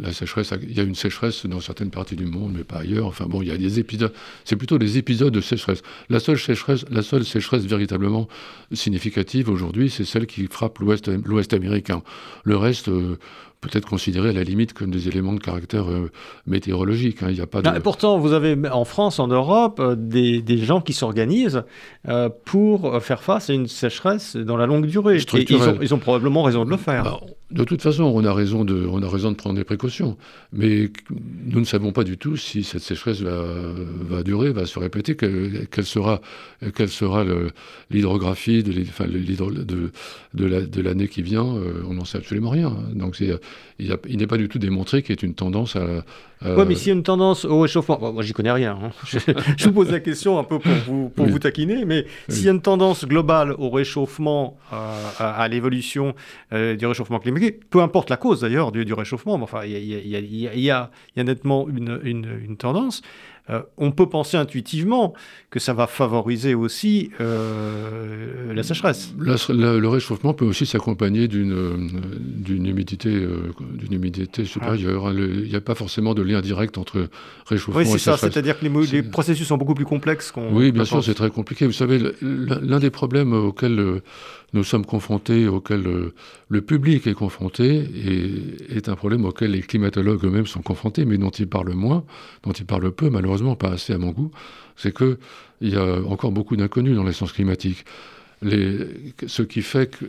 la, 0.00 0.12
sécheresse, 0.12 0.52
il 0.62 0.76
y 0.76 0.80
a 0.80 0.82
une 0.82 0.96
sécheresse 0.96 1.46
dans 1.46 1.60
certaines 1.60 1.90
parties 1.90 2.16
du 2.16 2.26
monde, 2.26 2.54
mais 2.56 2.64
pas 2.64 2.78
ailleurs. 2.78 3.06
Enfin 3.06 3.26
bon, 3.26 3.40
il 3.40 3.48
y 3.48 3.52
a 3.52 3.56
des 3.56 3.78
épisodes. 3.78 4.12
C'est 4.44 4.56
plutôt 4.56 4.78
des 4.78 4.98
épisodes 4.98 5.32
de 5.32 5.40
sécheresse. 5.40 5.82
La 6.08 6.18
seule 6.18 6.40
sécheresse, 6.40 6.84
la 6.90 7.02
seule 7.02 7.24
sécheresse 7.24 7.62
véritablement 7.66 8.26
significative 8.72 9.48
aujourd'hui, 9.48 9.90
c'est 9.90 10.04
celle 10.04 10.26
qui 10.26 10.48
frappe 10.48 10.80
l'Ouest 10.80 11.54
américain. 11.54 12.02
Le 12.42 12.56
reste, 12.56 12.88
euh, 12.88 13.16
peut-être 13.62 13.88
considéré 13.88 14.28
à 14.28 14.32
la 14.32 14.42
limite 14.42 14.74
comme 14.74 14.90
des 14.90 15.08
éléments 15.08 15.32
de 15.32 15.40
caractère 15.40 15.88
euh, 15.88 16.10
météorologique. 16.46 17.22
Hein. 17.22 17.28
Il 17.30 17.36
y 17.36 17.40
a 17.40 17.46
pas 17.46 17.62
de... 17.62 17.78
Pourtant, 17.78 18.18
vous 18.18 18.32
avez 18.32 18.58
en 18.68 18.84
France, 18.84 19.18
en 19.18 19.28
Europe, 19.28 19.80
euh, 19.80 19.94
des, 19.96 20.42
des, 20.42 20.58
gens 20.58 20.80
qui 20.80 20.92
s'organisent 20.92 21.62
euh, 22.08 22.28
pour 22.44 23.00
faire 23.00 23.22
face 23.22 23.48
à 23.48 23.54
une 23.54 23.68
sécheresse 23.68 24.36
dans 24.36 24.56
la 24.56 24.66
longue 24.66 24.86
durée. 24.86 25.16
Et 25.16 25.46
ils 25.48 25.56
ont, 25.56 25.78
ils 25.80 25.94
ont, 25.94 25.98
probablement 25.98 26.42
raison 26.42 26.64
de 26.64 26.70
le 26.70 26.76
faire. 26.76 27.04
Bah, 27.04 27.20
de 27.52 27.64
toute 27.64 27.82
façon, 27.82 28.04
on 28.04 28.24
a, 28.24 28.32
raison 28.32 28.64
de, 28.64 28.86
on 28.86 29.02
a 29.02 29.08
raison 29.08 29.30
de 29.30 29.36
prendre 29.36 29.56
des 29.56 29.64
précautions. 29.64 30.16
Mais 30.52 30.90
nous 31.44 31.60
ne 31.60 31.64
savons 31.64 31.92
pas 31.92 32.04
du 32.04 32.16
tout 32.16 32.36
si 32.36 32.64
cette 32.64 32.82
sécheresse 32.82 33.20
va, 33.20 34.22
durer, 34.22 34.52
va 34.52 34.66
se 34.66 34.78
répéter, 34.78 35.16
quelle, 35.16 35.84
sera, 35.84 36.20
sera 36.86 37.24
l'hydrographie 37.90 38.62
de, 38.62 38.72
l'année 40.80 41.08
qui 41.08 41.22
vient. 41.22 41.44
on 41.44 41.94
n'en 41.94 42.04
sait 42.04 42.18
absolument 42.18 42.50
rien. 42.50 42.74
Donc 42.94 43.20
il, 43.20 43.38
n'est 44.16 44.26
pas 44.26 44.38
du 44.38 44.48
tout 44.48 44.58
démontré 44.58 45.02
qu'il 45.02 45.14
y 45.14 45.18
ait 45.18 45.26
une 45.26 45.34
tendance 45.34 45.76
à. 45.76 46.04
Oui, 46.44 46.64
mais 46.66 46.74
s'il 46.74 46.88
y 46.88 46.90
a 46.90 46.94
une 46.94 47.02
tendance 47.02 47.44
au 47.44 47.60
réchauffement, 47.60 47.98
moi 48.00 48.12
moi 48.12 48.22
j'y 48.22 48.32
connais 48.32 48.52
rien. 48.52 48.78
Hein. 48.82 48.90
Je, 49.56 49.64
vous 49.66 49.72
pose 49.72 49.90
la 49.90 50.00
question 50.00 50.38
un 50.38 50.44
peu 50.44 50.58
pour 50.58 50.72
vous, 50.86 51.08
pour 51.10 51.26
vous 51.26 51.38
taquiner, 51.38 51.84
mais 51.84 52.06
s'il 52.28 52.44
y 52.44 52.48
a 52.48 52.52
une 52.52 52.60
tendance 52.62 53.04
globale 53.04 53.52
au 53.58 53.70
réchauffement, 53.70 54.56
euh, 54.72 54.76
à, 55.18 55.48
l'évolution 55.48 56.14
euh, 56.52 56.76
du 56.76 56.86
réchauffement 56.86 57.18
climatique, 57.18 57.68
peu 57.68 57.80
importe 57.80 58.10
la 58.10 58.16
cause 58.16 58.40
d'ailleurs 58.40 58.72
du, 58.72 58.92
réchauffement, 58.92 59.38
mais 59.38 59.44
enfin 59.44 59.64
il 59.64 59.72
y, 59.72 60.70
a, 60.70 60.90
nettement 61.16 61.68
une, 61.68 62.00
une 62.04 62.56
tendance. 62.56 63.02
Euh, 63.50 63.60
on 63.76 63.90
peut 63.90 64.08
penser 64.08 64.36
intuitivement 64.36 65.14
que 65.50 65.58
ça 65.58 65.72
va 65.74 65.88
favoriser 65.88 66.54
aussi 66.54 67.10
euh, 67.20 68.54
la 68.54 68.62
sécheresse. 68.62 69.12
le 69.18 69.86
réchauffement 69.88 70.32
peut 70.32 70.44
aussi 70.44 70.64
s'accompagner 70.64 71.26
d'une 71.26 71.52
euh, 71.52 72.68
humidité, 72.70 73.10
d'une 73.10 73.92
humidité 73.92 74.44
supérieure. 74.44 75.08
Ah. 75.08 75.12
Il 75.12 75.48
n'y 75.48 75.56
a 75.56 75.60
pas 75.60 75.74
forcément 75.74 76.14
de 76.14 76.22
lien 76.22 76.40
direct 76.40 76.78
entre 76.78 77.08
réchauffement 77.46 77.80
et 77.80 77.84
sécheresse. 77.84 77.94
Oui, 77.94 77.98
c'est 77.98 78.10
ça, 78.10 78.16
c'est-à-dire 78.16 78.60
que 78.60 78.64
les, 78.64 79.02
processus 79.02 79.48
sont 79.48 79.56
beaucoup 79.58 79.74
plus 79.74 79.86
complexes 79.86 80.30
qu'on. 80.30 80.54
Oui, 80.54 80.70
bien 80.70 80.84
sûr, 80.84 81.02
c'est 81.02 81.14
très 81.14 81.30
compliqué. 81.30 81.66
Vous 81.66 81.72
savez, 81.72 82.00
l'un 82.20 82.78
des 82.78 82.90
problèmes 82.90 83.32
auxquels 83.32 84.02
nous 84.52 84.64
sommes 84.64 84.84
confrontés, 84.84 85.48
auquel 85.48 85.86
euh, 85.86 86.14
le 86.48 86.60
public 86.60 87.06
est 87.06 87.14
confronté, 87.14 87.76
et 87.78 88.76
est 88.76 88.88
un 88.88 88.96
problème 88.96 89.24
auquel 89.24 89.52
les 89.52 89.62
climatologues 89.62 90.24
eux-mêmes 90.24 90.46
sont 90.46 90.62
confrontés, 90.62 91.04
mais 91.04 91.18
dont 91.18 91.30
ils 91.30 91.48
parlent 91.48 91.72
moins, 91.72 92.04
dont 92.42 92.52
ils 92.52 92.66
parlent 92.66 92.92
peu, 92.92 93.08
malheureusement 93.08 93.56
pas 93.56 93.70
assez 93.70 93.92
à 93.92 93.98
mon 93.98 94.10
goût, 94.10 94.30
c'est 94.76 94.94
qu'il 94.94 95.16
y 95.62 95.76
a 95.76 96.02
encore 96.06 96.32
beaucoup 96.32 96.56
d'inconnus 96.56 96.96
dans 96.96 97.04
les 97.04 97.12
sciences 97.12 97.32
climatiques. 97.32 97.84
ce 98.42 99.42
qui 99.42 99.62
fait 99.62 99.90
que, 99.90 100.06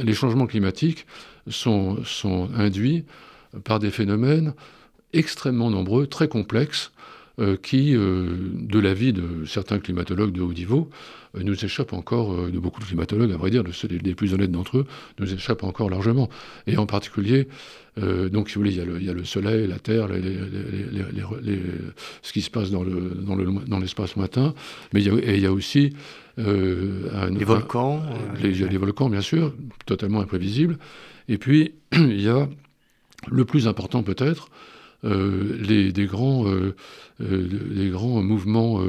les 0.00 0.14
changements 0.14 0.46
climatiques 0.46 1.06
sont, 1.48 2.02
sont 2.04 2.48
induits 2.54 3.04
par 3.64 3.78
des 3.78 3.90
phénomènes 3.90 4.54
extrêmement 5.12 5.70
nombreux, 5.70 6.06
très 6.06 6.28
complexes, 6.28 6.92
qui, 7.62 7.94
euh, 7.94 8.36
de 8.54 8.78
l'avis 8.78 9.12
de 9.12 9.44
certains 9.46 9.78
climatologues 9.78 10.32
de 10.32 10.40
haut 10.40 10.52
niveau, 10.52 10.90
euh, 11.36 11.42
nous 11.42 11.64
échappent 11.64 11.92
encore, 11.92 12.48
de 12.48 12.58
beaucoup 12.58 12.80
de 12.80 12.86
climatologues, 12.86 13.32
à 13.32 13.36
vrai 13.36 13.50
dire, 13.50 13.64
de 13.64 13.72
ceux 13.72 13.88
des, 13.88 14.14
plus 14.14 14.34
honnêtes 14.34 14.50
d'entre 14.50 14.78
eux, 14.78 14.86
nous 15.18 15.32
échappent 15.32 15.64
encore 15.64 15.90
largement. 15.90 16.28
Et 16.66 16.76
en 16.76 16.86
particulier, 16.86 17.48
donc, 18.32 18.48
si 18.48 18.54
vous 18.54 18.62
voulez, 18.62 18.72
il 18.72 19.04
y, 19.04 19.10
a 19.10 19.12
le, 19.12 19.24
Soleil, 19.24 19.66
la 19.66 19.78
Terre, 19.78 20.08
ce 22.22 22.32
qui 22.32 22.40
se 22.40 22.48
passe 22.48 22.70
dans, 22.70 22.82
le, 22.82 23.12
dans, 23.66 23.78
l'espace 23.78 24.16
lointain, 24.16 24.54
mais 24.94 25.02
il 25.02 25.06
y 25.06 25.10
a, 25.10 25.14
et 25.18 25.34
il 25.34 25.42
y 25.42 25.46
a 25.46 25.52
aussi 25.52 25.92
les 26.38 27.44
volcans. 27.44 28.02
les, 28.42 28.52
les, 28.52 28.76
volcans, 28.78 29.10
bien 29.10 29.20
sûr, 29.20 29.52
totalement 29.84 30.20
imprévisibles. 30.20 30.78
Et 31.28 31.36
puis, 31.36 31.74
il 31.92 32.22
y 32.22 32.28
a 32.28 32.48
le 33.28 33.44
plus 33.44 33.68
important 33.68 34.02
peut-être, 34.02 34.48
euh, 34.48 34.54
les, 35.58 35.92
des 35.92 36.06
grands, 36.06 36.46
euh, 36.46 36.74
euh, 37.20 37.90
grands 37.90 38.22
mouvements, 38.22 38.82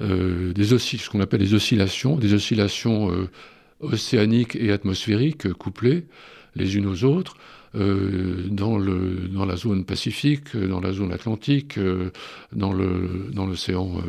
des 0.00 0.72
ce 0.98 1.10
qu'on 1.10 1.20
appelle 1.20 1.40
les 1.40 1.54
oscillations, 1.54 2.16
des 2.16 2.34
oscillations 2.34 3.10
océaniques 3.80 4.56
et 4.56 4.72
atmosphériques 4.72 5.52
couplées 5.52 6.06
les 6.56 6.76
unes 6.76 6.86
aux 6.86 7.04
autres. 7.04 7.36
dans, 7.74 8.78
le, 8.78 9.28
dans 9.32 9.46
la 9.46 9.56
zone 9.56 9.84
Pacifique, 9.84 10.56
dans 10.56 10.80
la 10.80 10.92
zone 10.92 11.12
Atlantique, 11.12 11.78
dans 12.52 12.72
l'océan 12.72 14.02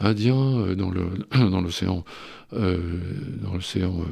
Indien, 0.00 0.74
dans 0.76 1.60
l'océan 1.60 2.04
dans 2.52 3.54
l'océan 3.54 4.04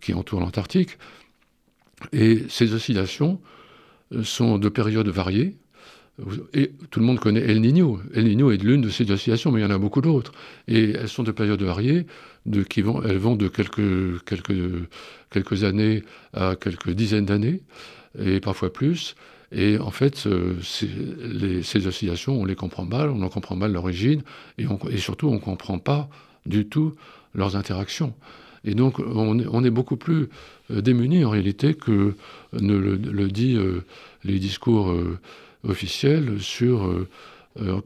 qui 0.00 0.12
entoure 0.14 0.40
l'Antarctique. 0.40 0.98
Et 2.12 2.44
ces 2.48 2.74
oscillations 2.74 3.40
sont 4.22 4.58
de 4.58 4.68
périodes 4.68 5.08
variées. 5.08 5.56
Et 6.52 6.72
tout 6.90 6.98
le 6.98 7.06
monde 7.06 7.20
connaît 7.20 7.40
El 7.40 7.60
Niño. 7.60 8.00
El 8.12 8.24
Niño 8.24 8.50
est 8.50 8.56
l'une 8.56 8.80
de 8.80 8.88
ces 8.88 9.08
oscillations, 9.10 9.52
mais 9.52 9.60
il 9.60 9.62
y 9.62 9.66
en 9.66 9.70
a 9.70 9.78
beaucoup 9.78 10.00
d'autres. 10.00 10.32
Et 10.66 10.90
elles 10.90 11.08
sont 11.08 11.22
de 11.22 11.30
périodes 11.30 11.62
variées, 11.62 12.06
qui 12.68 12.82
vont, 12.82 13.02
elles 13.02 13.18
vont 13.18 13.36
de 13.36 13.46
quelques, 13.46 15.64
années 15.64 16.02
à 16.32 16.56
quelques 16.56 16.90
dizaines 16.90 17.26
d'années, 17.26 17.62
et 18.18 18.40
parfois 18.40 18.72
plus. 18.72 19.14
Et 19.52 19.78
en 19.78 19.92
fait, 19.92 20.26
ces 20.60 21.86
oscillations, 21.86 22.40
on 22.40 22.44
les 22.44 22.56
comprend 22.56 22.84
mal, 22.84 23.10
on 23.10 23.22
en 23.22 23.28
comprend 23.28 23.54
mal 23.54 23.72
l'origine, 23.72 24.22
et, 24.58 24.66
et, 24.90 24.98
surtout, 24.98 25.28
on 25.28 25.34
ne 25.34 25.38
comprend 25.38 25.78
pas 25.78 26.08
du 26.46 26.66
tout 26.66 26.94
leurs 27.34 27.54
interactions. 27.54 28.12
Et 28.68 28.74
donc, 28.74 28.98
on, 28.98 29.64
est 29.64 29.70
beaucoup 29.70 29.96
plus 29.96 30.28
euh, 30.70 30.82
démunis 30.82 31.24
en 31.24 31.30
réalité 31.30 31.72
que 31.72 32.14
ne 32.52 32.76
le, 32.76 33.28
dit 33.28 33.56
euh, 33.56 33.82
les 34.24 34.38
discours 34.38 34.90
euh, 34.90 35.18
officiels 35.66 36.38
sur, 36.38 37.06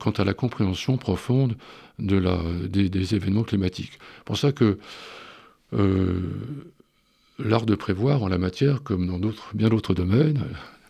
quant 0.00 0.10
à 0.10 0.24
la 0.24 0.34
compréhension 0.34 0.96
profonde 0.96 1.56
de 2.00 2.16
la, 2.16 2.36
des, 2.68 3.14
événements 3.14 3.44
climatiques. 3.44 3.98
C'est 4.16 4.24
pour 4.24 4.36
ça 4.36 4.52
que 4.52 4.78
l'art 7.38 7.64
de 7.64 7.74
prévoir 7.74 8.22
en 8.22 8.28
la 8.28 8.38
matière, 8.38 8.82
comme 8.82 9.06
dans 9.06 9.30
bien 9.54 9.68
d'autres 9.68 9.94
domaines, 9.94 10.44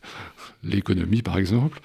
l'économie 0.65 1.23
par 1.23 1.39
exemple, 1.39 1.81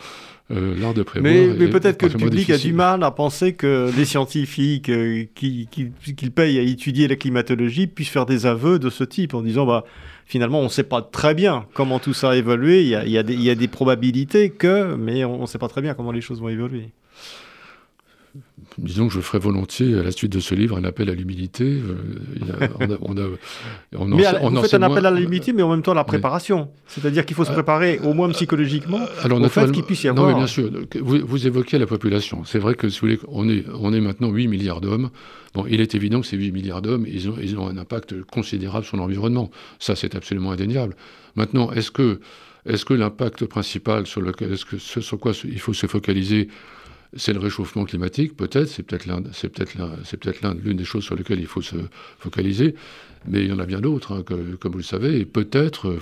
euh, 0.49 0.75
l'art 0.79 0.93
de 0.93 1.03
prévoir. 1.03 1.33
Mais, 1.33 1.67
peut-être 1.67 1.97
que 1.97 2.05
le 2.05 2.13
public 2.13 2.49
a 2.49 2.57
du 2.57 2.71
mal 2.71 3.03
à 3.03 3.11
penser 3.11 3.53
que 3.53 3.93
des 3.95 4.05
scientifiques 4.05 4.89
euh, 4.89 5.25
qui, 5.35 5.67
qui, 5.69 6.29
payent 6.29 6.59
à 6.59 6.61
étudier 6.61 7.07
la 7.07 7.17
climatologie 7.17 7.87
puissent 7.87 8.09
faire 8.09 8.25
des 8.25 8.45
aveux 8.45 8.79
de 8.79 8.89
ce 8.89 9.03
type 9.03 9.33
en 9.33 9.41
disant 9.41 9.65
bah, 9.65 9.83
finalement 10.25 10.61
on 10.61 10.65
ne 10.65 10.69
sait 10.69 10.83
pas 10.83 11.01
très 11.01 11.33
bien 11.33 11.65
comment 11.73 11.99
tout 11.99 12.13
ça 12.13 12.31
a 12.31 12.35
évolué, 12.35 12.81
il 12.81 12.87
y 12.87 12.95
a, 12.95 13.03
il 13.05 13.11
y 13.11 13.17
a, 13.17 13.23
des, 13.23 13.33
il 13.33 13.43
y 13.43 13.49
a 13.49 13.55
des 13.55 13.67
probabilités 13.67 14.49
que, 14.49 14.95
mais 14.95 15.25
on 15.25 15.41
ne 15.41 15.45
sait 15.47 15.57
pas 15.57 15.67
très 15.67 15.81
bien 15.81 15.93
comment 15.93 16.13
les 16.13 16.21
choses 16.21 16.39
vont 16.39 16.49
évoluer 16.49 16.91
disons 18.77 19.07
que 19.07 19.13
je 19.13 19.21
ferai 19.21 19.39
volontiers, 19.39 19.97
à 19.97 20.03
la 20.03 20.11
suite 20.11 20.31
de 20.31 20.39
ce 20.39 20.53
livre, 20.55 20.77
un 20.77 20.83
appel 20.83 21.09
à 21.09 21.13
l'humilité. 21.13 21.81
on, 23.01 23.13
mais 23.93 24.23
vous 24.41 24.61
faites 24.61 24.73
un 24.75 24.81
appel 24.83 25.05
à 25.05 25.11
l'humilité, 25.11 25.53
mais 25.53 25.63
en 25.63 25.69
même 25.69 25.81
temps 25.81 25.93
à 25.93 25.95
la 25.95 26.03
préparation. 26.03 26.69
C'est-à-dire 26.87 27.25
qu'il 27.25 27.35
faut 27.35 27.45
se 27.45 27.51
préparer, 27.51 27.99
au 28.03 28.13
moins 28.13 28.29
psychologiquement, 28.29 28.99
Alors, 29.23 29.41
au 29.41 29.49
fait 29.49 29.71
qu'il 29.71 29.83
puisse 29.83 30.03
y 30.03 30.07
avoir... 30.07 30.27
Non, 30.27 30.33
mais 30.33 30.39
bien 30.39 30.47
sûr. 30.47 30.69
Vous, 31.01 31.19
vous 31.25 31.47
évoquez 31.47 31.77
la 31.77 31.87
population. 31.87 32.43
C'est 32.45 32.59
vrai 32.59 32.75
que, 32.75 32.89
si 32.89 32.99
vous 32.99 33.07
voulez, 33.07 33.19
on 33.27 33.49
est, 33.49 33.65
on 33.73 33.93
est 33.93 34.01
maintenant 34.01 34.29
8 34.29 34.47
milliards 34.47 34.81
d'hommes. 34.81 35.09
Bon, 35.53 35.65
il 35.67 35.81
est 35.81 35.95
évident 35.95 36.21
que 36.21 36.27
ces 36.27 36.37
8 36.37 36.51
milliards 36.51 36.81
d'hommes, 36.81 37.05
ils 37.07 37.29
ont, 37.29 37.35
ils 37.41 37.57
ont 37.57 37.67
un 37.67 37.77
impact 37.77 38.23
considérable 38.23 38.85
sur 38.85 38.97
l'environnement. 38.97 39.49
Ça, 39.79 39.95
c'est 39.95 40.15
absolument 40.15 40.51
indéniable. 40.51 40.95
Maintenant, 41.35 41.71
est-ce 41.71 41.91
que, 41.91 42.19
est-ce 42.65 42.85
que 42.85 42.93
l'impact 42.93 43.45
principal 43.45 44.05
sur 44.05 44.21
lequel, 44.21 44.53
est-ce 44.53 44.65
que 44.65 44.77
ce 44.77 45.01
sur 45.01 45.19
quoi 45.19 45.31
il 45.45 45.59
faut 45.59 45.73
se 45.73 45.87
focaliser, 45.87 46.49
c'est 47.15 47.33
le 47.33 47.39
réchauffement 47.39 47.85
climatique, 47.85 48.35
peut-être, 48.35 48.67
c'est 48.67 48.83
peut-être 48.83 49.05
l'une 50.63 50.77
des 50.77 50.85
choses 50.85 51.03
sur 51.03 51.15
lesquelles 51.15 51.39
il 51.39 51.47
faut 51.47 51.61
se 51.61 51.75
focaliser, 52.19 52.75
mais 53.27 53.43
il 53.43 53.49
y 53.49 53.51
en 53.51 53.59
a 53.59 53.65
bien 53.65 53.79
d'autres, 53.79 54.13
hein, 54.13 54.23
comme 54.23 54.71
vous 54.71 54.77
le 54.77 54.83
savez, 54.83 55.19
et 55.19 55.25
peut-être, 55.25 55.97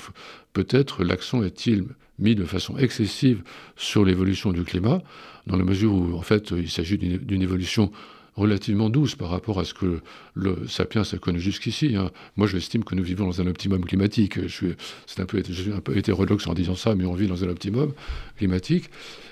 peut-être 0.54 1.04
l'accent 1.04 1.44
est-il 1.44 1.86
mis 2.18 2.36
de 2.36 2.46
façon 2.46 2.78
excessive 2.78 3.44
sur 3.76 4.06
l'évolution 4.06 4.52
du 4.52 4.64
climat, 4.64 5.02
dans 5.48 5.58
la 5.58 5.64
mesure 5.64 5.94
où, 5.94 6.14
en 6.16 6.22
fait, 6.22 6.52
il 6.52 6.70
s'agit 6.70 6.98
d'une 6.98 7.42
évolution 7.42 7.92
relativement 8.36 8.90
douce 8.90 9.16
par 9.16 9.30
rapport 9.30 9.60
à 9.60 9.64
ce 9.64 9.74
que 9.74 10.02
le 10.34 10.68
sapiens 10.68 11.04
a 11.10 11.18
connu 11.18 11.40
jusqu'ici. 11.40 11.96
Hein. 11.96 12.12
Moi, 12.36 12.48
j'estime 12.48 12.84
que 12.84 12.94
nous 12.94 13.04
vivons 13.04 13.26
dans 13.26 13.42
un 13.42 13.48
optimum 13.48 13.84
climatique. 13.86 14.42
Je 14.42 14.48
suis, 14.48 14.76
c'est 15.08 15.22
un 15.22 15.26
peu, 15.26 15.42
je 15.48 15.54
suis 15.54 15.72
un 15.72 15.80
peu 15.80 15.98
hétérodoxe 15.98 16.46
en 16.48 16.54
disant 16.54 16.76
ça, 16.76 16.96
mais 16.96 17.06
on 17.06 17.14
vit 17.14 17.28
dans 17.28 17.44
un 17.44 17.50
optimum 17.50 17.94
climatique. 18.38 18.90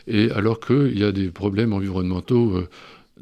Et 0.08 0.32
alors 0.32 0.60
qu'il 0.60 0.98
y 0.98 1.04
a 1.04 1.12
des 1.12 1.30
problèmes 1.30 1.74
environnementaux 1.74 2.56
euh, 2.56 2.70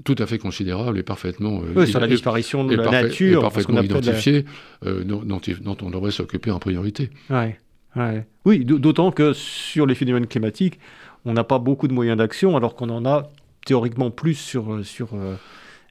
tout 0.04 0.16
à 0.20 0.28
fait 0.28 0.38
considérables 0.38 0.98
et 1.00 1.04
parfaitement 1.04 1.62
euh, 1.64 1.74
oui, 1.76 1.88
sur 1.88 2.00
la 2.00 2.08
disparition 2.08 2.64
de 2.64 2.76
la 2.76 2.90
nature, 2.90 3.40
et 3.40 3.42
parfaitement 3.42 3.82
identifiés, 3.82 4.46
euh, 4.86 5.04
dont, 5.04 5.24
dont, 5.24 5.78
on 5.82 5.90
devrait 5.90 6.12
s'occuper 6.12 6.52
en 6.52 6.60
priorité. 6.60 7.10
Ouais, 7.30 7.60
ouais. 7.96 8.26
Oui, 8.46 8.66
d'autant 8.66 9.12
que 9.12 9.34
sur 9.34 9.88
les 9.88 9.96
phénomènes 9.96 10.28
climatiques, 10.28 10.80
on 11.26 11.34
n'a 11.34 11.44
pas 11.44 11.60
beaucoup 11.60 11.88
de 11.88 11.94
moyens 11.94 12.18
d'action, 12.18 12.56
alors 12.56 12.76
qu'on 12.76 12.90
en 12.90 13.06
a 13.06 13.30
théoriquement 13.66 14.10
plus 14.10 14.36
sur, 14.36 14.84
sur 14.84 15.10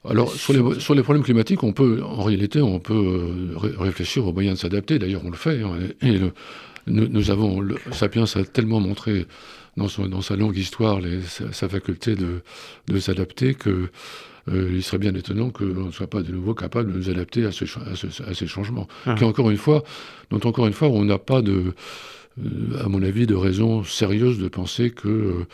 alors, 0.09 0.33
sur 0.33 0.53
les, 0.53 0.79
sur 0.79 0.95
les, 0.95 1.03
problèmes 1.03 1.23
climatiques, 1.23 1.63
on 1.63 1.73
peut, 1.73 2.01
en 2.03 2.23
réalité, 2.23 2.59
on 2.59 2.79
peut 2.79 2.93
euh, 2.93 3.53
réfléchir 3.55 4.25
aux 4.25 4.33
moyens 4.33 4.57
de 4.57 4.61
s'adapter. 4.61 4.97
D'ailleurs, 4.97 5.21
on 5.23 5.29
le 5.29 5.37
fait. 5.37 5.61
Hein, 5.61 5.77
et 6.01 6.17
le, 6.17 6.33
nous, 6.87 7.29
avons, 7.29 7.61
le, 7.61 7.75
Sapiens 7.91 8.23
a 8.23 8.43
tellement 8.43 8.79
montré 8.79 9.27
dans, 9.77 9.87
son, 9.87 10.07
dans 10.07 10.21
sa 10.21 10.35
longue 10.35 10.57
histoire 10.57 10.99
les, 10.99 11.21
sa, 11.21 11.69
faculté 11.69 12.15
de, 12.15 12.41
de 12.87 12.99
s'adapter 12.99 13.53
que 13.53 13.89
euh, 14.49 14.71
il 14.73 14.81
serait 14.81 14.97
bien 14.97 15.13
étonnant 15.13 15.51
qu'on 15.51 15.65
ne 15.65 15.91
soit 15.91 16.09
pas 16.09 16.23
de 16.23 16.31
nouveau 16.31 16.55
capable 16.55 16.91
de 16.91 16.97
nous 16.97 17.09
adapter 17.11 17.45
à, 17.45 17.51
ce, 17.51 17.65
à, 17.65 18.33
ces 18.33 18.47
changements. 18.47 18.87
Ah. 19.05 19.13
Qui, 19.13 19.23
encore 19.23 19.51
une 19.51 19.57
fois, 19.57 19.83
dont 20.31 20.39
encore 20.43 20.65
une 20.65 20.73
fois, 20.73 20.87
on 20.87 21.05
n'a 21.05 21.19
pas 21.19 21.43
de, 21.43 21.75
euh, 22.43 22.83
à 22.83 22.89
mon 22.89 23.03
avis, 23.03 23.27
de 23.27 23.35
raison 23.35 23.83
sérieuse 23.83 24.39
de 24.39 24.47
penser 24.47 24.89
qu'ils 24.89 25.45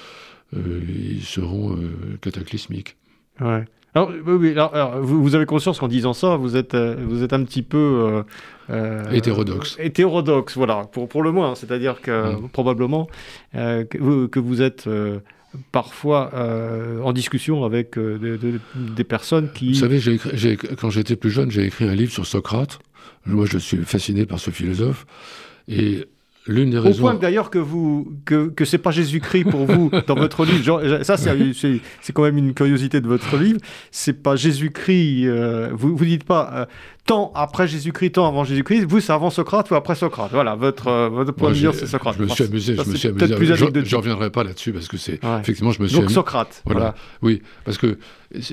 ils 0.55 1.23
seront 1.25 1.77
cataclysmiques. 2.21 2.95
Ouais. 3.41 3.65
Alors, 3.97 4.11
oui, 4.27 4.51
alors, 4.51 5.01
vous, 5.01 5.33
avez 5.33 5.45
conscience 5.45 5.79
qu'en 5.79 5.87
disant 5.87 6.13
ça, 6.13 6.35
vous 6.35 6.55
êtes, 6.55 6.75
euh, 6.75 6.95
vous 7.07 7.23
êtes 7.23 7.33
un 7.33 7.43
petit 7.43 7.63
peu... 7.63 7.77
Euh, 7.77 8.23
euh, 8.69 9.09
hétérodoxe. 9.11 9.75
hétérodoxe, 9.79 10.55
voilà, 10.55 10.83
pour, 10.91 11.07
pour 11.09 11.23
le 11.23 11.31
moins. 11.31 11.55
C'est-à-dire 11.55 12.01
que 12.01 12.35
mm. 12.35 12.49
probablement 12.49 13.07
que, 13.53 13.97
vous, 13.97 14.27
que, 14.27 14.39
vous 14.39 14.61
êtes 14.61 14.87
parfois 15.71 16.31
en 17.03 17.11
discussion 17.11 17.65
avec 17.65 17.97
des 17.97 19.03
personnes 19.03 19.49
qui... 19.51 19.69
Vous 19.69 19.79
savez, 19.79 19.99
quand 20.79 20.89
j'étais 20.91 21.15
plus 21.15 21.31
jeune, 21.31 21.49
j'ai 21.49 21.65
écrit 21.65 21.85
un 21.85 21.95
livre 21.95 22.11
sur 22.11 22.25
Socrate. 22.25 22.79
Moi, 23.25 23.45
je 23.49 23.57
suis 23.57 23.77
fasciné 23.77 24.25
par 24.25 24.39
ce 24.39 24.51
philosophe. 24.51 25.07
Et 25.67 26.05
L'une 26.47 26.69
des 26.69 26.79
raisons. 26.79 27.03
Au 27.03 27.09
point 27.09 27.15
d'ailleurs 27.15 27.49
que 27.49 27.57
vous 27.57 28.13
que 28.25 28.47
que 28.47 28.65
c'est 28.65 28.77
pas 28.77 28.91
Jésus-Christ 28.91 29.45
pour 29.45 29.65
vous 29.65 29.91
dans 30.07 30.15
votre 30.15 30.45
livre. 30.45 30.63
Genre, 30.63 30.81
ça 31.01 31.17
c'est 31.17 31.35
c'est 31.53 32.13
quand 32.13 32.23
même 32.23 32.37
une 32.37 32.53
curiosité 32.53 33.01
de 33.01 33.07
votre 33.07 33.37
livre. 33.37 33.59
C'est 33.91 34.21
pas 34.23 34.35
Jésus-Christ. 34.35 35.25
Euh, 35.27 35.69
vous 35.73 35.95
vous 35.95 36.05
dites 36.05 36.23
pas 36.23 36.49
euh, 36.53 36.65
tant 37.05 37.31
après 37.35 37.67
Jésus-Christ, 37.67 38.11
tant 38.11 38.27
avant 38.27 38.43
Jésus-Christ. 38.43 38.85
Vous 38.85 38.99
c'est 39.01 39.11
avant 39.11 39.29
Socrate 39.29 39.69
ou 39.71 39.75
après 39.75 39.95
Socrate? 39.95 40.31
Voilà 40.31 40.55
votre 40.55 40.87
euh, 40.87 41.09
votre 41.09 41.33
point 41.33 41.49
de 41.49 41.55
vue 41.55 41.69
c'est 41.73 41.87
Socrate. 41.87 42.15
Je 42.17 42.23
me 42.23 42.27
suis 42.29 42.43
amusé. 42.45 42.75
je 42.75 42.89
me 42.89 42.95
suis 42.95 43.07
amusé. 43.07 43.55
Je, 43.83 43.95
reviendrai 43.95 44.29
pas 44.29 44.43
là-dessus 44.43 44.71
parce 44.71 44.87
que 44.87 44.97
c'est 44.97 45.19
effectivement 45.41 45.71
je 45.71 45.81
me 45.81 45.87
suis. 45.87 45.99
Donc 45.99 46.11
Socrate. 46.11 46.63
Voilà. 46.65 46.95
Oui, 47.21 47.41
parce 47.65 47.77
que 47.77 47.97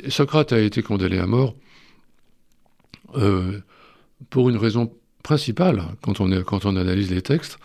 Socrate 0.09 0.53
a 0.53 0.59
été 0.59 0.83
condamné 0.83 1.19
à 1.19 1.27
mort. 1.27 1.55
pour 4.31 4.51
une 4.51 4.57
raison 4.57 4.91
principale, 5.23 5.83
quand 6.03 6.21
on, 6.21 6.43
quand 6.43 6.67
on 6.67 6.77
analyse 6.77 7.11
les 7.11 7.23
textes, 7.23 7.59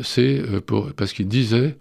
c'est 0.00 0.40
euh, 0.40 0.60
parce 0.96 1.12
qu'il 1.12 1.28
disait 1.28 1.76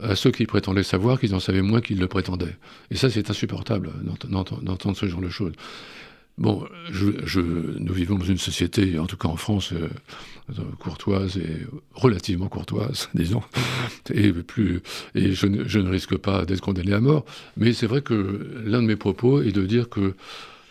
à 0.00 0.14
ceux 0.14 0.30
qui 0.30 0.46
prétendaient 0.46 0.82
savoir 0.82 1.18
qu'ils 1.20 1.34
en 1.34 1.40
savaient 1.40 1.62
moins 1.62 1.80
qu'ils 1.80 1.98
le 1.98 2.06
prétendaient. 2.06 2.56
Et 2.90 2.96
ça, 2.96 3.08
c'est 3.08 3.30
insupportable 3.30 3.90
d'entendre 4.28 4.96
ce 4.96 5.06
genre 5.06 5.22
de 5.22 5.30
choses. 5.30 5.52
Bon, 6.38 6.66
nous 6.90 7.94
vivons 7.94 8.16
dans 8.16 8.26
une 8.26 8.36
société, 8.36 8.98
en 8.98 9.06
tout 9.06 9.16
cas 9.16 9.28
en 9.28 9.36
France, 9.36 9.72
euh, 9.72 9.88
courtoise 10.78 11.38
et 11.38 11.66
relativement 11.94 12.48
courtoise, 12.48 13.08
disons, 13.14 13.42
et, 14.12 14.34
je, 15.14 15.46
ne 15.46 15.88
risque 15.88 16.16
pas 16.18 16.44
d'être 16.44 16.60
condamné 16.60 16.92
à 16.92 17.00
mort. 17.00 17.24
Mais 17.56 17.72
c'est 17.72 17.86
vrai 17.86 18.02
que 18.02 18.62
l'un 18.66 18.82
de 18.82 18.86
mes 18.86 18.96
propos 18.96 19.40
est 19.40 19.52
de 19.52 19.64
dire 19.64 19.88
que, 19.88 20.14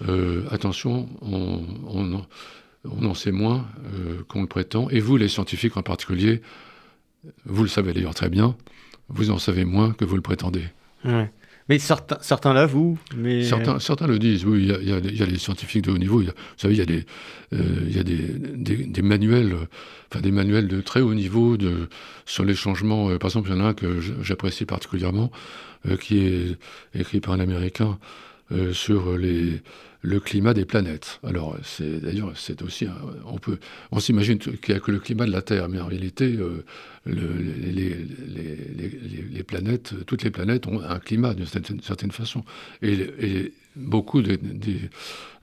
euh, 0.08 0.44
attention, 0.52 1.10
on, 1.24 2.22
en 3.04 3.14
sait 3.16 3.32
moins 3.32 3.66
qu'on 4.28 4.42
le 4.42 4.48
prétend, 4.48 4.88
et 4.92 5.00
vous, 5.00 5.18
les 5.18 5.30
scientifiques 5.30 5.78
en 5.78 5.82
particulier, 5.82 6.44
vous 7.46 7.64
le 7.64 7.70
savez 7.70 7.94
d'ailleurs 7.94 8.16
très 8.16 8.30
bien, 8.30 8.56
vous 9.10 9.32
en 9.32 9.38
savez 9.38 9.66
moins 9.66 9.92
que 9.92 10.06
vous 10.06 10.16
le 10.16 10.22
prétendez. 10.22 10.66
Mais 11.68 11.80
certains, 11.80 12.18
certains 12.22 12.54
l'avouent. 12.54 12.98
Mais... 13.16 13.44
Certains, 13.44 13.80
certains 13.80 14.06
le 14.06 14.20
disent, 14.20 14.46
oui. 14.46 14.70
Il 14.82 14.88
y, 14.88 14.94
a, 14.94 15.00
il 15.00 15.18
y 15.18 15.24
a 15.24 15.26
les 15.26 15.38
scientifiques 15.38 15.86
de 15.86 15.92
haut 15.92 15.98
niveau. 15.98 16.22
vous 16.22 16.32
savez, 16.58 16.76
il 16.76 16.78
y 16.78 16.82
a, 16.82 16.86
des, 16.86 17.06
euh, 17.54 17.86
il 17.88 17.96
y 17.96 18.00
a 18.00 18.04
des, 18.04 18.86
des, 18.86 19.02
manuels, 19.02 19.56
enfin 20.12 20.22
des 20.22 20.32
manuels 20.32 20.68
de 20.68 20.82
très 20.82 21.02
haut 21.02 21.16
niveau 21.16 21.58
de, 21.58 21.90
sur 22.26 22.46
les 22.46 22.54
changements. 22.54 23.10
Euh, 23.10 23.18
par 23.18 23.30
exemple, 23.30 23.50
il 23.50 23.56
y 23.56 23.60
en 23.60 23.66
a 23.66 23.70
un 23.70 23.74
que 23.74 24.00
j'apprécie 24.22 24.66
particulièrement, 24.66 25.32
euh, 25.88 25.98
qui 25.98 26.20
est 26.20 26.58
écrit 26.94 27.20
par 27.20 27.34
un 27.34 27.40
Américain 27.40 27.98
sur 28.74 29.18
les, 29.18 29.64
le 30.04 30.20
climat 30.20 30.54
des 30.54 30.66
planètes. 30.66 31.20
Alors, 31.24 31.58
c'est 31.64 32.00
d'ailleurs, 32.00 32.32
c'est 32.36 32.62
aussi, 32.62 32.86
on 33.26 33.40
peut, 33.40 33.58
on 33.92 34.00
s'imagine 34.00 34.38
qu'il 34.38 34.54
n'y 34.70 34.76
a 34.76 34.80
que 34.80 34.92
le 34.92 35.00
climat 35.00 35.26
de 35.26 35.32
la 35.32 35.42
Terre, 35.42 35.68
mais 35.68 35.80
en 35.80 35.88
réalité, 35.88 36.38
les, 37.06 37.96
les, 39.32 39.44
planètes, 39.44 39.94
toutes 40.06 40.24
les 40.24 40.32
planètes 40.32 40.68
ont 40.68 40.82
un 40.82 41.00
climat 41.00 41.34
d'une 41.34 41.46
certaine, 41.46 42.12
façon, 42.12 42.44
et, 42.82 43.54
beaucoup 43.76 44.22
des, 44.22 44.40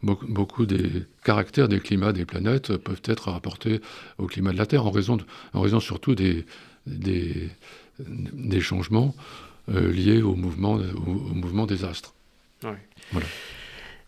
beaucoup 0.02 0.66
des 0.66 1.04
caractères 1.22 1.68
des 1.68 1.80
climats 1.80 2.12
des 2.12 2.24
planètes 2.24 2.76
peuvent 2.76 3.02
être 3.04 3.30
rapportés 3.30 3.80
au 4.18 4.26
climat 4.26 4.52
de 4.52 4.58
la 4.58 4.66
Terre 4.66 4.86
en 4.86 4.90
raison, 4.90 5.18
en 5.52 5.60
raison 5.60 5.80
surtout 5.80 6.14
des, 6.14 6.46
des, 6.86 7.50
des 7.98 8.60
changements 8.60 9.14
euh, 9.68 9.92
liés 9.92 10.22
au 10.22 10.34
mouvement, 10.34 10.74
au, 10.74 11.34
mouvement 11.34 11.66
des 11.66 11.84
astres. 11.84 12.14
Voilà. 13.12 13.26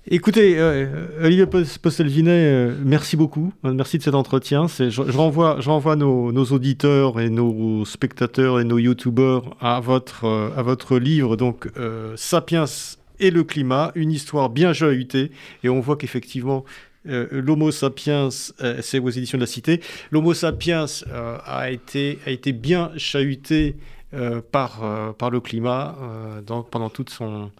Écoutez, 0.06 0.58
euh, 0.58 1.06
Olivier 1.22 1.46
Postelvinet, 1.46 2.30
euh, 2.30 2.74
merci 2.84 3.16
beaucoup. 3.16 3.54
Merci 3.62 3.96
de 3.96 4.02
cet 4.02 4.14
entretien. 4.14 4.66
Je, 4.66 5.00
renvoie, 5.00 5.96
nos, 5.96 6.44
auditeurs 6.44 7.18
et 7.20 7.30
nos 7.30 7.86
spectateurs 7.86 8.60
et 8.60 8.64
nos 8.64 8.76
youtubeurs 8.76 9.56
à 9.62 9.80
votre, 9.80 10.26
euh, 10.26 10.98
livre, 10.98 11.36
donc 11.36 11.70
Sapiens 12.16 12.66
et 13.18 13.30
le 13.30 13.44
climat, 13.44 13.92
une 13.94 14.12
histoire 14.12 14.50
bien 14.50 14.74
chahutée. 14.74 15.30
Et 15.62 15.70
on 15.70 15.80
voit 15.80 15.96
qu'effectivement, 15.96 16.64
L'Homo 17.06 17.70
sapiens, 17.70 18.30
c'est 18.30 18.98
aux 18.98 19.10
éditions 19.10 19.36
de 19.36 19.42
la 19.42 19.46
Cité, 19.46 19.82
l'Homo 20.10 20.32
sapiens 20.32 20.86
a, 21.12 21.70
été, 21.70 22.18
a 22.26 22.30
été 22.30 22.52
bien 22.52 22.92
chahuté 22.96 23.76
euh, 24.14 24.40
par, 24.40 24.84
euh, 24.84 25.12
par 25.12 25.30
le 25.30 25.40
climat 25.40 25.96
euh, 26.00 26.40
pendant 26.70 26.88
toute 26.88 27.10
son, 27.10 27.50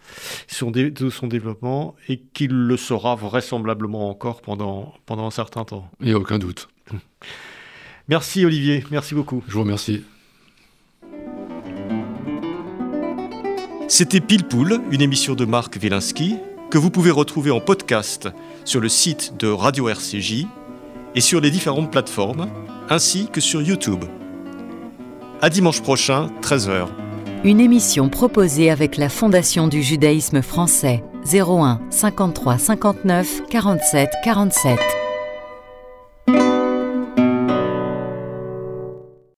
son, 0.47 0.71
tout 0.71 1.11
son 1.11 1.27
développement 1.27 1.95
et 2.07 2.21
qu'il 2.33 2.51
le 2.51 2.77
sera 2.77 3.15
vraisemblablement 3.15 4.09
encore 4.09 4.41
pendant, 4.41 4.93
pendant 5.05 5.27
un 5.27 5.31
certain 5.31 5.65
temps. 5.65 5.89
Il 5.99 6.07
n'y 6.07 6.13
a 6.13 6.17
aucun 6.17 6.39
doute. 6.39 6.69
Merci 8.07 8.45
Olivier, 8.45 8.85
merci 8.89 9.15
beaucoup. 9.15 9.43
Je 9.47 9.53
vous 9.53 9.61
remercie. 9.61 10.03
C'était 13.87 14.21
Pile 14.21 14.45
Poule, 14.45 14.79
une 14.91 15.01
émission 15.01 15.35
de 15.35 15.45
Marc 15.45 15.77
Wielinski 15.81 16.37
que 16.71 16.77
vous 16.77 16.89
pouvez 16.89 17.11
retrouver 17.11 17.51
en 17.51 17.59
podcast 17.59 18.29
sur 18.63 18.79
le 18.79 18.89
site 18.89 19.35
de 19.37 19.47
Radio 19.47 19.89
RCJ 19.89 20.45
et 21.15 21.21
sur 21.21 21.41
les 21.41 21.51
différentes 21.51 21.91
plateformes, 21.91 22.49
ainsi 22.89 23.27
que 23.31 23.41
sur 23.41 23.61
YouTube. 23.61 24.05
À 25.45 25.49
dimanche 25.51 25.83
prochain, 25.83 26.31
13h. 26.41 26.87
Une 27.43 27.59
émission 27.59 28.09
proposée 28.09 28.71
avec 28.71 28.97
la 28.97 29.09
Fondation 29.09 29.67
du 29.67 29.83
judaïsme 29.83 30.41
français 30.41 31.03
01 31.31 31.81
53 31.91 32.57
59 32.57 33.43
47 33.47 34.09
47. 34.23 35.04